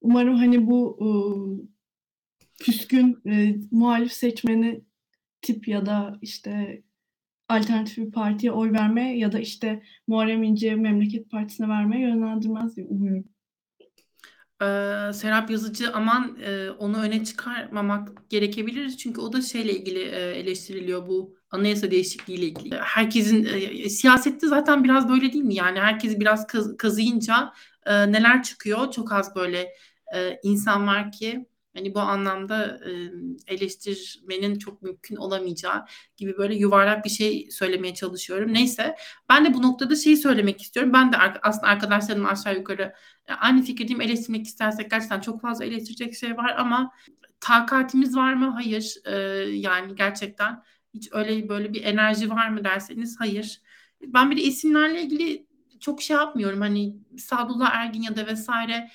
Umarım 0.00 0.36
hani 0.36 0.66
bu 0.66 0.98
e, 1.00 1.08
küskün 2.64 3.18
e, 3.26 3.56
muhalif 3.70 4.12
seçmeni 4.12 4.84
tip 5.42 5.68
ya 5.68 5.86
da 5.86 6.18
işte 6.22 6.82
alternatif 7.48 7.98
bir 7.98 8.12
partiye 8.12 8.52
oy 8.52 8.72
vermeye 8.72 9.18
ya 9.18 9.32
da 9.32 9.38
işte 9.38 9.82
Muharrem 10.06 10.42
İnce 10.42 10.74
Memleket 10.74 11.30
Partisi'ne 11.30 11.68
vermeye 11.68 12.00
yönlendirmez 12.00 12.76
diye 12.76 12.86
umuyorum. 12.86 13.24
Ee, 14.62 15.12
Serap 15.12 15.50
Yazıcı 15.50 15.92
aman 15.92 16.38
e, 16.42 16.70
onu 16.70 17.02
öne 17.02 17.24
çıkarmamak 17.24 18.30
gerekebilir 18.30 18.90
çünkü 18.90 19.20
o 19.20 19.32
da 19.32 19.42
şeyle 19.42 19.72
ilgili 19.72 20.02
e, 20.02 20.20
eleştiriliyor 20.20 21.06
bu 21.06 21.34
anayasa 21.50 21.90
değişikliği 21.90 22.34
ile 22.34 22.46
ilgili. 22.46 22.76
Herkesin 22.76 23.44
e, 23.44 23.88
siyasette 23.88 24.46
zaten 24.46 24.84
biraz 24.84 25.08
böyle 25.08 25.32
değil 25.32 25.44
mi? 25.44 25.54
Yani 25.54 25.80
herkes 25.80 26.20
biraz 26.20 26.46
kaz, 26.46 26.76
kazıyınca 26.76 27.52
e, 27.86 28.12
neler 28.12 28.42
çıkıyor? 28.42 28.90
Çok 28.90 29.12
az 29.12 29.36
böyle 29.36 29.68
e, 30.14 30.38
insan 30.42 30.86
var 30.86 31.12
ki 31.12 31.46
Hani 31.74 31.94
bu 31.94 32.00
anlamda 32.00 32.80
eleştirmenin 33.46 34.58
çok 34.58 34.82
mümkün 34.82 35.16
olamayacağı 35.16 35.84
gibi 36.16 36.38
böyle 36.38 36.54
yuvarlak 36.54 37.04
bir 37.04 37.10
şey 37.10 37.48
söylemeye 37.50 37.94
çalışıyorum. 37.94 38.54
Neyse 38.54 38.96
ben 39.28 39.44
de 39.44 39.54
bu 39.54 39.62
noktada 39.62 39.96
şeyi 39.96 40.16
söylemek 40.16 40.62
istiyorum. 40.62 40.92
Ben 40.92 41.12
de 41.12 41.16
aslında 41.42 41.66
arkadaşlarım 41.66 42.26
aşağı 42.26 42.56
yukarı 42.56 42.92
aynı 43.40 43.62
fikirdeyim. 43.62 44.00
Eleştirmek 44.00 44.46
istersek 44.46 44.90
gerçekten 44.90 45.20
çok 45.20 45.40
fazla 45.40 45.64
eleştirecek 45.64 46.14
şey 46.14 46.36
var 46.36 46.54
ama 46.58 46.92
takatimiz 47.40 48.16
var 48.16 48.34
mı? 48.34 48.50
Hayır. 48.50 48.96
Yani 49.52 49.94
gerçekten 49.94 50.62
hiç 50.94 51.08
öyle 51.12 51.48
böyle 51.48 51.74
bir 51.74 51.84
enerji 51.84 52.30
var 52.30 52.48
mı 52.48 52.64
derseniz 52.64 53.20
hayır. 53.20 53.60
Ben 54.02 54.30
bir 54.30 54.36
de 54.36 54.42
isimlerle 54.42 55.02
ilgili 55.02 55.46
çok 55.80 56.02
şey 56.02 56.16
yapmıyorum. 56.16 56.60
Hani 56.60 56.96
Sadullah 57.18 57.74
Ergin 57.74 58.02
ya 58.02 58.16
da 58.16 58.26
vesaire 58.26 58.90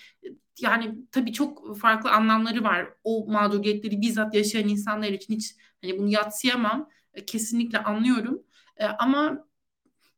yani 0.60 0.96
tabii 1.12 1.34
çok 1.34 1.78
farklı 1.78 2.12
anlamları 2.12 2.64
var. 2.64 2.88
O 3.04 3.26
mağduriyetleri 3.32 4.02
bizzat 4.02 4.36
yaşayan 4.36 4.68
insanlar 4.68 5.08
için 5.08 5.34
hiç 5.36 5.56
hani 5.82 5.98
bunu 6.00 6.08
yatsıyamam. 6.10 6.90
E, 7.14 7.26
kesinlikle 7.26 7.80
anlıyorum. 7.84 8.44
E, 8.78 8.86
ama 8.86 9.48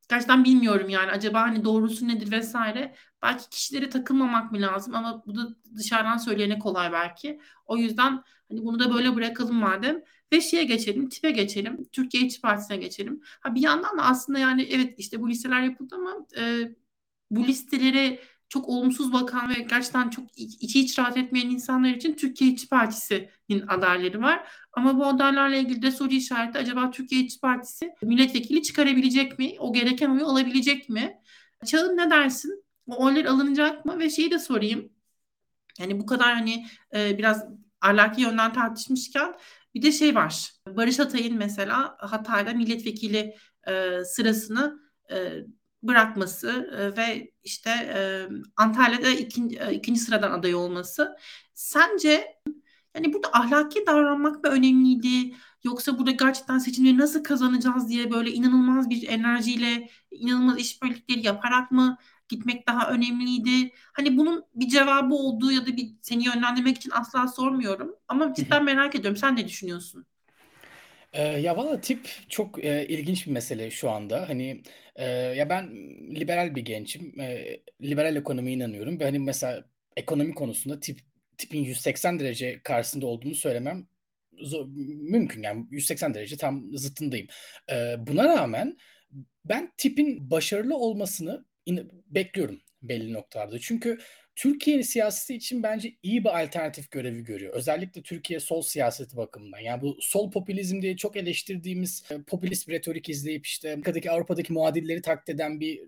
gerçekten 0.09 0.43
bilmiyorum 0.45 0.89
yani 0.89 1.11
acaba 1.11 1.41
hani 1.41 1.63
doğrusu 1.65 2.07
nedir 2.07 2.31
vesaire. 2.31 2.95
Belki 3.23 3.49
kişilere 3.49 3.89
takılmamak 3.89 4.51
mı 4.51 4.61
lazım 4.61 4.95
ama 4.95 5.23
bu 5.25 5.35
da 5.35 5.41
dışarıdan 5.75 6.17
söyleyene 6.17 6.59
kolay 6.59 6.91
belki. 6.91 7.39
O 7.65 7.77
yüzden 7.77 8.23
hani 8.49 8.65
bunu 8.65 8.79
da 8.79 8.93
böyle 8.93 9.15
bırakalım 9.15 9.55
madem. 9.55 10.01
Ve 10.33 10.41
şeye 10.41 10.63
geçelim, 10.63 11.09
tipe 11.09 11.31
geçelim. 11.31 11.85
Türkiye 11.91 12.23
İşçi 12.27 12.41
Partisi'ne 12.41 12.77
geçelim. 12.77 13.21
Ha 13.41 13.55
bir 13.55 13.61
yandan 13.61 13.97
da 13.97 14.03
aslında 14.03 14.39
yani 14.39 14.61
evet 14.63 14.93
işte 14.99 15.21
bu 15.21 15.29
listeler 15.29 15.61
yapıldı 15.61 15.95
ama 15.95 16.25
e, 16.37 16.69
bu 17.31 17.47
listelere 17.47 18.19
çok 18.49 18.69
olumsuz 18.69 19.13
bakan 19.13 19.49
ve 19.49 19.53
gerçekten 19.53 20.09
çok 20.09 20.25
içi 20.37 20.79
hiç 20.79 20.99
rahat 20.99 21.17
etmeyen 21.17 21.49
insanlar 21.49 21.89
için 21.89 22.13
Türkiye 22.13 22.51
İşçi 22.51 22.69
Partisi'nin 22.69 23.67
adayları 23.67 24.21
var. 24.21 24.51
Ama 24.73 24.97
bu 24.97 25.05
adaylarla 25.05 25.55
ilgili 25.55 25.81
de 25.81 25.91
soru 25.91 26.09
işareti 26.09 26.57
acaba 26.57 26.91
Türkiye 26.91 27.21
İşçi 27.21 27.39
Partisi 27.39 27.91
milletvekili 28.01 28.63
çıkarabilecek 28.63 29.39
mi? 29.39 29.55
O 29.59 29.73
gereken 29.73 30.09
oyu 30.09 30.25
alabilecek 30.25 30.89
mi? 30.89 31.17
Çağın 31.65 31.97
ne 31.97 32.09
dersin? 32.09 32.63
O 32.87 33.05
oylar 33.05 33.25
alınacak 33.25 33.85
mı? 33.85 33.99
Ve 33.99 34.09
şeyi 34.09 34.31
de 34.31 34.39
sorayım. 34.39 34.89
Yani 35.79 35.99
bu 35.99 36.05
kadar 36.05 36.33
hani 36.33 36.65
e, 36.95 37.17
biraz 37.17 37.45
ahlaki 37.81 38.21
yönden 38.21 38.53
tartışmışken 38.53 39.33
bir 39.75 39.81
de 39.81 39.91
şey 39.91 40.15
var. 40.15 40.51
Barış 40.67 40.99
Atay'ın 40.99 41.37
mesela 41.37 41.97
Hatay'da 41.99 42.53
milletvekili 42.53 43.35
e, 43.67 44.03
sırasını 44.03 44.79
e, 45.11 45.33
bırakması 45.83 46.69
e, 46.79 46.97
ve 46.97 47.31
işte 47.43 47.69
e, 47.69 48.27
Antalya'da 48.57 49.09
ikinci, 49.09 49.57
e, 49.59 49.73
ikinci 49.73 49.99
sıradan 49.99 50.31
aday 50.31 50.55
olması. 50.55 51.15
Sence 51.53 52.27
yani 52.95 53.13
burada 53.13 53.29
ahlaki 53.33 53.85
davranmak 53.87 54.43
mı 54.43 54.49
önemliydi? 54.49 55.35
Yoksa 55.63 55.99
burada 55.99 56.11
gerçekten 56.11 56.57
seçimleri 56.57 56.97
nasıl 56.97 57.23
kazanacağız 57.23 57.89
diye 57.89 58.11
böyle 58.11 58.31
inanılmaz 58.31 58.89
bir 58.89 59.07
enerjiyle, 59.07 59.89
inanılmaz 60.11 60.59
işbirlikleri 60.59 61.25
yaparak 61.25 61.71
mı 61.71 61.97
gitmek 62.29 62.67
daha 62.67 62.89
önemliydi? 62.91 63.71
Hani 63.93 64.17
bunun 64.17 64.43
bir 64.55 64.67
cevabı 64.67 65.13
olduğu 65.15 65.51
ya 65.51 65.61
da 65.67 65.77
bir 65.77 65.91
seni 66.01 66.25
yönlendirmek 66.25 66.77
için 66.77 66.91
asla 66.91 67.27
sormuyorum. 67.27 67.95
Ama 68.07 68.33
cidden 68.33 68.63
merak 68.63 68.95
ediyorum. 68.95 69.17
Sen 69.17 69.35
ne 69.35 69.47
düşünüyorsun? 69.47 70.05
Ee, 71.13 71.23
ya 71.23 71.57
valla 71.57 71.81
tip 71.81 72.09
çok 72.29 72.65
e, 72.65 72.87
ilginç 72.87 73.27
bir 73.27 73.31
mesele 73.31 73.71
şu 73.71 73.89
anda. 73.89 74.29
Hani 74.29 74.61
e, 74.95 75.05
ya 75.11 75.49
ben 75.49 75.69
liberal 76.15 76.55
bir 76.55 76.61
gençim. 76.61 77.19
E, 77.21 77.59
liberal 77.81 78.15
ekonomiye 78.15 78.55
inanıyorum 78.55 78.99
ve 78.99 79.03
hani 79.03 79.19
mesela 79.19 79.65
ekonomi 79.97 80.33
konusunda 80.35 80.79
tip 80.79 80.99
tipin 81.37 81.59
180 81.63 82.19
derece 82.19 82.61
karşısında 82.63 83.05
olduğunu 83.07 83.35
söylemem 83.35 83.87
zor, 84.41 84.65
mümkün 85.09 85.43
yani 85.43 85.65
180 85.71 86.13
derece 86.13 86.37
tam 86.37 86.77
zıttındayım. 86.77 87.27
E, 87.71 87.95
buna 88.07 88.25
rağmen 88.25 88.77
ben 89.45 89.71
tipin 89.77 90.31
başarılı 90.31 90.77
olmasını 90.77 91.45
in- 91.65 91.89
bekliyorum 92.07 92.61
belli 92.81 93.13
noktalarda. 93.13 93.59
Çünkü 93.59 93.97
Türkiye 94.39 94.83
siyaseti 94.83 95.35
için 95.35 95.63
bence 95.63 95.93
iyi 96.03 96.23
bir 96.23 96.43
alternatif 96.43 96.91
görevi 96.91 97.23
görüyor. 97.23 97.53
Özellikle 97.53 98.01
Türkiye 98.01 98.39
sol 98.39 98.61
siyaseti 98.61 99.17
bakımından. 99.17 99.59
Yani 99.59 99.81
bu 99.81 99.97
sol 100.01 100.31
popülizm 100.31 100.81
diye 100.81 100.97
çok 100.97 101.17
eleştirdiğimiz 101.17 102.03
e, 102.11 102.21
popülist 102.21 102.67
bir 102.67 102.73
retorik 102.73 103.09
izleyip 103.09 103.45
işte 103.45 103.73
Avrupa'daki, 103.73 104.11
Avrupa'daki 104.11 104.53
muadilleri 104.53 105.01
taklit 105.01 105.29
eden 105.29 105.59
bir 105.59 105.81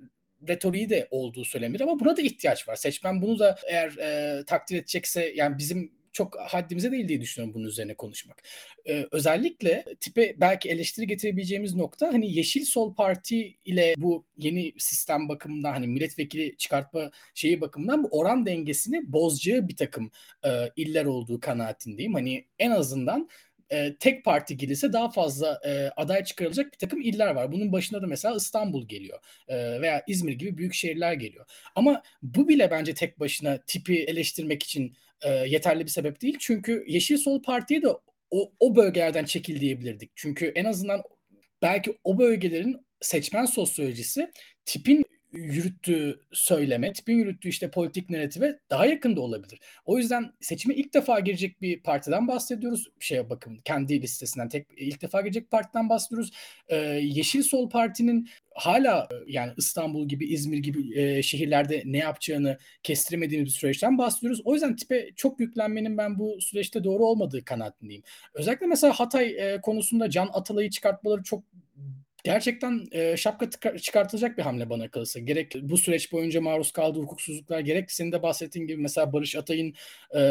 retoriği 0.47 0.89
de 0.89 1.07
olduğu 1.11 1.45
söylenir 1.45 1.81
ama 1.81 1.99
buna 1.99 2.17
da 2.17 2.21
ihtiyaç 2.21 2.67
var. 2.67 2.75
Seçmen 2.75 3.21
bunu 3.21 3.39
da 3.39 3.59
eğer 3.67 3.97
e, 3.97 4.43
takdir 4.45 4.75
edecekse 4.75 5.33
yani 5.35 5.57
bizim 5.57 5.91
çok 6.11 6.39
haddimize 6.39 6.91
değil 6.91 7.07
diye 7.07 7.21
düşünüyorum 7.21 7.53
bunun 7.53 7.67
üzerine 7.67 7.93
konuşmak. 7.93 8.43
Ee, 8.89 9.05
özellikle 9.11 9.85
tipe 9.99 10.35
belki 10.37 10.69
eleştiri 10.69 11.07
getirebileceğimiz 11.07 11.75
nokta 11.75 12.07
hani 12.07 12.35
Yeşil 12.35 12.65
Sol 12.65 12.95
Parti 12.95 13.57
ile 13.65 13.93
bu 13.97 14.25
yeni 14.37 14.73
sistem 14.77 15.29
bakımından 15.29 15.71
hani 15.73 15.87
milletvekili 15.87 16.57
çıkartma 16.57 17.11
şeyi 17.35 17.61
bakımından 17.61 18.03
bu 18.03 18.07
oran 18.11 18.45
dengesini 18.45 19.13
bozacağı 19.13 19.67
bir 19.67 19.75
takım 19.75 20.11
e, 20.45 20.49
iller 20.75 21.05
olduğu 21.05 21.39
kanaatindeyim. 21.39 22.13
Hani 22.13 22.45
en 22.59 22.71
azından 22.71 23.29
e, 23.71 23.95
tek 23.99 24.25
parti 24.25 24.57
gelirse 24.57 24.93
daha 24.93 25.09
fazla 25.09 25.61
e, 25.65 25.89
aday 25.97 26.23
çıkarılacak 26.23 26.73
bir 26.73 26.77
takım 26.77 27.01
iller 27.01 27.35
var. 27.35 27.51
Bunun 27.51 27.71
başında 27.71 28.01
da 28.01 28.07
mesela 28.07 28.35
İstanbul 28.35 28.87
geliyor 28.87 29.19
e, 29.47 29.81
veya 29.81 30.03
İzmir 30.07 30.33
gibi 30.33 30.57
büyük 30.57 30.73
şehirler 30.73 31.13
geliyor. 31.13 31.45
Ama 31.75 32.03
bu 32.23 32.47
bile 32.47 32.71
bence 32.71 32.93
tek 32.93 33.19
başına 33.19 33.57
tipi 33.67 34.03
eleştirmek 34.03 34.63
için 34.63 34.95
e, 35.21 35.29
yeterli 35.29 35.83
bir 35.83 35.89
sebep 35.89 36.21
değil. 36.21 36.37
Çünkü 36.39 36.83
Yeşil 36.87 37.17
Sol 37.17 37.41
Parti'ye 37.41 37.81
de 37.81 37.87
o, 38.31 38.51
o 38.59 38.75
bölgelerden 38.75 39.25
çekil 39.25 39.59
diyebilirdik. 39.59 40.11
Çünkü 40.15 40.51
en 40.55 40.65
azından 40.65 41.03
belki 41.61 41.97
o 42.03 42.17
bölgelerin 42.19 42.85
seçmen 43.01 43.45
sosyolojisi 43.45 44.31
tipin 44.65 45.05
yürüttüğü 45.33 46.19
söyleme, 46.31 46.93
tipin 46.93 47.17
yürüttüğü 47.17 47.49
işte 47.49 47.71
politik 47.71 48.09
narrative 48.09 48.59
daha 48.69 48.85
yakında 48.85 49.21
olabilir. 49.21 49.59
O 49.85 49.97
yüzden 49.97 50.31
seçime 50.41 50.75
ilk 50.75 50.93
defa 50.93 51.19
girecek 51.19 51.61
bir 51.61 51.83
partiden 51.83 52.27
bahsediyoruz. 52.27 52.87
Şeye 52.99 53.29
bakın 53.29 53.59
kendi 53.65 54.01
listesinden 54.01 54.49
tek 54.49 54.67
ilk 54.77 55.01
defa 55.01 55.21
girecek 55.21 55.51
partiden 55.51 55.89
bahsediyoruz. 55.89 56.31
Ee, 56.67 56.75
Yeşil 57.03 57.43
Sol 57.43 57.69
Parti'nin 57.69 58.29
hala 58.55 59.09
yani 59.27 59.51
İstanbul 59.57 60.07
gibi 60.07 60.25
İzmir 60.25 60.57
gibi 60.57 60.99
e, 60.99 61.23
şehirlerde 61.23 61.83
ne 61.85 61.97
yapacağını 61.97 62.57
kestiremediğimiz 62.83 63.47
bir 63.47 63.57
süreçten 63.57 63.97
bahsediyoruz. 63.97 64.41
O 64.45 64.53
yüzden 64.53 64.75
tipe 64.75 65.09
çok 65.15 65.39
yüklenmenin 65.39 65.97
ben 65.97 66.19
bu 66.19 66.41
süreçte 66.41 66.83
doğru 66.83 67.05
olmadığı 67.05 67.45
kanaatindeyim. 67.45 68.03
Özellikle 68.33 68.65
mesela 68.65 68.93
Hatay 68.93 69.53
e, 69.53 69.61
konusunda 69.61 70.09
Can 70.09 70.29
Atalay'ı 70.33 70.69
çıkartmaları 70.69 71.23
çok 71.23 71.43
gerçekten 72.23 72.85
e, 72.91 73.17
şapka 73.17 73.49
tıka, 73.49 73.77
çıkartılacak 73.77 74.37
bir 74.37 74.43
hamle 74.43 74.69
bana 74.69 74.91
kalırsa. 74.91 75.19
Gerek 75.19 75.55
bu 75.61 75.77
süreç 75.77 76.11
boyunca 76.11 76.41
maruz 76.41 76.71
kaldığı 76.71 76.99
hukuksuzluklar 76.99 77.59
gerek 77.59 77.91
senin 77.91 78.11
de 78.11 78.23
bahsettiğin 78.23 78.67
gibi 78.67 78.81
mesela 78.81 79.13
Barış 79.13 79.35
Atay'ın 79.35 79.73
e, 80.15 80.21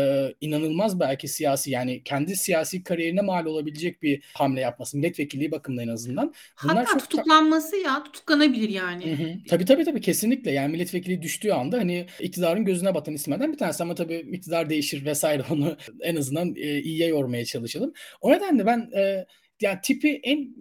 inanılmaz 0.41 1.01
belki 1.01 1.29
siyasi 1.29 1.71
yani 1.71 2.03
kendi 2.05 2.37
siyasi 2.37 2.85
kariyerine 2.85 3.21
mal 3.21 3.47
olabilecek 3.47 4.03
bir 4.03 4.23
hamle 4.35 4.61
yapması. 4.61 4.97
Milletvekilliği 4.97 5.51
bakımından 5.51 5.89
en 5.89 5.93
azından. 5.93 6.35
Bunlar 6.63 6.77
Hatta 6.77 6.93
çok 6.93 7.11
tutuklanması 7.11 7.77
ya 7.77 8.03
tutuklanabilir 8.03 8.69
yani. 8.69 9.19
Hı 9.19 9.23
hı. 9.23 9.33
Tabii 9.49 9.65
tabii 9.65 9.85
tabii 9.85 10.01
kesinlikle 10.01 10.51
yani 10.51 10.73
milletvekili 10.73 11.23
düştüğü 11.23 11.51
anda 11.53 11.79
hani 11.79 12.07
iktidarın 12.21 12.65
gözüne 12.65 12.95
batan 12.95 13.15
isimlerden 13.15 13.53
bir 13.53 13.59
tanesi 13.59 13.83
ama 13.83 13.95
tabii 13.95 14.17
iktidar 14.33 14.71
değişir 14.71 15.05
vesaire 15.05 15.43
onu 15.51 15.77
en 16.01 16.17
azından 16.17 16.55
e, 16.57 16.79
iyiye 16.79 17.09
yormaya 17.09 17.45
çalışalım. 17.45 17.93
O 18.21 18.33
nedenle 18.33 18.67
ben 18.67 18.91
e, 18.97 19.27
yani 19.61 19.79
tipi 19.83 20.21
en 20.23 20.55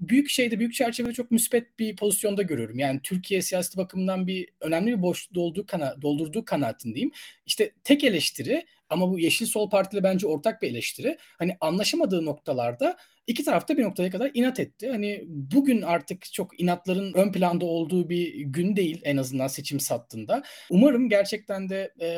büyük 0.00 0.30
şeyde 0.30 0.58
büyük 0.58 0.74
çerçevede 0.74 1.12
çok 1.12 1.30
müspet 1.30 1.78
bir 1.78 1.96
pozisyonda 1.96 2.42
görüyorum. 2.42 2.78
Yani 2.78 3.00
Türkiye 3.02 3.42
siyaseti 3.42 3.78
bakımından 3.78 4.26
bir 4.26 4.48
önemli 4.60 4.96
bir 4.96 5.02
boşluk 5.02 5.34
dolduğu 5.34 5.66
kana, 5.66 6.02
doldurduğu 6.02 6.44
kanaatindeyim. 6.44 7.10
İşte 7.46 7.72
tek 7.84 8.04
eleştiri 8.04 8.66
ama 8.88 9.10
bu 9.10 9.18
Yeşil 9.18 9.46
Sol 9.46 9.70
Partili 9.70 10.02
bence 10.02 10.26
ortak 10.26 10.62
bir 10.62 10.70
eleştiri. 10.70 11.18
Hani 11.38 11.56
anlaşamadığı 11.60 12.24
noktalarda 12.24 12.96
iki 13.26 13.44
tarafta 13.44 13.76
bir 13.76 13.82
noktaya 13.82 14.10
kadar 14.10 14.30
inat 14.34 14.60
etti. 14.60 14.90
Hani 14.90 15.24
bugün 15.26 15.82
artık 15.82 16.32
çok 16.32 16.60
inatların 16.60 17.14
ön 17.14 17.32
planda 17.32 17.64
olduğu 17.64 18.10
bir 18.10 18.34
gün 18.40 18.76
değil 18.76 19.00
en 19.04 19.16
azından 19.16 19.46
seçim 19.46 19.80
sattığında. 19.80 20.42
Umarım 20.70 21.08
gerçekten 21.08 21.68
de 21.68 21.92
e, 22.00 22.08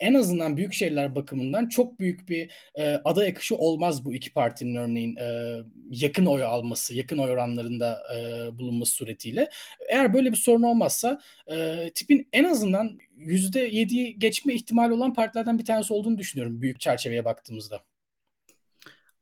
en 0.00 0.14
azından 0.14 0.56
büyük 0.56 0.72
şehirler 0.72 1.14
bakımından 1.14 1.68
çok 1.68 2.00
büyük 2.00 2.28
bir 2.28 2.50
e, 2.74 2.94
aday 2.94 3.28
akışı 3.28 3.56
olmaz 3.56 4.04
bu 4.04 4.14
iki 4.14 4.32
partinin 4.32 4.74
örneğin 4.74 5.16
e, 5.16 5.56
yakın 5.90 6.26
oy 6.26 6.44
alması, 6.44 6.94
yakın 6.94 7.18
oy 7.18 7.30
oranlarında 7.30 8.02
e, 8.16 8.18
bulunması 8.58 8.92
suretiyle. 8.92 9.50
Eğer 9.88 10.14
böyle 10.14 10.32
bir 10.32 10.36
sorun 10.36 10.62
olmazsa 10.62 11.20
e, 11.46 11.90
tipin 11.94 12.28
en 12.32 12.44
azından 12.44 12.98
%7'yi 13.18 14.18
geçme 14.18 14.54
ihtimali 14.54 14.92
olan 14.92 15.14
partilerden 15.14 15.58
bir 15.58 15.64
tanesi 15.64 15.92
olduğunu 15.92 16.18
düşünüyorum 16.18 16.62
büyük 16.62 16.80
çerçeveye 16.80 17.24
baktığımızda. 17.24 17.80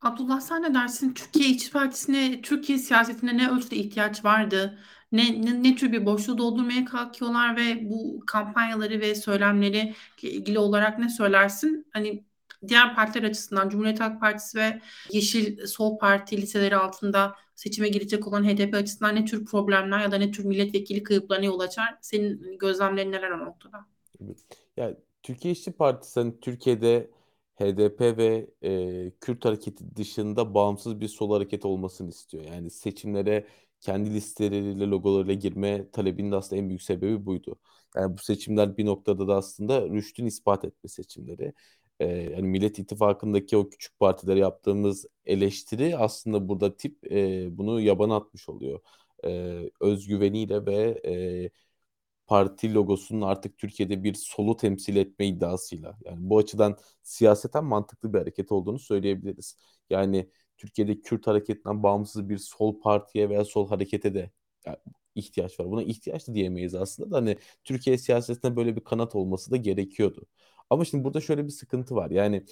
Abdullah 0.00 0.40
sen 0.40 0.62
ne 0.62 0.74
dersin? 0.74 1.14
Türkiye 1.14 1.48
İşçi 1.48 1.70
Partisi'ne, 1.70 2.40
Türkiye 2.42 2.78
siyasetine 2.78 3.36
ne 3.36 3.50
ölçüde 3.50 3.76
ihtiyaç 3.76 4.24
vardı? 4.24 4.78
Ne, 5.12 5.42
ne, 5.42 5.62
ne 5.62 5.76
tür 5.76 5.92
bir 5.92 6.06
boşluğu 6.06 6.38
doldurmaya 6.38 6.84
kalkıyorlar 6.84 7.56
ve 7.56 7.90
bu 7.90 8.20
kampanyaları 8.26 9.00
ve 9.00 9.14
söylemleri 9.14 9.94
ilgili 10.22 10.58
olarak 10.58 10.98
ne 10.98 11.08
söylersin? 11.08 11.86
Hani 11.92 12.24
diğer 12.68 12.94
partiler 12.94 13.28
açısından 13.28 13.68
Cumhuriyet 13.68 14.00
Halk 14.00 14.20
Partisi 14.20 14.58
ve 14.58 14.80
Yeşil 15.12 15.66
Sol 15.66 15.98
Parti 15.98 16.42
liseleri 16.42 16.76
altında 16.76 17.36
seçime 17.54 17.88
girecek 17.88 18.26
olan 18.26 18.44
HDP 18.44 18.74
açısından 18.74 19.14
ne 19.14 19.24
tür 19.24 19.44
problemler 19.46 20.00
ya 20.00 20.12
da 20.12 20.16
ne 20.16 20.30
tür 20.30 20.44
milletvekili 20.44 21.02
kayıplarına 21.02 21.44
yol 21.44 21.60
açar? 21.60 21.98
Senin 22.00 22.58
gözlemlerin 22.58 23.12
neler 23.12 23.30
o 23.30 23.38
noktada? 23.38 23.86
Ya 24.76 24.96
Türkiye 25.22 25.52
İşçi 25.52 25.72
Partisi 25.72 26.20
hani 26.20 26.40
Türkiye'de 26.40 27.10
HDP 27.56 28.00
ve 28.00 28.50
e, 28.62 29.12
Kürt 29.20 29.44
hareketi 29.44 29.96
dışında 29.96 30.54
bağımsız 30.54 31.00
bir 31.00 31.08
sol 31.08 31.32
hareket 31.32 31.64
olmasını 31.64 32.08
istiyor. 32.10 32.44
Yani 32.44 32.70
seçimlere 32.70 33.46
kendi 33.80 34.14
listeleriyle, 34.14 34.86
logolarıyla 34.86 35.34
girme 35.34 35.90
talebinin 35.90 36.32
aslında 36.32 36.62
en 36.62 36.68
büyük 36.68 36.82
sebebi 36.82 37.26
buydu. 37.26 37.56
Yani 37.96 38.14
bu 38.18 38.22
seçimler 38.22 38.76
bir 38.76 38.86
noktada 38.86 39.28
da 39.28 39.36
aslında 39.36 39.88
rüştün 39.88 40.26
ispat 40.26 40.64
etme 40.64 40.88
seçimleri. 40.88 41.52
Ee, 42.00 42.06
yani 42.06 42.42
Millet 42.42 42.78
İttifakı'ndaki 42.78 43.56
o 43.56 43.68
küçük 43.70 43.98
partilere 43.98 44.38
yaptığımız 44.38 45.06
eleştiri 45.26 45.96
aslında 45.96 46.48
burada 46.48 46.76
tip 46.76 47.12
e, 47.12 47.58
bunu 47.58 47.80
yabana 47.80 48.16
atmış 48.16 48.48
oluyor. 48.48 48.80
E, 49.24 49.60
özgüveniyle 49.80 50.66
ve 50.66 51.00
e, 51.06 51.50
parti 52.26 52.74
logosunun 52.74 53.22
artık 53.22 53.58
Türkiye'de 53.58 54.04
bir 54.04 54.14
solu 54.14 54.56
temsil 54.56 54.96
etme 54.96 55.26
iddiasıyla. 55.26 55.98
Yani 56.04 56.18
bu 56.20 56.38
açıdan 56.38 56.78
siyaseten 57.02 57.64
mantıklı 57.64 58.12
bir 58.12 58.18
hareket 58.18 58.52
olduğunu 58.52 58.78
söyleyebiliriz. 58.78 59.56
Yani 59.90 60.30
Türkiye'de 60.58 61.00
Kürt 61.00 61.26
hareketinden 61.26 61.82
bağımsız 61.82 62.28
bir 62.28 62.38
sol 62.38 62.80
partiye 62.80 63.28
veya 63.30 63.44
sol 63.44 63.68
harekete 63.68 64.14
de 64.14 64.30
ihtiyaç 65.14 65.60
var. 65.60 65.70
Buna 65.70 65.82
ihtiyaç 65.82 66.28
da 66.28 66.34
diyemeyiz 66.34 66.74
aslında 66.74 67.10
da 67.10 67.16
hani 67.16 67.36
Türkiye 67.64 67.98
siyasetinde 67.98 68.56
böyle 68.56 68.76
bir 68.76 68.80
kanat 68.84 69.14
olması 69.14 69.50
da 69.50 69.56
gerekiyordu. 69.56 70.26
Ama 70.70 70.84
şimdi 70.84 71.04
burada 71.04 71.20
şöyle 71.20 71.44
bir 71.46 71.50
sıkıntı 71.50 71.94
var. 71.94 72.10
Yani 72.10 72.44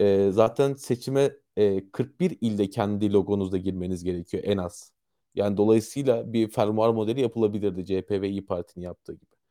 e, 0.00 0.30
zaten 0.32 0.74
seçime 0.74 1.32
e, 1.56 1.90
41 1.90 2.38
ilde 2.40 2.70
kendi 2.70 3.12
logonuzda 3.12 3.58
girmeniz 3.58 4.04
gerekiyor 4.04 4.42
en 4.46 4.56
az. 4.58 4.92
Yani 5.34 5.56
dolayısıyla 5.56 6.32
bir 6.32 6.48
fermuar 6.50 6.90
modeli 6.90 7.20
yapılabilirdi 7.20 7.86
CHP 7.86 8.10
ve 8.22 8.28
İyi 8.28 8.46
Parti'nin 8.46 8.84
yaptığı 8.84 9.14
gibi. 9.14 9.41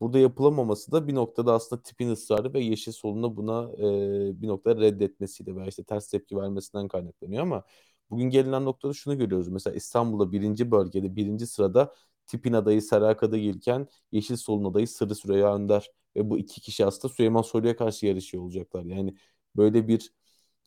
Burada 0.00 0.18
yapılamaması 0.18 0.92
da 0.92 1.08
bir 1.08 1.14
noktada 1.14 1.54
aslında 1.54 1.82
tipin 1.82 2.10
ısrarı 2.10 2.54
ve 2.54 2.60
Yeşil 2.60 2.92
Sol'un 2.92 3.36
buna 3.36 3.70
e, 3.78 4.42
bir 4.42 4.48
noktada 4.48 4.80
reddetmesiyle 4.80 5.56
veya 5.56 5.66
işte 5.66 5.84
ters 5.84 6.08
tepki 6.10 6.36
vermesinden 6.36 6.88
kaynaklanıyor 6.88 7.42
ama 7.42 7.64
bugün 8.10 8.30
gelinen 8.30 8.64
noktada 8.64 8.92
şunu 8.92 9.18
görüyoruz. 9.18 9.48
Mesela 9.48 9.76
İstanbul'da 9.76 10.32
birinci 10.32 10.70
bölgede 10.70 11.16
birinci 11.16 11.46
sırada 11.46 11.94
tipin 12.26 12.52
adayı 12.52 12.82
Serra 12.82 13.16
Kadıgilken 13.16 13.88
Yeşil 14.12 14.36
Sol'un 14.36 14.70
adayı 14.70 14.88
Sırrı 14.88 15.14
Süreyya 15.14 15.54
Önder 15.54 15.90
ve 16.16 16.30
bu 16.30 16.38
iki 16.38 16.60
kişi 16.60 16.86
aslında 16.86 17.14
Süleyman 17.14 17.42
Soylu'ya 17.42 17.76
karşı 17.76 18.06
yarışıyor 18.06 18.42
olacaklar. 18.42 18.84
Yani 18.84 19.14
böyle 19.56 19.88
bir 19.88 20.12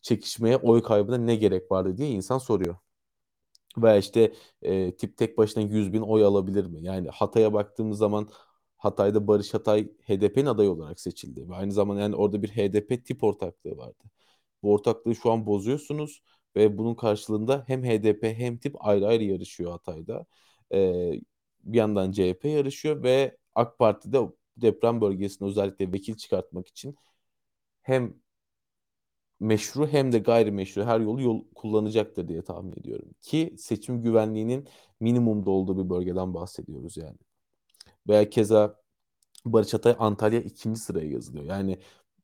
çekişmeye 0.02 0.56
oy 0.56 0.82
kaybına 0.82 1.16
ne 1.18 1.36
gerek 1.36 1.72
vardı 1.72 1.96
diye 1.98 2.10
insan 2.10 2.38
soruyor. 2.38 2.76
Veya 3.78 3.96
işte 3.96 4.32
e, 4.62 4.96
tip 4.96 5.16
tek 5.16 5.38
başına 5.38 5.62
100 5.62 5.92
bin 5.92 6.00
oy 6.02 6.24
alabilir 6.24 6.66
mi? 6.66 6.82
Yani 6.82 7.08
Hatay'a 7.08 7.52
baktığımız 7.52 7.98
zaman 7.98 8.28
Hatay'da 8.78 9.26
Barış 9.26 9.54
Hatay 9.54 9.88
HDP'nin 10.06 10.46
adayı 10.46 10.70
olarak 10.70 11.00
seçildi. 11.00 11.48
Ve 11.50 11.54
aynı 11.54 11.72
zamanda 11.72 12.00
yani 12.02 12.16
orada 12.16 12.42
bir 12.42 12.48
HDP 12.48 13.04
tip 13.04 13.24
ortaklığı 13.24 13.76
vardı. 13.76 14.04
Bu 14.62 14.72
ortaklığı 14.72 15.14
şu 15.14 15.30
an 15.32 15.46
bozuyorsunuz 15.46 16.22
ve 16.56 16.78
bunun 16.78 16.94
karşılığında 16.94 17.64
hem 17.66 17.84
HDP 17.84 18.34
hem 18.34 18.58
tip 18.58 18.76
ayrı 18.86 19.06
ayrı 19.06 19.24
yarışıyor 19.24 19.70
Hatay'da. 19.70 20.26
Ee, 20.74 21.12
bir 21.64 21.78
yandan 21.78 22.12
CHP 22.12 22.48
yarışıyor 22.48 23.02
ve 23.02 23.36
AK 23.54 23.78
Parti'de 23.78 24.18
deprem 24.56 25.00
bölgesinde 25.00 25.48
özellikle 25.48 25.92
vekil 25.92 26.16
çıkartmak 26.16 26.68
için 26.68 26.96
hem 27.82 28.14
meşru 29.40 29.86
hem 29.88 30.12
de 30.12 30.18
gayrimeşru 30.18 30.84
her 30.84 31.00
yolu 31.00 31.22
yol 31.22 31.44
kullanacaktır 31.54 32.28
diye 32.28 32.42
tahmin 32.42 32.72
ediyorum. 32.72 33.08
Ki 33.22 33.54
seçim 33.58 34.02
güvenliğinin 34.02 34.68
minimumda 35.00 35.50
olduğu 35.50 35.84
bir 35.84 35.90
bölgeden 35.90 36.34
bahsediyoruz 36.34 36.96
yani. 36.96 37.18
Veya 38.08 38.30
keza 38.30 38.80
Barış 39.44 39.74
Atay 39.74 39.96
Antalya 39.98 40.40
ikinci 40.40 40.80
sıraya 40.80 41.10
yazılıyor. 41.10 41.44
Yani 41.44 41.78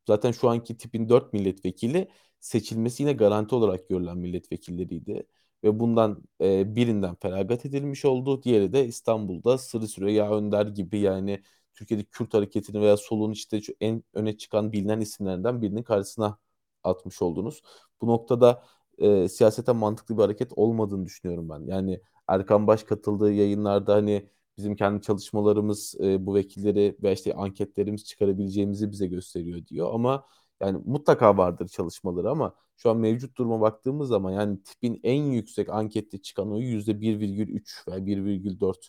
zaten 0.06 0.32
şu 0.32 0.48
anki 0.50 0.76
tipin 0.76 1.08
dört 1.08 1.32
milletvekili 1.32 2.08
seçilmesi 2.40 3.02
yine 3.02 3.12
garanti 3.12 3.54
olarak 3.54 3.88
görülen 3.88 4.18
milletvekilleriydi. 4.18 5.26
Ve 5.64 5.80
bundan 5.80 6.22
e, 6.40 6.76
birinden 6.76 7.14
feragat 7.14 7.66
edilmiş 7.66 8.04
oldu. 8.04 8.42
Diğeri 8.42 8.72
de 8.72 8.86
İstanbul'da 8.86 9.58
Sırrı 9.58 9.88
Süreyya 9.88 10.30
Önder 10.30 10.66
gibi 10.66 10.98
yani 11.00 11.42
Türkiye'de 11.74 12.04
Kürt 12.04 12.34
hareketini 12.34 12.80
veya 12.80 12.96
solun 12.96 13.32
işte 13.32 13.60
en 13.80 14.02
öne 14.14 14.36
çıkan 14.38 14.72
bilinen 14.72 15.00
isimlerden 15.00 15.62
birinin 15.62 15.82
karşısına 15.82 16.38
atmış 16.84 17.22
oldunuz. 17.22 17.62
Bu 18.00 18.06
noktada 18.06 18.64
e, 18.98 19.28
siyasete 19.28 19.72
mantıklı 19.72 20.16
bir 20.16 20.22
hareket 20.22 20.52
olmadığını 20.56 21.04
düşünüyorum 21.06 21.48
ben. 21.48 21.60
Yani 21.66 22.00
Erkan 22.28 22.66
Baş 22.66 22.82
katıldığı 22.82 23.32
yayınlarda 23.32 23.94
hani 23.94 24.28
bizim 24.58 24.76
kendi 24.76 25.02
çalışmalarımız 25.02 25.94
e, 26.00 26.26
bu 26.26 26.34
vekilleri 26.34 26.96
ve 27.02 27.12
işte 27.12 27.34
anketlerimiz 27.34 28.04
çıkarabileceğimizi 28.04 28.90
bize 28.90 29.06
gösteriyor 29.06 29.66
diyor 29.66 29.94
ama 29.94 30.26
yani 30.60 30.82
mutlaka 30.86 31.36
vardır 31.36 31.68
çalışmaları 31.68 32.30
ama 32.30 32.54
şu 32.76 32.90
an 32.90 32.96
mevcut 32.96 33.36
duruma 33.38 33.60
baktığımız 33.60 34.08
zaman 34.08 34.30
yani 34.32 34.62
tipin 34.62 35.00
en 35.02 35.22
yüksek 35.22 35.68
ankette 35.68 36.18
çıkan 36.22 36.52
oyu 36.52 36.66
%1,3 36.66 37.88
veya 37.88 38.06
1,4 38.06 38.88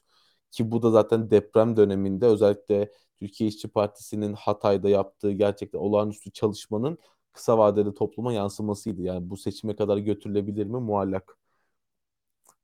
ki 0.52 0.72
bu 0.72 0.82
da 0.84 0.92
zaten 0.92 1.32
deprem 1.32 1.78
döneminde 1.78 2.26
özellikle 2.26 2.92
Türkiye 3.20 3.50
İşçi 3.50 3.68
Partisi'nin 3.68 4.34
Hatay'da 4.34 4.90
yaptığı 4.90 5.32
gerçekten 5.32 5.80
olağanüstü 5.80 6.32
çalışmanın 6.32 6.98
kısa 7.34 7.58
vadeli 7.58 7.94
topluma 7.94 8.34
yansımasıydı. 8.34 9.02
Yani 9.02 9.30
bu 9.30 9.38
seçime 9.38 9.76
kadar 9.76 9.98
götürülebilir 9.98 10.66
mi 10.66 10.80
muallak. 10.80 11.38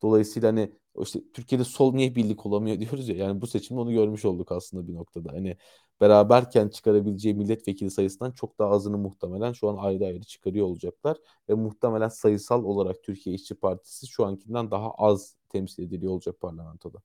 Dolayısıyla 0.02 0.50
hani 0.50 0.72
işte 1.00 1.20
Türkiye'de 1.34 1.64
sol 1.64 1.94
niye 1.94 2.16
birlik 2.16 2.46
olamıyor 2.46 2.80
diyoruz 2.80 3.10
ya. 3.10 3.16
Yani 3.16 3.42
bu 3.42 3.48
seçimde 3.48 3.80
onu 3.80 3.92
görmüş 3.92 4.26
olduk 4.26 4.52
aslında 4.52 4.88
bir 4.88 4.94
noktada. 4.94 5.32
Hani 5.34 5.58
beraberken 6.02 6.70
çıkarabileceği 6.70 7.36
milletvekili 7.36 7.92
sayısından 7.92 8.32
çok 8.32 8.60
daha 8.60 8.70
azını 8.70 8.98
muhtemelen 8.98 9.54
şu 9.54 9.70
an 9.70 9.78
ayrı 9.78 10.06
ayrı 10.06 10.24
çıkarıyor 10.24 10.66
olacaklar. 10.66 11.18
Ve 11.50 11.54
muhtemelen 11.54 12.10
sayısal 12.10 12.64
olarak 12.64 13.04
Türkiye 13.04 13.36
İşçi 13.36 13.56
Partisi 13.56 14.08
şu 14.08 14.26
ankinden 14.26 14.72
daha 14.72 14.92
az 14.92 15.36
temsil 15.50 15.84
ediliyor 15.84 16.12
olacak 16.12 16.42
parlamentoda. 16.42 16.98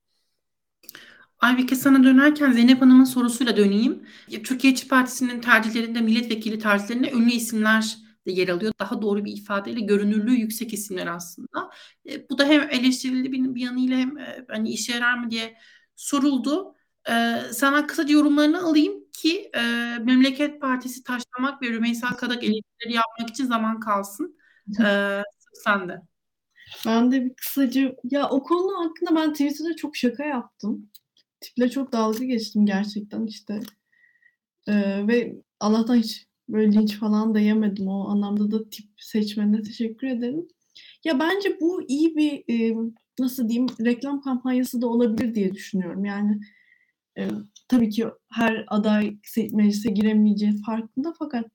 Aybike 1.38 1.76
sana 1.76 2.04
dönerken 2.04 2.52
Zeynep 2.52 2.82
Hanım'ın 2.82 3.04
sorusuyla 3.04 3.56
döneyim. 3.56 4.06
Türkiye 4.44 4.72
İşçi 4.72 4.88
Partisi'nin 4.88 5.40
tercihlerinde 5.40 6.00
milletvekili 6.00 6.58
tercihlerinde 6.58 7.10
ünlü 7.10 7.32
isimler 7.32 8.05
de 8.26 8.32
yer 8.32 8.48
alıyor. 8.48 8.72
Daha 8.80 9.02
doğru 9.02 9.24
bir 9.24 9.32
ifadeyle 9.32 9.80
görünürlüğü 9.80 10.34
yüksek 10.34 10.72
isimler 10.72 11.06
aslında. 11.06 11.70
E, 12.10 12.28
bu 12.30 12.38
da 12.38 12.44
hem 12.44 12.70
eleştirildi 12.70 13.32
bir, 13.32 13.54
bir 13.54 13.60
yanıyla 13.60 13.98
hem 13.98 14.18
e, 14.18 14.44
hani 14.48 14.70
işe 14.70 14.92
yarar 14.92 15.18
mı 15.18 15.30
diye 15.30 15.56
soruldu. 15.96 16.74
E, 17.10 17.40
sana 17.52 17.86
kısaca 17.86 18.14
yorumlarını 18.14 18.62
alayım 18.62 18.94
ki 19.12 19.50
e, 19.54 19.60
Memleket 19.98 20.60
Partisi 20.60 21.02
taşlamak 21.02 21.62
ve 21.62 21.68
Rümeysa 21.70 22.08
Kadak 22.08 22.44
eleştirileri 22.44 22.94
yapmak 22.94 23.30
için 23.30 23.44
zaman 23.46 23.80
kalsın. 23.80 24.38
E, 24.84 25.22
sen 25.64 25.88
de. 25.88 26.02
Ben 26.86 27.12
de 27.12 27.24
bir 27.24 27.34
kısaca 27.34 27.94
ya 28.04 28.28
o 28.30 28.42
konu 28.42 28.84
hakkında 28.84 29.14
ben 29.16 29.32
Twitter'da 29.32 29.76
çok 29.76 29.96
şaka 29.96 30.24
yaptım. 30.24 30.90
Tiple 31.40 31.70
çok 31.70 31.92
dalga 31.92 32.24
geçtim 32.24 32.66
gerçekten 32.66 33.26
işte. 33.26 33.60
Ee, 34.68 35.06
ve 35.08 35.36
Allah'tan 35.60 35.96
hiç 35.96 36.25
böyle 36.48 36.72
linç 36.72 36.98
falan 36.98 37.34
da 37.34 37.40
yemedim. 37.40 37.88
O 37.88 38.08
anlamda 38.08 38.50
da 38.50 38.70
tip 38.70 38.86
seçmenine 38.96 39.62
teşekkür 39.62 40.06
ederim. 40.06 40.48
Ya 41.04 41.20
bence 41.20 41.60
bu 41.60 41.82
iyi 41.88 42.16
bir 42.16 42.44
e, 42.48 42.76
nasıl 43.18 43.48
diyeyim 43.48 43.66
reklam 43.84 44.20
kampanyası 44.20 44.82
da 44.82 44.86
olabilir 44.86 45.34
diye 45.34 45.54
düşünüyorum. 45.54 46.04
Yani 46.04 46.40
e, 47.18 47.28
tabii 47.68 47.90
ki 47.90 48.06
her 48.32 48.64
aday 48.68 49.16
meclise 49.52 49.90
giremeyeceği 49.90 50.62
farkında 50.62 51.14
fakat 51.18 51.46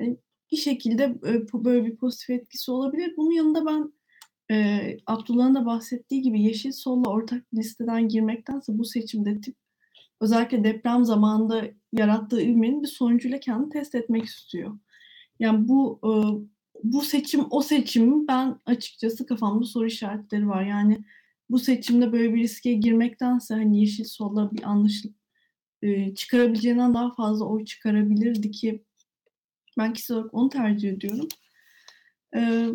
e, 0.00 0.16
bir 0.52 0.56
şekilde 0.56 1.04
e, 1.04 1.64
böyle 1.64 1.84
bir 1.84 1.96
pozitif 1.96 2.30
etkisi 2.30 2.70
olabilir. 2.70 3.14
Bunun 3.16 3.30
yanında 3.30 3.66
ben 3.66 3.92
e, 4.50 4.96
Abdullah'ın 5.06 5.54
da 5.54 5.66
bahsettiği 5.66 6.22
gibi 6.22 6.42
Yeşil 6.42 6.72
Sol'la 6.72 7.10
ortak 7.10 7.54
listeden 7.54 8.08
girmektense 8.08 8.78
bu 8.78 8.84
seçimde 8.84 9.40
tip 9.40 9.56
özellikle 10.20 10.64
deprem 10.64 11.04
zamanında 11.04 11.64
yarattığı 11.92 12.40
ilmenin 12.40 12.82
bir 12.82 12.88
sonucuyla 12.88 13.40
kendini 13.40 13.70
test 13.70 13.94
etmek 13.94 14.24
istiyor. 14.24 14.78
Yani 15.40 15.68
bu 15.68 16.00
e, 16.04 16.10
bu 16.84 17.02
seçim 17.02 17.46
o 17.50 17.62
seçim 17.62 18.28
ben 18.28 18.60
açıkçası 18.66 19.26
kafamda 19.26 19.64
soru 19.64 19.86
işaretleri 19.86 20.48
var. 20.48 20.64
Yani 20.64 20.98
bu 21.50 21.58
seçimde 21.58 22.12
böyle 22.12 22.34
bir 22.34 22.42
riske 22.42 22.72
girmektense 22.72 23.54
hani 23.54 23.80
Yeşil 23.80 24.04
Sol'la 24.04 24.50
bir 24.52 24.62
anlaşılıp 24.62 25.14
e, 25.82 26.14
çıkarabileceğinden 26.14 26.94
daha 26.94 27.14
fazla 27.14 27.44
oy 27.44 27.64
çıkarabilirdi 27.64 28.50
ki 28.50 28.84
ben 29.78 29.92
kişisel 29.92 30.16
olarak 30.16 30.34
onu 30.34 30.48
tercih 30.48 30.92
ediyorum. 30.92 31.28
E, 32.36 32.68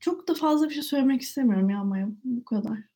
çok 0.00 0.28
da 0.28 0.34
fazla 0.34 0.68
bir 0.68 0.74
şey 0.74 0.82
söylemek 0.82 1.22
istemiyorum 1.22 1.70
ya 1.70 1.84
Maya. 1.84 2.08
Bu 2.24 2.44
kadar. 2.44 2.89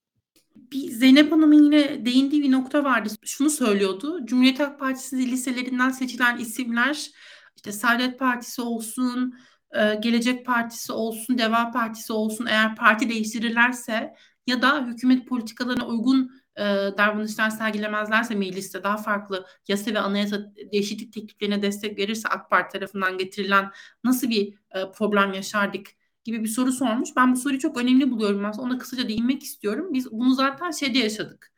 Bir 0.75 0.91
Zeynep 0.91 1.33
Hanım'ın 1.33 1.63
yine 1.63 2.07
değindiği 2.07 2.43
bir 2.43 2.53
nokta 2.53 2.85
vardı. 2.85 3.09
Şunu 3.25 3.51
söylüyordu. 3.51 4.27
Cumhuriyet 4.27 4.61
Halk 4.61 4.79
Partisi 4.79 5.31
liselerinden 5.31 5.91
seçilen 5.91 6.39
isimler 6.39 7.11
işte 7.57 7.73
Saadet 7.73 8.19
Partisi 8.19 8.63
olsun, 8.63 9.35
e, 9.73 9.95
Gelecek 9.95 10.47
Partisi 10.47 10.93
olsun, 10.93 11.39
Deva 11.39 11.71
Partisi 11.71 12.13
olsun 12.13 12.47
eğer 12.47 12.77
parti 12.77 13.09
değiştirirlerse 13.09 14.15
ya 14.47 14.63
da 14.63 14.87
hükümet 14.87 15.29
politikalarına 15.29 15.87
uygun 15.87 16.31
e, 16.57 16.63
davranışlar 16.99 17.51
sergilemezlerse 17.51 18.35
mecliste 18.35 18.83
daha 18.85 18.97
farklı 18.97 19.47
yasa 19.69 19.95
ve 19.95 20.01
anayasa 20.01 20.53
değişiklik 20.73 21.13
tekliflerine 21.13 21.63
destek 21.63 21.99
verirse 21.99 22.29
AK 22.29 22.51
Parti 22.51 22.79
tarafından 22.79 23.19
getirilen 23.19 23.71
nasıl 24.05 24.29
bir 24.29 24.55
e, 24.71 24.91
problem 24.93 25.33
yaşardık 25.33 25.87
gibi 26.25 26.43
bir 26.45 26.49
soru 26.49 26.73
sormuş. 26.73 27.11
Ben 27.17 27.33
bu 27.33 27.37
soruyu 27.37 27.59
çok 27.59 27.77
önemli 27.77 28.11
buluyorum 28.11 28.45
aslında. 28.45 28.67
Ona 28.67 28.79
kısaca 28.79 29.09
değinmek 29.09 29.43
istiyorum. 29.43 29.89
Biz 29.93 30.13
bunu 30.13 30.35
zaten 30.35 30.71
şeyde 30.71 30.99
yaşadık. 30.99 31.53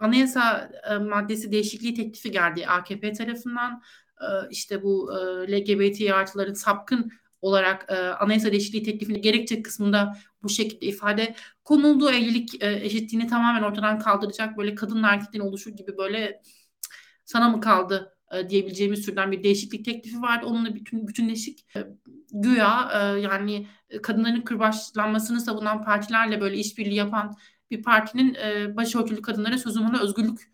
anayasa 0.00 0.70
e, 0.90 0.98
maddesi 0.98 1.52
değişikliği 1.52 1.94
teklifi 1.94 2.30
geldi 2.30 2.66
AKP 2.66 3.12
tarafından. 3.12 3.82
E, 4.20 4.26
işte 4.50 4.82
bu 4.82 5.12
e, 5.18 5.52
LGBT 5.52 6.12
artıların 6.12 6.54
sapkın 6.54 7.12
olarak 7.42 7.86
e, 7.88 7.94
anayasa 7.96 8.52
değişikliği 8.52 8.82
teklifini 8.82 9.20
gerekçe 9.20 9.62
kısmında 9.62 10.18
bu 10.42 10.48
şekilde 10.48 10.86
ifade 10.86 11.34
konuldu. 11.64 12.10
Evlilik 12.10 12.62
e, 12.62 12.72
eşitliğini 12.84 13.26
tamamen 13.28 13.62
ortadan 13.62 13.98
kaldıracak 13.98 14.58
böyle 14.58 14.74
kadın 14.74 15.02
erkekten 15.02 15.40
oluşur 15.40 15.70
gibi 15.70 15.96
böyle 15.96 16.42
sana 17.24 17.48
mı 17.48 17.60
kaldı 17.60 18.16
e, 18.32 18.48
diyebileceğimiz 18.48 19.06
türden 19.06 19.32
bir 19.32 19.42
değişiklik 19.42 19.84
teklifi 19.84 20.22
vardı. 20.22 20.46
Onunla 20.46 20.74
bütün 20.74 21.08
bütünleşik 21.08 21.76
e, 21.76 21.86
güya 22.32 22.90
e, 22.94 23.20
yani 23.20 23.66
kadınların 24.02 24.40
kırbaçlanmasını 24.40 25.40
savunan 25.40 25.84
partilerle 25.84 26.40
böyle 26.40 26.56
işbirliği 26.56 26.94
yapan 26.94 27.36
bir 27.70 27.82
partinin 27.82 28.36
başörtülü 28.76 29.22
kadınlara 29.22 29.58
sözüm 29.58 29.94
özgürlük 29.94 30.52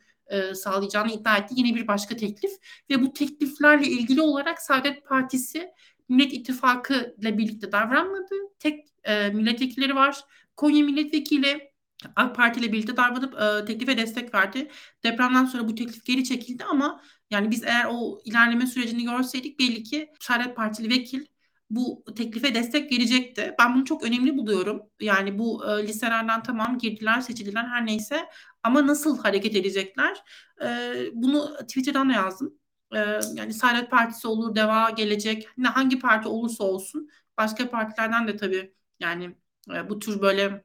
sağlayacağını 0.55 1.13
iddia 1.13 1.37
etti. 1.37 1.55
Yine 1.57 1.75
bir 1.75 1.87
başka 1.87 2.17
teklif 2.17 2.51
ve 2.91 3.03
bu 3.03 3.13
tekliflerle 3.13 3.87
ilgili 3.87 4.23
olarak 4.23 4.63
Saadet 4.63 5.05
Partisi 5.05 5.71
Millet 6.09 6.33
İttifakı 6.33 7.15
ile 7.19 7.39
birlikte 7.39 7.73
davranmadı. 7.73 8.35
Tek 8.59 8.87
e, 9.05 9.29
milletvekilleri 9.29 9.95
var. 9.95 10.21
Konya 10.57 10.85
milletvekili 10.85 11.71
AK 12.17 12.37
Parti 12.37 12.61
ile 12.61 12.73
birlikte 12.73 12.97
davranıp 12.97 13.35
e, 13.35 13.65
teklife 13.65 13.97
destek 13.97 14.35
verdi. 14.35 14.71
Depremden 15.05 15.45
sonra 15.45 15.69
bu 15.69 15.75
teklif 15.75 16.05
geri 16.05 16.25
çekildi 16.25 16.65
ama 16.65 17.03
yani 17.31 17.51
biz 17.51 17.65
eğer 17.65 17.87
o 17.91 18.21
ilerleme 18.25 18.67
sürecini 18.67 19.05
görseydik 19.05 19.59
belli 19.61 19.83
ki 19.83 20.13
Saadet 20.21 20.57
Partili 20.57 20.91
vekil 20.91 21.27
bu 21.71 22.05
teklife 22.17 22.55
destek 22.55 22.93
verecekti. 22.93 23.55
Ben 23.59 23.75
bunu 23.75 23.85
çok 23.85 24.05
önemli 24.05 24.37
buluyorum. 24.37 24.83
Yani 25.01 25.39
bu 25.39 25.67
e, 25.71 25.87
listelerden 25.89 26.43
tamam 26.43 26.79
girdiler, 26.79 27.21
seçildiler 27.21 27.65
her 27.65 27.87
neyse 27.87 28.29
ama 28.63 28.87
nasıl 28.87 29.19
hareket 29.19 29.57
edecekler? 29.57 30.23
E, 30.65 30.97
bunu 31.13 31.57
Twitter'dan 31.61 32.09
da 32.11 32.13
yazdım. 32.13 32.55
E, 32.95 32.99
yani 33.35 33.55
Saadet 33.55 33.91
Partisi 33.91 34.29
olur, 34.29 34.55
Deva 34.55 34.91
gelecek. 34.91 35.49
Ne 35.57 35.69
hangi 35.69 35.99
parti 35.99 36.29
olursa 36.29 36.65
olsun 36.65 37.09
başka 37.39 37.71
partilerden 37.71 38.29
de 38.29 38.37
tabii 38.37 38.75
yani 39.01 39.37
e, 39.75 39.89
bu 39.89 39.99
tür 39.99 40.21
böyle 40.21 40.65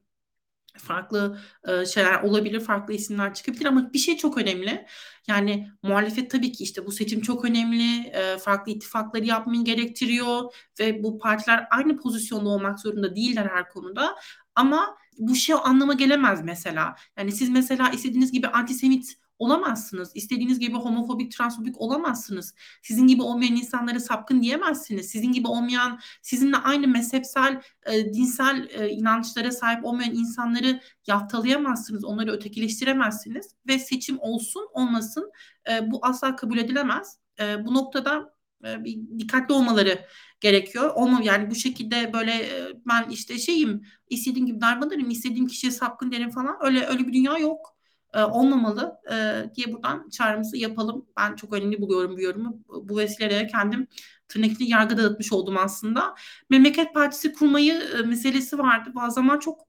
farklı 0.77 1.39
e, 1.67 1.85
şeyler 1.85 2.23
olabilir, 2.23 2.59
farklı 2.59 2.93
isimler 2.93 3.33
çıkabilir 3.33 3.65
ama 3.65 3.93
bir 3.93 3.99
şey 3.99 4.17
çok 4.17 4.37
önemli. 4.37 4.85
Yani 5.27 5.67
muhalefet 5.83 6.31
tabii 6.31 6.51
ki 6.51 6.63
işte 6.63 6.85
bu 6.85 6.91
seçim 6.91 7.21
çok 7.21 7.45
önemli, 7.45 8.07
e, 8.07 8.37
farklı 8.37 8.71
ittifakları 8.71 9.25
yapmayı 9.25 9.63
gerektiriyor 9.63 10.53
ve 10.79 11.03
bu 11.03 11.19
partiler 11.19 11.67
aynı 11.71 11.97
pozisyonda 11.97 12.49
olmak 12.49 12.79
zorunda 12.79 13.15
değiller 13.15 13.45
her 13.53 13.69
konuda. 13.69 14.15
Ama 14.55 14.97
bu 15.17 15.35
şey 15.35 15.55
anlama 15.63 15.93
gelemez 15.93 16.43
mesela. 16.43 16.95
Yani 17.17 17.31
siz 17.31 17.49
mesela 17.49 17.89
istediğiniz 17.89 18.31
gibi 18.31 18.47
antisemit 18.47 19.17
olamazsınız. 19.39 20.11
İstediğiniz 20.15 20.59
gibi 20.59 20.75
homofobik, 20.75 21.31
transfobik 21.31 21.81
olamazsınız. 21.81 22.55
Sizin 22.81 23.07
gibi 23.07 23.21
olmayan 23.21 23.55
insanları 23.55 23.99
sapkın 23.99 24.41
diyemezsiniz. 24.41 25.09
Sizin 25.09 25.31
gibi 25.31 25.47
olmayan, 25.47 25.99
sizinle 26.21 26.57
aynı 26.57 26.87
mezhepsel, 26.87 27.61
e, 27.85 28.13
dinsel 28.13 28.67
e, 28.71 28.89
inançlara 28.89 29.51
sahip 29.51 29.85
olmayan 29.85 30.15
insanları 30.15 30.79
yaftalayamazsınız. 31.07 32.05
Onları 32.05 32.31
ötekileştiremezsiniz. 32.31 33.55
Ve 33.67 33.79
seçim 33.79 34.17
olsun 34.19 34.67
olmasın 34.73 35.31
e, 35.69 35.91
bu 35.91 35.99
asla 36.05 36.35
kabul 36.35 36.57
edilemez. 36.57 37.17
E, 37.39 37.65
bu 37.65 37.73
noktada 37.73 38.33
e, 38.65 38.83
bir 38.83 39.19
dikkatli 39.19 39.53
olmaları 39.53 40.05
gerekiyor. 40.39 40.91
Olma 40.95 41.21
yani 41.23 41.51
bu 41.51 41.55
şekilde 41.55 42.13
böyle 42.13 42.31
e, 42.31 42.73
ben 42.85 43.09
işte 43.09 43.39
şeyim 43.39 43.81
istediğim 44.09 44.45
gibi 44.45 44.61
davranırım, 44.61 45.09
istediğim 45.09 45.47
kişiye 45.47 45.71
sapkın 45.71 46.11
derim 46.11 46.29
falan. 46.29 46.57
Öyle 46.61 46.85
öyle 46.85 47.07
bir 47.07 47.13
dünya 47.13 47.37
yok 47.37 47.73
e, 48.13 48.23
olmamalı 48.23 48.99
e, 49.11 49.15
diye 49.55 49.73
buradan 49.73 50.09
çağrımızı 50.09 50.57
yapalım. 50.57 51.05
Ben 51.17 51.35
çok 51.35 51.53
önemli 51.53 51.81
buluyorum 51.81 52.17
bu 52.17 52.21
yorumu. 52.21 52.63
Bu 52.67 52.97
vesileyle 52.97 53.47
kendim 53.47 53.87
tırnaklı 54.27 54.65
yargı 54.65 54.97
dağıtmış 54.97 55.33
oldum 55.33 55.57
aslında. 55.57 56.15
Memleket 56.49 56.93
Partisi 56.93 57.33
kurmayı 57.33 57.73
e, 57.73 58.01
meselesi 58.01 58.57
vardı. 58.57 58.91
Bazı 58.95 59.15
zaman 59.15 59.39
çok 59.39 59.61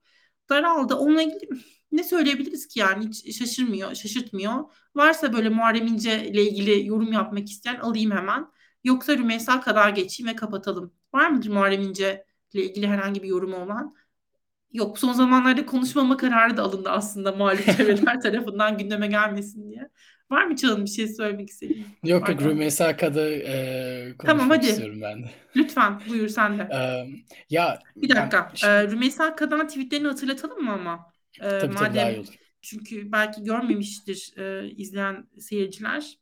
daraldı. 0.50 0.94
Onunla 0.94 1.22
ilgili 1.22 1.48
ne 1.92 2.04
söyleyebiliriz 2.04 2.68
ki 2.68 2.80
yani 2.80 3.06
hiç 3.06 3.38
şaşırmıyor, 3.38 3.94
şaşırtmıyor. 3.94 4.64
Varsa 4.96 5.32
böyle 5.32 5.48
Muharrem 5.48 5.86
İnce 5.86 6.28
ile 6.28 6.42
ilgili 6.42 6.86
yorum 6.86 7.12
yapmak 7.12 7.50
isteyen 7.50 7.80
alayım 7.80 8.10
hemen. 8.10 8.46
Yoksa 8.84 9.16
Rümeysa 9.16 9.60
kadar 9.60 9.90
geçeyim 9.90 10.32
ve 10.32 10.36
kapatalım. 10.36 10.92
Var 11.14 11.30
mıdır 11.30 11.48
Muharrem 11.50 11.82
İnce 11.82 12.24
ile 12.52 12.64
ilgili 12.64 12.88
herhangi 12.88 13.22
bir 13.22 13.28
yorum 13.28 13.54
olan? 13.54 13.94
Yok 14.74 14.98
son 14.98 15.12
zamanlarda 15.12 15.66
konuşmama 15.66 16.16
kararı 16.16 16.56
da 16.56 16.62
alındı 16.62 16.90
aslında 16.90 17.32
muhalif 17.32 17.66
çevreler 17.76 18.20
tarafından 18.20 18.78
gündeme 18.78 19.06
gelmesin 19.06 19.70
diye. 19.70 19.88
Var 20.30 20.44
mı 20.44 20.56
Çağın 20.56 20.84
bir 20.84 20.90
şey 20.90 21.08
söylemek 21.08 21.48
istediğin? 21.48 21.86
Yok 22.04 22.28
yok 22.28 22.42
Rümeysa 22.42 22.96
Kad'ı 22.96 23.20
e, 23.20 24.14
konuşmak 24.18 24.26
tamam, 24.26 24.50
hadi. 24.50 24.66
istiyorum 24.66 25.00
ben 25.02 25.22
de. 25.22 25.30
Lütfen 25.56 26.00
buyur 26.08 26.28
sen 26.28 26.58
de. 26.58 26.62
E, 26.62 27.06
ya 27.50 27.78
bir 27.96 28.08
dakika. 28.08 28.52
Ben, 28.62 28.68
e, 28.68 28.90
Rümeysa 28.90 29.36
Kad'ın 29.36 29.66
tweetlerini 29.66 30.06
hatırlatalım 30.06 30.64
mı 30.64 30.72
ama? 30.72 31.12
E, 31.40 31.58
tabii 31.58 31.74
madem, 31.74 31.86
tabii 31.86 31.96
daha 31.96 32.10
iyi 32.10 32.18
olur. 32.18 32.34
Çünkü 32.62 33.12
belki 33.12 33.44
görmemiştir 33.44 34.34
e, 34.36 34.70
izleyen 34.70 35.26
seyirciler. 35.38 36.18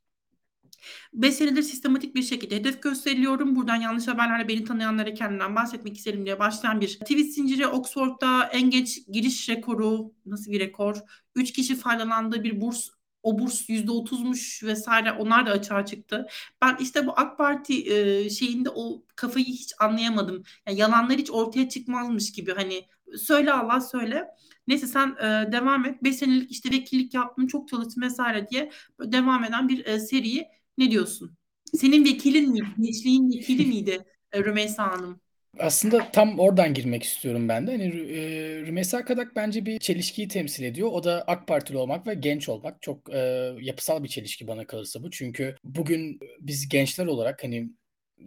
5 1.12 1.34
senedir 1.34 1.62
sistematik 1.62 2.14
bir 2.14 2.22
şekilde 2.22 2.56
hedef 2.56 2.82
gösteriliyorum. 2.82 3.56
Buradan 3.56 3.76
yanlış 3.76 4.08
haberlerle 4.08 4.48
beni 4.48 4.64
tanıyanlara 4.64 5.14
kendimden 5.14 5.56
bahsetmek 5.56 5.96
isterim 5.96 6.24
diye 6.24 6.38
başlayan 6.38 6.80
bir 6.80 6.88
tweet 6.88 7.34
zinciri. 7.34 7.66
Oxford'da 7.66 8.44
en 8.44 8.70
geç 8.70 9.00
giriş 9.12 9.48
rekoru 9.48 10.12
nasıl 10.26 10.52
bir 10.52 10.60
rekor? 10.60 10.96
3 11.34 11.52
kişi 11.52 11.76
faydalandığı 11.76 12.44
bir 12.44 12.60
burs 12.60 12.88
o 13.22 13.38
burs 13.38 13.68
%30'muş 13.68 14.66
vesaire 14.66 15.12
onlar 15.12 15.46
da 15.46 15.50
açığa 15.50 15.86
çıktı. 15.86 16.26
Ben 16.62 16.76
işte 16.80 17.06
bu 17.06 17.12
AK 17.16 17.38
Parti 17.38 17.94
e, 17.94 18.30
şeyinde 18.30 18.70
o 18.74 19.02
kafayı 19.16 19.44
hiç 19.46 19.72
anlayamadım. 19.80 20.42
Yani 20.66 20.78
yalanlar 20.78 21.18
hiç 21.18 21.30
ortaya 21.30 21.68
çıkmazmış 21.68 22.32
gibi 22.32 22.54
hani 22.54 22.84
söyle 23.18 23.52
Allah 23.52 23.80
söyle. 23.80 24.28
Neyse 24.66 24.86
sen 24.86 25.16
e, 25.20 25.52
devam 25.52 25.84
et. 25.84 26.02
5 26.04 26.16
senelik 26.16 26.50
işte 26.50 26.70
vekillik 26.70 27.14
yaptım 27.14 27.46
çok 27.46 27.68
çalıştım 27.68 28.02
vesaire 28.02 28.48
diye 28.50 28.70
devam 29.00 29.44
eden 29.44 29.68
bir 29.68 29.86
e, 29.86 30.00
seriyi 30.00 30.48
ne 30.78 30.90
diyorsun? 30.90 31.36
Senin 31.74 32.04
vekilin 32.04 32.50
miydi? 32.50 32.66
Gençliğin 32.78 33.30
vekili 33.32 33.66
miydi 33.66 34.04
e, 34.32 34.44
Rümeysa 34.44 34.92
Hanım? 34.92 35.20
Aslında 35.58 36.10
tam 36.12 36.38
oradan 36.38 36.74
girmek 36.74 37.02
istiyorum 37.02 37.48
ben 37.48 37.66
de. 37.66 37.70
Hani 37.70 37.84
e, 37.84 38.20
Rümeysa 38.66 39.04
Kadak 39.04 39.36
bence 39.36 39.66
bir 39.66 39.78
çelişkiyi 39.78 40.28
temsil 40.28 40.64
ediyor. 40.64 40.88
O 40.92 41.04
da 41.04 41.24
AK 41.26 41.48
Partili 41.48 41.76
olmak 41.78 42.06
ve 42.06 42.14
genç 42.14 42.48
olmak. 42.48 42.82
Çok 42.82 43.14
e, 43.14 43.52
yapısal 43.60 44.04
bir 44.04 44.08
çelişki 44.08 44.46
bana 44.46 44.66
kalırsa 44.66 45.02
bu. 45.02 45.10
Çünkü 45.10 45.56
bugün 45.64 46.20
biz 46.40 46.68
gençler 46.68 47.06
olarak 47.06 47.44
hani 47.44 47.70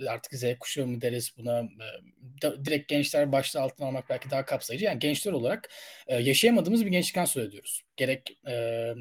artık 0.07 0.33
Z 0.33 0.43
kuşağı 0.59 0.87
mı 0.87 1.01
deriz 1.01 1.33
buna 1.37 1.59
e, 1.59 2.65
direkt 2.65 2.87
gençler 2.87 3.31
başta 3.31 3.61
altına 3.61 3.87
almak 3.87 4.09
belki 4.09 4.31
daha 4.31 4.45
kapsayıcı. 4.45 4.85
Yani 4.85 4.99
gençler 4.99 5.31
olarak 5.31 5.69
e, 6.07 6.15
yaşayamadığımız 6.15 6.85
bir 6.85 6.91
gençlikten 6.91 7.25
söz 7.25 7.47
ediyoruz. 7.47 7.81
Gerek 7.97 8.39
e, 8.47 8.93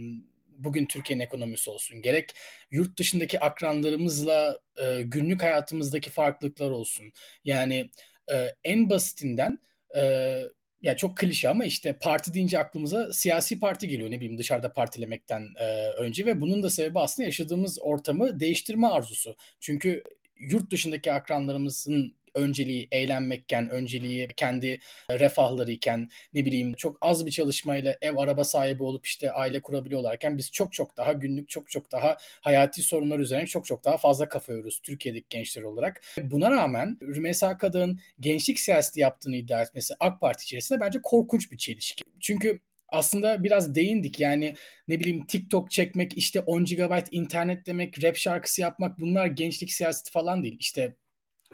bugün 0.58 0.86
Türkiye'nin 0.86 1.22
ekonomisi 1.22 1.70
olsun, 1.70 2.02
gerek 2.02 2.30
yurt 2.70 2.98
dışındaki 2.98 3.40
akranlarımızla 3.40 4.58
e, 4.76 5.02
günlük 5.02 5.42
hayatımızdaki 5.42 6.10
farklılıklar 6.10 6.70
olsun. 6.70 7.12
Yani 7.44 7.90
e, 8.32 8.54
en 8.64 8.90
basitinden 8.90 9.58
e, 9.96 10.42
ya 10.82 10.96
çok 10.96 11.16
klişe 11.16 11.48
ama 11.48 11.64
işte 11.64 11.92
parti 11.92 12.34
deyince 12.34 12.58
aklımıza 12.58 13.12
siyasi 13.12 13.60
parti 13.60 13.88
geliyor 13.88 14.10
ne 14.10 14.16
bileyim 14.16 14.38
dışarıda 14.38 14.72
partilemekten 14.72 15.48
e, 15.58 15.88
önce 15.88 16.26
ve 16.26 16.40
bunun 16.40 16.62
da 16.62 16.70
sebebi 16.70 16.98
aslında 16.98 17.26
yaşadığımız 17.26 17.78
ortamı 17.80 18.40
değiştirme 18.40 18.86
arzusu. 18.86 19.36
Çünkü 19.60 20.02
yurt 20.36 20.70
dışındaki 20.70 21.12
akranlarımızın 21.12 22.14
önceliği 22.34 22.88
eğlenmekken, 22.92 23.70
önceliği 23.70 24.28
kendi 24.36 24.80
refahları 25.10 25.70
iken 25.70 26.08
ne 26.34 26.44
bileyim 26.44 26.74
çok 26.74 26.98
az 27.00 27.26
bir 27.26 27.30
çalışmayla 27.30 27.96
ev 28.02 28.16
araba 28.16 28.44
sahibi 28.44 28.82
olup 28.82 29.06
işte 29.06 29.32
aile 29.32 29.62
kurabiliyorlarken 29.62 30.38
biz 30.38 30.52
çok 30.52 30.72
çok 30.72 30.96
daha 30.96 31.12
günlük 31.12 31.48
çok 31.48 31.70
çok 31.70 31.92
daha 31.92 32.16
hayati 32.40 32.82
sorunlar 32.82 33.18
üzerine 33.18 33.46
çok 33.46 33.66
çok 33.66 33.84
daha 33.84 33.96
fazla 33.96 34.28
kafa 34.28 34.52
yoruyoruz 34.52 34.80
Türkiye'deki 34.82 35.26
gençler 35.30 35.62
olarak. 35.62 36.02
Buna 36.22 36.50
rağmen 36.50 36.98
Rümeysa 37.02 37.58
Kadın 37.58 38.00
gençlik 38.20 38.60
siyaseti 38.60 39.00
yaptığını 39.00 39.36
iddia 39.36 39.62
etmesi 39.62 39.94
AK 40.00 40.20
Parti 40.20 40.42
içerisinde 40.42 40.80
bence 40.80 40.98
korkunç 41.02 41.52
bir 41.52 41.58
çelişki. 41.58 42.04
Çünkü 42.20 42.60
aslında 42.88 43.44
biraz 43.44 43.74
değindik 43.74 44.20
yani 44.20 44.54
ne 44.88 45.00
bileyim 45.00 45.26
TikTok 45.26 45.70
çekmek 45.70 46.18
işte 46.18 46.40
10 46.40 46.64
GB 46.64 46.98
internet 47.10 47.66
demek 47.66 48.04
rap 48.04 48.16
şarkısı 48.16 48.60
yapmak 48.60 49.00
bunlar 49.00 49.26
gençlik 49.26 49.72
siyaseti 49.72 50.10
falan 50.10 50.42
değil. 50.42 50.56
İşte 50.60 50.96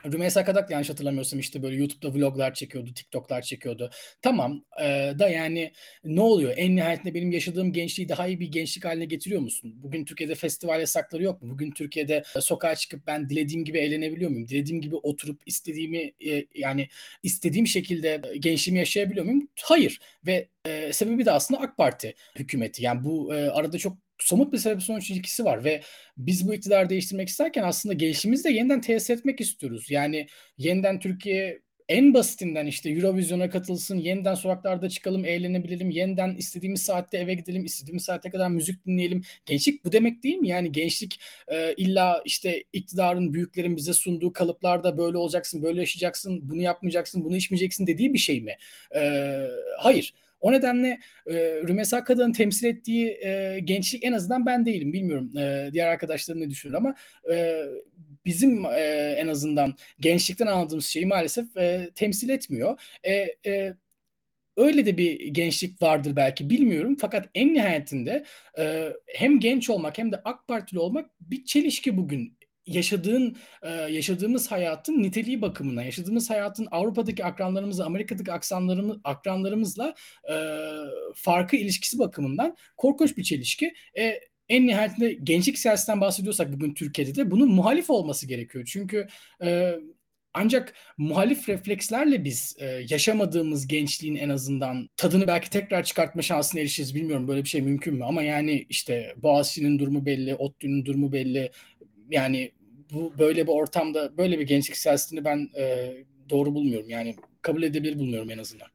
Rümeysa 0.05 0.45
Kadak 0.45 0.71
yanlış 0.71 0.91
hatırlamıyorsam 0.91 1.41
işte 1.41 1.63
böyle 1.63 1.77
YouTube'da 1.77 2.15
vloglar 2.15 2.55
çekiyordu, 2.55 2.95
TikTok'lar 2.95 3.43
çekiyordu. 3.43 3.91
Tamam 4.23 4.65
e, 4.81 4.85
da 5.19 5.29
yani 5.29 5.73
ne 6.05 6.21
oluyor? 6.21 6.55
En 6.57 6.77
nihayetinde 6.77 7.15
benim 7.15 7.33
yaşadığım 7.33 7.73
gençliği 7.73 8.09
daha 8.09 8.27
iyi 8.27 8.41
bir 8.41 8.53
gençlik 8.53 8.85
haline 8.85 9.05
getiriyor 9.05 9.41
musun? 9.41 9.75
Bugün 9.77 10.05
Türkiye'de 10.05 10.35
festival 10.35 10.81
yasakları 10.81 11.23
yok 11.23 11.43
mu? 11.43 11.51
Bugün 11.51 11.71
Türkiye'de 11.71 12.23
sokağa 12.41 12.77
çıkıp 12.77 13.07
ben 13.07 13.29
dilediğim 13.29 13.65
gibi 13.65 13.79
eğlenebiliyor 13.79 14.31
muyum? 14.31 14.49
Dilediğim 14.49 14.81
gibi 14.81 14.97
oturup 14.97 15.41
istediğimi 15.47 16.13
e, 16.27 16.47
yani 16.55 16.89
istediğim 17.23 17.67
şekilde 17.67 18.23
gençliğimi 18.41 18.79
yaşayabiliyor 18.79 19.25
muyum? 19.25 19.49
Hayır. 19.63 20.01
Ve 20.27 20.49
e, 20.67 20.93
sebebi 20.93 21.25
de 21.25 21.31
aslında 21.33 21.61
AK 21.61 21.77
Parti 21.77 22.15
hükümeti. 22.39 22.85
Yani 22.85 23.05
bu 23.05 23.35
e, 23.35 23.51
arada 23.51 23.79
çok 23.79 23.97
somut 24.23 24.53
bir 24.53 24.59
sebep 24.59 24.83
sonuç 24.83 25.11
ilişkisi 25.11 25.45
var 25.45 25.65
ve 25.65 25.81
biz 26.17 26.49
bu 26.49 26.55
iktidarı 26.55 26.89
değiştirmek 26.89 27.29
isterken 27.29 27.63
aslında 27.63 27.93
gençliğimizi 27.95 28.45
de 28.45 28.51
yeniden 28.51 28.81
tesis 28.81 29.11
etmek 29.11 29.41
istiyoruz. 29.41 29.91
Yani 29.91 30.27
yeniden 30.59 31.01
Türkiye 31.01 31.61
en 31.91 32.15
basitinden 32.15 32.67
işte 32.67 32.91
Eurovision'a 32.91 33.51
katılsın, 33.51 33.99
yeniden 33.99 34.35
sokaklarda 34.35 34.89
çıkalım, 34.89 35.25
eğlenebilelim, 35.25 35.91
yeniden 35.91 36.35
istediğimiz 36.35 36.83
saatte 36.83 37.19
eve 37.19 37.35
gidelim, 37.35 37.65
istediğimiz 37.65 38.05
saate 38.05 38.31
kadar 38.31 38.49
müzik 38.49 38.87
dinleyelim. 38.87 39.23
Gençlik 39.47 39.85
bu 39.85 39.93
demek 39.93 40.23
değil 40.23 40.37
mi? 40.37 40.49
Yani 40.49 40.73
gençlik 40.73 41.21
e, 41.49 41.75
illa 41.75 42.23
işte 42.25 42.65
iktidarın, 42.73 43.35
büyüklerin 43.35 43.77
bize 43.77 43.93
sunduğu 43.93 44.33
kalıplarda 44.33 44.99
böyle 44.99 45.17
olacaksın, 45.17 45.63
böyle 45.63 45.81
yaşayacaksın, 45.81 46.51
bunu 46.51 46.63
yapmayacaksın, 46.63 47.25
bunu 47.25 47.37
içmeyeceksin 47.37 47.87
dediği 47.87 48.15
bir 48.15 48.19
şey 48.19 48.41
mi? 48.41 48.57
E, 48.97 49.01
hayır. 49.79 50.15
O 50.41 50.53
nedenle 50.53 50.99
e, 51.27 51.35
Rümeysa 51.69 52.05
Kadı'nın 52.05 52.33
temsil 52.33 52.67
ettiği 52.67 53.09
e, 53.25 53.61
gençlik 53.65 54.05
en 54.05 54.13
azından 54.13 54.47
ben 54.47 54.67
değilim. 54.67 54.93
Bilmiyorum 54.93 55.39
e, 55.39 55.71
diğer 55.73 55.87
arkadaşlarım 55.87 56.41
ne 56.41 56.51
düşünür 56.51 56.75
ama 56.75 56.95
e, 57.33 57.63
bizim 58.25 58.65
e, 58.65 59.15
en 59.19 59.29
azından 59.29 59.75
gençlikten 60.01 60.47
anladığımız 60.47 60.87
şeyi 60.87 61.07
maalesef 61.07 61.57
e, 61.57 61.91
temsil 61.95 62.29
etmiyor. 62.29 62.81
E, 63.05 63.13
e, 63.47 63.75
öyle 64.57 64.87
de 64.87 64.99
bir 64.99 65.27
gençlik 65.29 65.83
vardır 65.83 66.17
belki 66.17 66.51
bilmiyorum. 66.51 66.97
Fakat 67.01 67.29
en 67.35 67.55
nihayetinde 67.55 68.25
e, 68.59 68.93
hem 69.07 69.41
genç 69.41 69.71
olmak 69.71 69.99
hem 69.99 70.13
de 70.13 70.17
AK 70.25 70.49
Partili 70.49 70.81
olmak 70.81 71.11
bir 71.21 71.45
çelişki 71.45 71.97
bugün 71.97 72.39
yaşadığın 72.71 73.37
yaşadığımız 73.91 74.51
hayatın 74.51 75.03
niteliği 75.03 75.43
bakımından, 75.43 75.83
yaşadığımız 75.83 76.31
hayatın 76.31 76.69
Avrupa'daki 76.71 77.25
akranlarımızla, 77.25 77.87
Amerika'daki 77.87 78.33
aksanlarımız, 78.33 78.97
akranlarımızla 79.05 79.95
e, 80.31 80.35
farkı 81.15 81.57
ilişkisi 81.57 81.99
bakımından 81.99 82.57
korkunç 82.77 83.17
bir 83.17 83.23
çelişki. 83.23 83.75
E, 83.99 84.21
en 84.49 84.67
nihayetinde 84.67 85.13
gençlik 85.13 85.59
siyasetinden 85.59 86.01
bahsediyorsak 86.01 86.53
bugün 86.53 86.75
Türkiye'de 86.75 87.15
de 87.15 87.31
bunun 87.31 87.51
muhalif 87.51 87.91
olması 87.91 88.27
gerekiyor. 88.27 88.65
Çünkü 88.73 89.09
e, 89.43 89.75
ancak 90.35 90.75
muhalif 90.99 91.49
reflekslerle 91.49 92.25
biz 92.25 92.57
e, 92.59 92.67
yaşamadığımız 92.89 93.67
gençliğin 93.67 94.17
en 94.17 94.29
azından 94.29 94.89
tadını 94.97 95.27
belki 95.27 95.51
tekrar 95.51 95.85
çıkartma 95.85 96.23
şansına 96.23 96.61
erişiriz. 96.61 96.95
Bilmiyorum 96.95 97.29
böyle 97.29 97.45
bir 97.45 97.49
şey 97.49 97.63
mümkün 97.63 97.95
mü? 97.95 98.05
Ama 98.05 98.23
yani 98.23 98.67
işte 98.69 99.15
Boğaziçi'nin 99.17 99.79
durumu 99.79 100.07
belli, 100.07 100.35
ODTÜ'nün 100.35 100.85
durumu 100.85 101.13
belli. 101.13 101.51
Yani 102.11 102.53
bu 102.93 103.13
böyle 103.19 103.47
bir 103.47 103.53
ortamda 103.53 104.17
böyle 104.19 104.39
bir 104.39 104.47
gençlik 104.47 104.77
siyasetini 104.77 105.25
ben 105.25 105.49
e, 105.59 105.95
doğru 106.31 106.55
bulmuyorum. 106.55 106.89
Yani 106.91 107.17
kabul 107.43 107.63
edebilir 107.63 107.99
bulmuyorum 107.99 108.31
en 108.31 108.39
azından. 108.39 108.69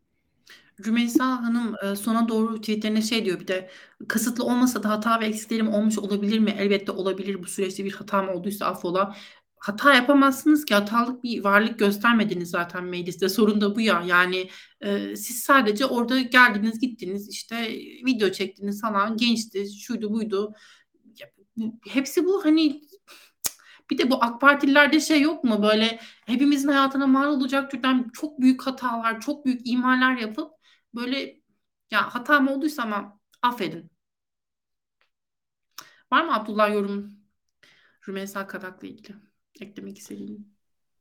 Rümeysa 0.85 1.25
Hanım 1.25 1.75
e, 1.83 1.95
sona 1.95 2.27
doğru 2.27 2.61
tweetlerine 2.61 3.01
şey 3.01 3.25
diyor 3.25 3.39
bir 3.39 3.47
de 3.47 3.69
kasıtlı 4.07 4.43
olmasa 4.43 4.83
da 4.83 4.89
hata 4.89 5.19
ve 5.19 5.25
eksiklerim 5.25 5.73
olmuş 5.73 5.97
olabilir 5.97 6.39
mi? 6.39 6.55
Elbette 6.59 6.91
olabilir. 6.91 7.43
Bu 7.43 7.47
süreçte 7.47 7.85
bir 7.85 7.91
hatam 7.93 8.29
olduysa 8.29 8.65
affola. 8.65 9.15
Hata 9.57 9.93
yapamazsınız 9.93 10.65
ki 10.65 10.73
hatalık 10.73 11.23
bir 11.23 11.43
varlık 11.43 11.79
göstermediniz 11.79 12.49
zaten 12.49 12.83
mecliste. 12.83 13.29
Sorun 13.29 13.61
da 13.61 13.75
bu 13.75 13.81
ya. 13.81 14.03
Yani 14.07 14.49
e, 14.81 15.15
siz 15.15 15.39
sadece 15.39 15.85
orada 15.85 16.19
geldiniz 16.19 16.79
gittiniz 16.79 17.29
işte 17.29 17.69
video 18.05 18.31
çektiniz 18.31 18.81
falan 18.81 19.17
gençti 19.17 19.79
şuydu 19.79 20.13
buydu. 20.13 20.53
Hepsi 21.87 22.25
bu 22.25 22.45
hani 22.45 22.81
bir 23.89 23.97
de 23.97 24.11
bu 24.11 24.23
AK 24.23 24.41
Partililerde 24.41 24.99
şey 24.99 25.21
yok 25.21 25.43
mu 25.43 25.63
böyle 25.63 25.99
hepimizin 26.25 26.67
hayatına 26.67 27.07
mal 27.07 27.27
olacak 27.27 27.71
türden 27.71 28.09
çok 28.13 28.39
büyük 28.39 28.67
hatalar, 28.67 29.21
çok 29.21 29.45
büyük 29.45 29.67
imaller 29.67 30.17
yapıp 30.17 30.51
böyle 30.95 31.41
ya 31.91 32.15
hatam 32.15 32.47
olduysa 32.47 32.83
ama 32.83 33.19
affedin. 33.41 33.91
Var 36.11 36.25
mı 36.25 36.35
Abdullah 36.35 36.73
yorum 36.73 37.11
Rümeysa 38.07 38.47
Kadak'la 38.47 38.87
ilgili 38.87 39.15
eklemek 39.61 39.97
istediğin? 39.97 40.55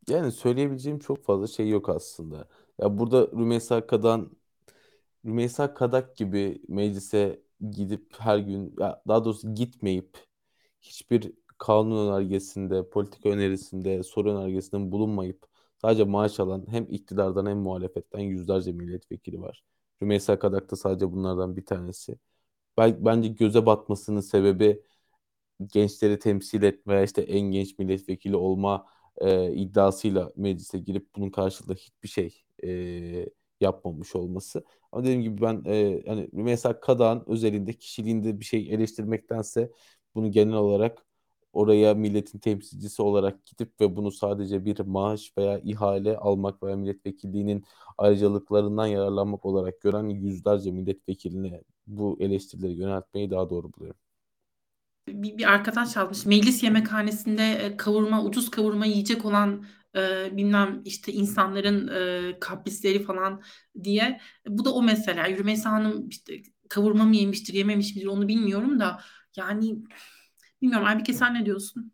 Yani 0.08 0.32
söyleyebileceğim 0.32 0.98
çok 0.98 1.24
fazla 1.24 1.46
şey 1.46 1.68
yok 1.68 1.88
aslında. 1.88 2.48
Ya 2.78 2.98
burada 2.98 3.26
Rümeysa 3.26 3.86
Kadan 3.86 4.36
Rümeysa 5.26 5.74
Kadak 5.74 6.16
gibi 6.16 6.62
meclise 6.68 7.42
gidip 7.70 8.14
her 8.18 8.38
gün 8.38 8.74
ya 8.78 9.02
daha 9.08 9.24
doğrusu 9.24 9.54
gitmeyip 9.54 10.18
hiçbir 10.82 11.32
kanun 11.66 12.08
önergesinde, 12.08 12.88
politika 12.90 13.28
önerisinde, 13.28 14.02
soru 14.02 14.32
önergesinde 14.36 14.92
bulunmayıp 14.92 15.46
sadece 15.78 16.04
maaş 16.04 16.40
alan 16.40 16.66
hem 16.70 16.86
iktidardan 16.90 17.46
hem 17.46 17.58
muhalefetten 17.58 18.20
yüzlerce 18.20 18.72
milletvekili 18.72 19.40
var. 19.42 19.64
Rümeysa 20.02 20.38
Kadak 20.38 20.70
da 20.70 20.76
sadece 20.76 21.12
bunlardan 21.12 21.56
bir 21.56 21.66
tanesi. 21.66 22.18
Bence 22.78 23.28
göze 23.28 23.66
batmasının 23.66 24.20
sebebi 24.20 24.82
gençleri 25.66 26.18
temsil 26.18 26.62
etme, 26.62 27.04
işte 27.04 27.22
en 27.22 27.40
genç 27.40 27.78
milletvekili 27.78 28.36
olma 28.36 28.86
e, 29.18 29.52
iddiasıyla 29.52 30.32
meclise 30.36 30.78
girip 30.78 31.16
bunun 31.16 31.30
karşılığında 31.30 31.74
hiçbir 31.74 32.08
şey 32.08 32.44
e, 32.64 33.26
yapmamış 33.60 34.16
olması. 34.16 34.64
Ama 34.92 35.04
dediğim 35.04 35.22
gibi 35.22 35.42
ben 35.42 35.62
e, 35.66 35.76
yani 36.06 36.28
Rümeysa 36.34 36.80
Kadak'ın 36.80 37.32
özelinde 37.32 37.72
kişiliğinde 37.72 38.40
bir 38.40 38.44
şey 38.44 38.74
eleştirmektense 38.74 39.70
bunu 40.14 40.30
genel 40.30 40.54
olarak 40.54 41.06
oraya 41.54 41.94
milletin 41.94 42.38
temsilcisi 42.38 43.02
olarak 43.02 43.46
gidip 43.46 43.80
ve 43.80 43.96
bunu 43.96 44.10
sadece 44.10 44.64
bir 44.64 44.80
maaş 44.80 45.32
veya 45.38 45.58
ihale 45.58 46.16
almak 46.16 46.62
veya 46.62 46.76
milletvekilliğinin 46.76 47.64
ayrıcalıklarından 47.98 48.86
yararlanmak 48.86 49.44
olarak 49.46 49.80
gören 49.80 50.08
yüzlerce 50.08 50.70
milletvekiline 50.70 51.62
bu 51.86 52.16
eleştirileri 52.20 52.72
yöneltmeyi 52.72 53.30
daha 53.30 53.50
doğru 53.50 53.72
buluyorum. 53.72 54.00
Bir, 55.08 55.38
bir 55.38 55.52
arkadaş 55.52 55.96
yazmış. 55.96 56.26
Meclis 56.26 56.62
yemekhanesinde 56.62 57.52
e, 57.52 57.76
kavurma, 57.76 58.24
ucuz 58.24 58.50
kavurma 58.50 58.86
yiyecek 58.86 59.24
olan 59.24 59.64
e, 59.96 60.36
bilmem 60.36 60.82
işte 60.84 61.12
insanların 61.12 61.88
e, 61.88 62.38
kaprisleri 62.40 63.02
falan 63.02 63.42
diye. 63.84 64.20
Bu 64.48 64.64
da 64.64 64.74
o 64.74 64.82
mesela. 64.82 65.28
Rümeysa 65.28 65.72
Hanım 65.72 66.08
işte 66.08 66.42
kavurma 66.68 67.04
mı 67.04 67.16
yemiştir, 67.16 67.54
yememiş 67.54 67.96
midir 67.96 68.06
onu 68.06 68.28
bilmiyorum 68.28 68.80
da 68.80 69.00
yani 69.36 69.76
Bilmiyorum 70.64 70.86
Aybike 70.86 71.12
sen 71.12 71.34
ne 71.34 71.46
diyorsun? 71.46 71.92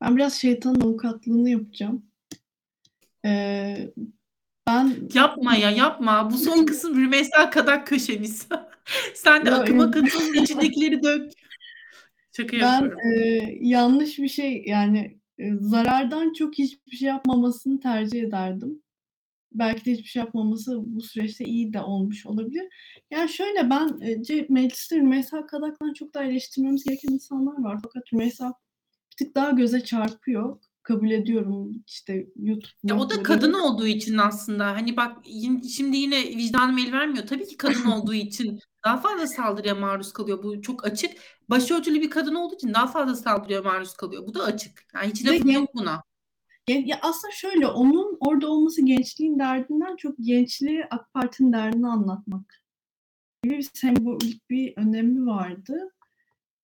Ben 0.00 0.16
biraz 0.16 0.34
şeytanın 0.34 0.80
avukatlığını 0.80 1.50
yapacağım. 1.50 2.06
Ee, 3.24 3.90
ben 4.66 4.94
Yapma 5.14 5.56
ya 5.56 5.70
yapma. 5.70 6.30
Bu 6.30 6.36
son 6.36 6.66
kısım 6.66 6.96
Rümeysa 6.96 7.50
Kadak 7.50 7.86
köşemiz. 7.86 8.48
Sen 9.14 9.46
de 9.46 9.50
Ya, 9.50 9.56
akıma 9.56 9.90
katıl, 9.90 10.34
içindekileri 10.34 11.02
dök. 11.02 11.32
Şaka 12.36 12.56
ben 12.56 12.60
yapıyorum. 12.62 12.98
e, 13.00 13.58
yanlış 13.60 14.18
bir 14.18 14.28
şey 14.28 14.64
yani 14.66 15.18
e, 15.38 15.54
zarardan 15.60 16.32
çok 16.32 16.58
hiçbir 16.58 16.96
şey 16.96 17.08
yapmamasını 17.08 17.80
tercih 17.80 18.22
ederdim. 18.22 18.82
Belki 19.58 19.84
de 19.84 19.92
hiçbir 19.92 20.08
şey 20.08 20.20
yapmaması 20.20 20.72
bu 20.86 21.00
süreçte 21.00 21.44
iyi 21.44 21.72
de 21.72 21.80
olmuş 21.80 22.26
olabilir. 22.26 22.64
Yani 23.10 23.28
şöyle 23.28 23.70
ben 23.70 24.00
e, 24.00 24.46
mecliste 24.48 24.96
Rümeysa 24.96 25.46
Kadak'tan 25.46 25.92
çok 25.92 26.14
daha 26.14 26.24
eleştirmemiz 26.24 26.84
gereken 26.84 27.08
insanlar 27.12 27.62
var. 27.62 27.78
Fakat 27.82 28.12
Rümeysa 28.12 28.52
bir 29.12 29.24
tık 29.24 29.34
daha 29.34 29.50
göze 29.50 29.84
çarpıyor. 29.84 30.58
Kabul 30.82 31.10
ediyorum 31.10 31.72
işte 31.86 32.26
YouTube 32.36 32.72
Ya 32.84 32.98
o 32.98 33.10
da 33.10 33.22
kadın 33.22 33.52
olduğu 33.52 33.86
için 33.86 34.18
aslında 34.18 34.66
hani 34.66 34.96
bak 34.96 35.16
şimdi 35.76 35.96
yine 35.96 36.22
vicdanım 36.22 36.78
el 36.78 36.92
vermiyor. 36.92 37.26
Tabii 37.26 37.46
ki 37.46 37.56
kadın 37.56 37.84
olduğu 37.90 38.14
için 38.14 38.60
daha 38.84 38.96
fazla 38.96 39.26
saldırıya 39.26 39.74
maruz 39.74 40.12
kalıyor. 40.12 40.42
Bu 40.42 40.62
çok 40.62 40.86
açık. 40.86 41.10
Başörtülü 41.50 42.00
bir 42.00 42.10
kadın 42.10 42.34
olduğu 42.34 42.54
için 42.54 42.74
daha 42.74 42.86
fazla 42.86 43.16
saldırıya 43.16 43.62
maruz 43.62 43.94
kalıyor. 43.94 44.26
Bu 44.26 44.34
da 44.34 44.44
açık. 44.44 44.86
Yani 44.94 45.10
hiç 45.10 45.26
lafım 45.26 45.50
yok 45.50 45.74
buna. 45.74 46.02
Ya, 46.68 46.82
ya 46.84 46.98
aslında 47.02 47.32
şöyle 47.32 47.66
onun 47.66 48.05
orada 48.20 48.50
olması 48.50 48.84
gençliğin 48.84 49.38
derdinden 49.38 49.96
çok 49.96 50.14
gençliği 50.18 50.84
AK 50.90 51.12
Parti'nin 51.12 51.52
derdini 51.52 51.86
anlatmak 51.88 52.62
gibi 53.42 53.58
bir 53.58 53.70
sembolik 53.74 54.50
bir 54.50 54.72
önemi 54.76 55.26
vardı. 55.26 55.92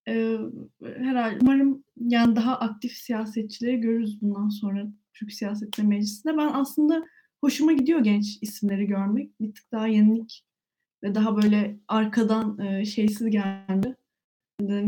Ee, 0.09 0.39
herhalde 0.83 1.39
umarım 1.43 1.85
yani 1.97 2.37
daha 2.37 2.59
aktif 2.59 2.93
siyasetçileri 2.93 3.81
görürüz 3.81 4.23
bundan 4.23 4.49
sonra 4.49 4.87
Türk 5.15 5.33
siyasetinde 5.33 5.87
meclisinde. 5.87 6.37
Ben 6.37 6.51
aslında 6.53 7.07
hoşuma 7.41 7.73
gidiyor 7.73 8.01
genç 8.01 8.39
isimleri 8.41 8.87
görmek. 8.87 9.41
Bir 9.41 9.55
tık 9.55 9.73
daha 9.73 9.87
yenilik 9.87 10.45
ve 11.03 11.15
daha 11.15 11.43
böyle 11.43 11.79
arkadan 11.89 12.59
e, 12.59 12.85
şeysiz 12.85 13.31
geldi. 13.31 13.97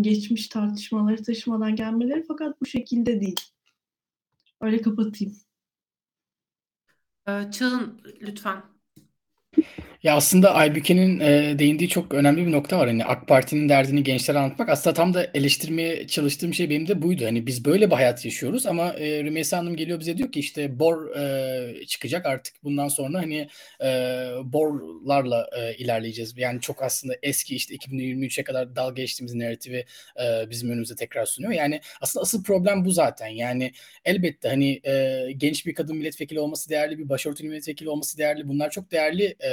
Geçmiş 0.01 0.49
tartışmaları 0.49 1.23
taşımadan 1.23 1.77
gelmeleri 1.77 2.25
fakat 2.29 2.61
bu 2.61 2.67
şekilde 2.67 3.21
değil. 3.21 3.41
Öyle 4.61 4.83
kapatayım. 4.83 5.37
Ee, 7.29 7.51
Çağın 7.51 8.01
lütfen. 8.21 8.63
Ya 10.05 10.17
aslında 10.17 10.55
Aybüke'nin 10.55 11.21
e, 11.21 11.59
değindiği 11.59 11.89
çok 11.89 12.15
önemli 12.15 12.47
bir 12.47 12.53
nokta 12.53 12.79
var. 12.79 12.89
Hani 12.89 13.05
AK 13.05 13.29
Parti'nin 13.29 13.69
derdini 13.69 14.03
gençlere 14.03 14.39
anlatmak. 14.39 14.69
Aslında 14.69 14.95
tam 14.95 15.15
da 15.15 15.27
eleştirmeye 15.35 16.07
çalıştığım 16.07 16.55
şey 16.55 16.71
benim 16.71 16.89
de 16.89 17.03
buydu. 17.03 17.25
Hani 17.25 17.47
biz 17.47 17.65
böyle 17.65 17.91
bir 17.91 17.95
hayat 17.95 18.25
yaşıyoruz 18.25 18.67
ama 18.67 18.93
e, 18.93 19.25
Rümeysa 19.25 19.59
Hanım 19.59 19.77
geliyor 19.77 20.01
bize 20.01 20.19
diyor 20.19 20.33
ki 20.33 20.41
işte 20.41 20.79
bor 20.79 21.17
e, 21.17 21.87
çıkacak 21.87 22.27
artık 22.27 22.55
bundan 22.65 22.89
sonra 22.89 23.19
hani 23.19 23.49
e, 23.85 23.87
borlarla 24.45 25.51
e, 25.59 25.75
ilerleyeceğiz. 25.75 26.35
Yani 26.37 26.61
çok 26.61 26.83
aslında 26.83 27.15
eski 27.23 27.57
işte 27.57 27.75
2023'e 27.75 28.45
kadar 28.45 28.77
dalga 28.77 29.03
geçtiğimiz 29.03 29.35
narratifi 29.35 29.87
e, 30.25 30.51
bizim 30.51 30.71
önümüze 30.71 30.97
tekrar 30.97 31.27
sunuyor. 31.27 31.53
Yani 31.53 31.81
aslında 32.01 32.23
asıl 32.23 32.43
problem 32.45 32.85
bu 32.85 32.91
zaten. 32.91 33.29
Yani 33.29 33.73
elbette 34.05 34.49
hani 34.49 34.81
e, 34.85 35.27
genç 35.37 35.67
bir 35.67 35.75
kadın 35.75 35.97
milletvekili 35.97 36.41
olması 36.41 36.71
değerli, 36.71 36.99
bir 36.99 37.09
başörtülü 37.09 37.49
milletvekili 37.49 37.89
olması 37.89 38.19
değerli. 38.19 38.49
Bunlar 38.49 38.71
çok 38.71 38.91
değerli 38.93 39.37
e, 39.45 39.51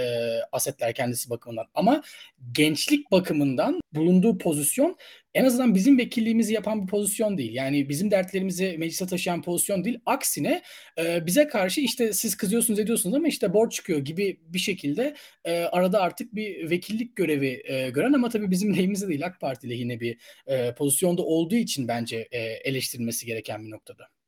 asetler 0.52 0.94
kendisi 0.94 1.30
bakımından. 1.30 1.66
Ama 1.74 2.04
gençlik 2.52 3.12
bakımından 3.12 3.82
bulunduğu 3.94 4.38
pozisyon 4.38 4.98
en 5.34 5.46
azından 5.46 5.76
bizim 5.76 5.98
vekilliğimizi 5.98 6.54
yapan 6.54 6.82
bir 6.82 6.88
pozisyon 6.88 7.38
değil. 7.38 7.54
Yani 7.54 7.90
bizim 7.90 8.12
dertlerimizi 8.12 8.76
meclise 8.78 9.08
taşıyan 9.08 9.42
pozisyon 9.42 9.84
değil. 9.84 10.00
Aksine 10.06 10.62
e, 10.98 11.26
bize 11.26 11.48
karşı 11.48 11.82
işte 11.82 12.14
siz 12.14 12.38
kızıyorsunuz 12.38 12.80
ediyorsunuz 12.80 13.16
ama 13.16 13.28
işte 13.28 13.54
borç 13.54 13.74
çıkıyor 13.74 14.00
gibi 14.00 14.40
bir 14.42 14.60
şekilde 14.60 15.16
e, 15.46 15.64
arada 15.64 16.02
artık 16.02 16.36
bir 16.36 16.70
vekillik 16.70 17.16
görevi 17.16 17.62
e, 17.66 17.90
gören 17.90 18.14
ama 18.14 18.30
tabii 18.30 18.52
bizim 18.52 18.78
lehimize 18.78 19.08
değil 19.08 19.26
AK 19.26 19.42
Parti 19.42 19.70
lehine 19.70 20.00
bir 20.00 20.18
e, 20.48 20.76
pozisyonda 20.76 21.22
olduğu 21.22 21.56
için 21.56 21.88
bence 21.88 22.28
e, 22.32 22.40
eleştirilmesi 22.40 23.26
gereken 23.26 23.66
bir 23.66 23.72
noktada. 23.72 24.21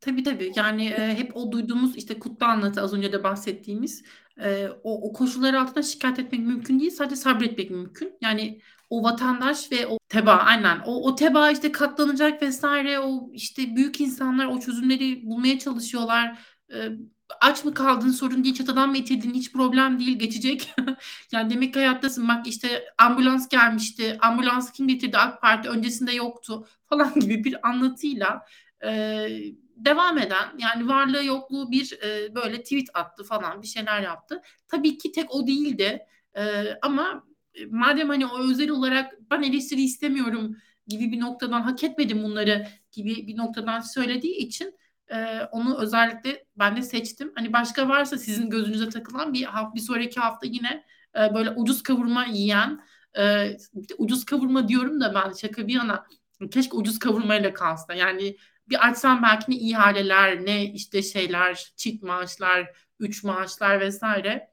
Tabii 0.00 0.22
tabii 0.22 0.52
yani 0.56 0.86
e, 0.86 1.14
hep 1.18 1.36
o 1.36 1.52
duyduğumuz 1.52 1.96
işte 1.96 2.18
kutlu 2.18 2.46
anlatı 2.46 2.82
az 2.82 2.94
önce 2.94 3.12
de 3.12 3.24
bahsettiğimiz 3.24 4.04
e, 4.40 4.68
o, 4.82 5.08
o 5.08 5.12
koşullar 5.12 5.54
altında 5.54 5.82
şikayet 5.82 6.18
etmek 6.18 6.40
mümkün 6.40 6.80
değil 6.80 6.90
sadece 6.90 7.16
sabretmek 7.16 7.70
mümkün. 7.70 8.12
Yani 8.20 8.60
o 8.90 9.02
vatandaş 9.04 9.72
ve 9.72 9.86
o 9.86 9.98
teba 10.08 10.32
aynen 10.32 10.80
o, 10.86 11.08
o 11.08 11.14
teba 11.14 11.50
işte 11.50 11.72
katlanacak 11.72 12.42
vesaire 12.42 12.98
o 13.00 13.30
işte 13.32 13.76
büyük 13.76 14.00
insanlar 14.00 14.46
o 14.46 14.60
çözümleri 14.60 15.26
bulmaya 15.26 15.58
çalışıyorlar. 15.58 16.38
E, 16.72 16.88
aç 17.40 17.64
mı 17.64 17.74
kaldın 17.74 18.10
sorun 18.10 18.44
değil 18.44 18.54
çatıdan 18.54 18.88
mı 18.90 18.96
itildin 18.96 19.34
hiç 19.34 19.52
problem 19.52 19.98
değil 19.98 20.18
geçecek. 20.18 20.74
yani 21.32 21.50
demek 21.50 21.74
ki 21.74 21.78
hayattasın 21.80 22.28
bak 22.28 22.46
işte 22.46 22.84
ambulans 22.98 23.48
gelmişti 23.48 24.18
ambulans 24.20 24.72
kim 24.72 24.88
getirdi 24.88 25.18
AK 25.18 25.40
Parti 25.42 25.68
öncesinde 25.68 26.12
yoktu 26.12 26.66
falan 26.88 27.14
gibi 27.20 27.44
bir 27.44 27.68
anlatıyla 27.68 28.42
e, 28.84 29.28
devam 29.84 30.18
eden 30.18 30.58
yani 30.58 30.88
varlığı 30.88 31.24
yokluğu 31.24 31.70
bir 31.70 31.98
e, 32.02 32.34
böyle 32.34 32.62
tweet 32.62 32.88
attı 32.94 33.24
falan 33.24 33.62
bir 33.62 33.66
şeyler 33.66 34.02
yaptı. 34.02 34.42
Tabii 34.68 34.98
ki 34.98 35.12
tek 35.12 35.34
o 35.34 35.46
değildi 35.46 36.06
e, 36.36 36.72
ama 36.82 37.24
madem 37.70 38.08
hani 38.08 38.26
o 38.26 38.50
özel 38.50 38.70
olarak 38.70 39.12
ben 39.30 39.42
eleştiri 39.42 39.82
istemiyorum 39.82 40.56
gibi 40.86 41.12
bir 41.12 41.20
noktadan 41.20 41.60
hak 41.60 41.84
etmedim 41.84 42.22
bunları 42.22 42.66
gibi 42.92 43.26
bir 43.26 43.36
noktadan 43.36 43.80
söylediği 43.80 44.36
için 44.36 44.74
e, 45.08 45.40
onu 45.52 45.78
özellikle 45.78 46.44
ben 46.56 46.76
de 46.76 46.82
seçtim. 46.82 47.32
Hani 47.34 47.52
başka 47.52 47.88
varsa 47.88 48.18
sizin 48.18 48.50
gözünüze 48.50 48.88
takılan 48.88 49.32
bir 49.32 49.48
bir 49.74 49.80
sonraki 49.80 50.20
hafta 50.20 50.46
yine 50.46 50.84
e, 51.18 51.34
böyle 51.34 51.50
ucuz 51.50 51.82
kavurma 51.82 52.24
yiyen 52.26 52.80
e, 53.18 53.56
ucuz 53.98 54.24
kavurma 54.24 54.68
diyorum 54.68 55.00
da 55.00 55.14
ben 55.14 55.32
şaka 55.32 55.66
bir 55.66 55.74
yana 55.74 56.06
keşke 56.50 56.76
ucuz 56.76 56.98
kavurmayla 56.98 57.52
kalsa. 57.52 57.94
Yani 57.94 58.36
bir 58.70 58.88
açsam 58.88 59.22
belki 59.22 59.50
ne 59.52 59.56
ihaleler 59.56 60.44
ne 60.46 60.64
işte 60.72 61.02
şeyler 61.02 61.72
çift 61.76 62.02
maaşlar, 62.02 62.72
üç 63.00 63.24
maaşlar 63.24 63.80
vesaire 63.80 64.50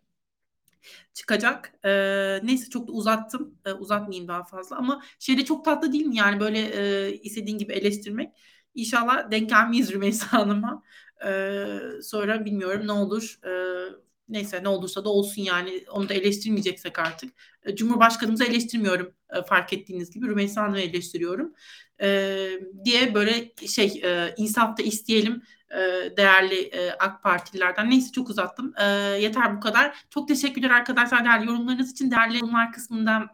çıkacak. 1.14 1.74
Ee, 1.86 2.40
neyse 2.44 2.70
çok 2.70 2.88
da 2.88 2.92
uzattım. 2.92 3.58
Ee, 3.66 3.72
uzatmayayım 3.74 4.28
daha 4.28 4.44
fazla 4.44 4.78
ama 4.78 5.04
şeyde 5.20 5.46
çok 5.46 5.66
tatlı 5.66 5.94
değil 5.94 6.06
mi? 6.06 6.18
Yani 6.18 6.40
böyle 6.40 6.60
e, 6.60 7.14
istediğin 7.14 7.58
gibi 7.58 7.74
eleştirmek. 7.74 8.30
İnşallah 8.76 9.32
denk 9.32 9.50
gelmeyiz 9.50 9.92
Rümeysa 9.92 10.34
Hanım'a. 10.34 10.84
Ee, 11.26 11.80
sonra 12.04 12.46
bilmiyorum 12.46 12.88
ne 12.88 12.92
olur. 12.92 13.40
Ee, 13.46 14.06
neyse 14.30 14.64
ne 14.64 14.68
olursa 14.68 15.06
da 15.06 15.10
olsun 15.10 15.42
yani 15.42 15.84
onu 15.92 16.10
da 16.10 16.14
eleştirmeyeceksek 16.14 17.00
artık. 17.00 17.34
Cumhurbaşkanımızı 17.76 18.44
eleştirmiyorum 18.44 19.14
e, 19.30 19.42
fark 19.44 19.74
ettiğiniz 19.74 20.12
gibi. 20.12 20.28
Rümeysa 20.28 20.62
Hanım'ı 20.62 20.80
eleştiriyorum. 20.80 21.54
Ee, 22.02 22.50
diye 22.86 23.14
böyle 23.14 23.52
şey 23.68 24.02
e, 24.04 24.34
insaf 24.38 24.78
da 24.78 24.84
isteyelim 24.84 25.42
e, 25.72 25.78
değerli 26.18 26.62
e, 26.62 26.92
AK 26.92 27.24
Partililerden. 27.24 27.90
Neyse 27.90 28.12
çok 28.12 28.30
uzattım. 28.30 28.74
E, 28.78 28.86
yeter 29.22 29.58
bu 29.58 29.60
kadar. 29.60 30.06
Çok 30.10 30.28
teşekkürler 30.28 30.70
arkadaşlar 30.70 31.26
değerli 31.26 31.48
yorumlarınız 31.48 31.92
için. 31.92 32.12
Değerli 32.12 32.36
yorumlar 32.36 32.72
kısmında 32.72 33.30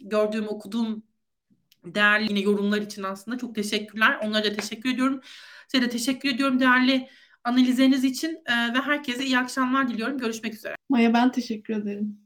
gördüğüm, 0.00 0.48
okuduğum 0.48 1.02
değerli 1.84 2.28
yine 2.28 2.40
yorumlar 2.40 2.80
için 2.80 3.02
aslında 3.02 3.38
çok 3.38 3.54
teşekkürler. 3.54 4.18
Onlara 4.24 4.44
da 4.44 4.52
teşekkür 4.52 4.90
ediyorum. 4.90 5.20
Size 5.68 5.84
de 5.84 5.88
teşekkür 5.88 6.28
ediyorum 6.28 6.60
değerli 6.60 7.08
analizleriniz 7.44 8.04
için 8.04 8.30
e, 8.46 8.74
ve 8.74 8.80
herkese 8.80 9.24
iyi 9.24 9.38
akşamlar 9.38 9.88
diliyorum. 9.88 10.18
Görüşmek 10.18 10.54
üzere. 10.54 10.76
Maya 10.88 11.14
ben 11.14 11.32
teşekkür 11.32 11.74
ederim. 11.74 12.18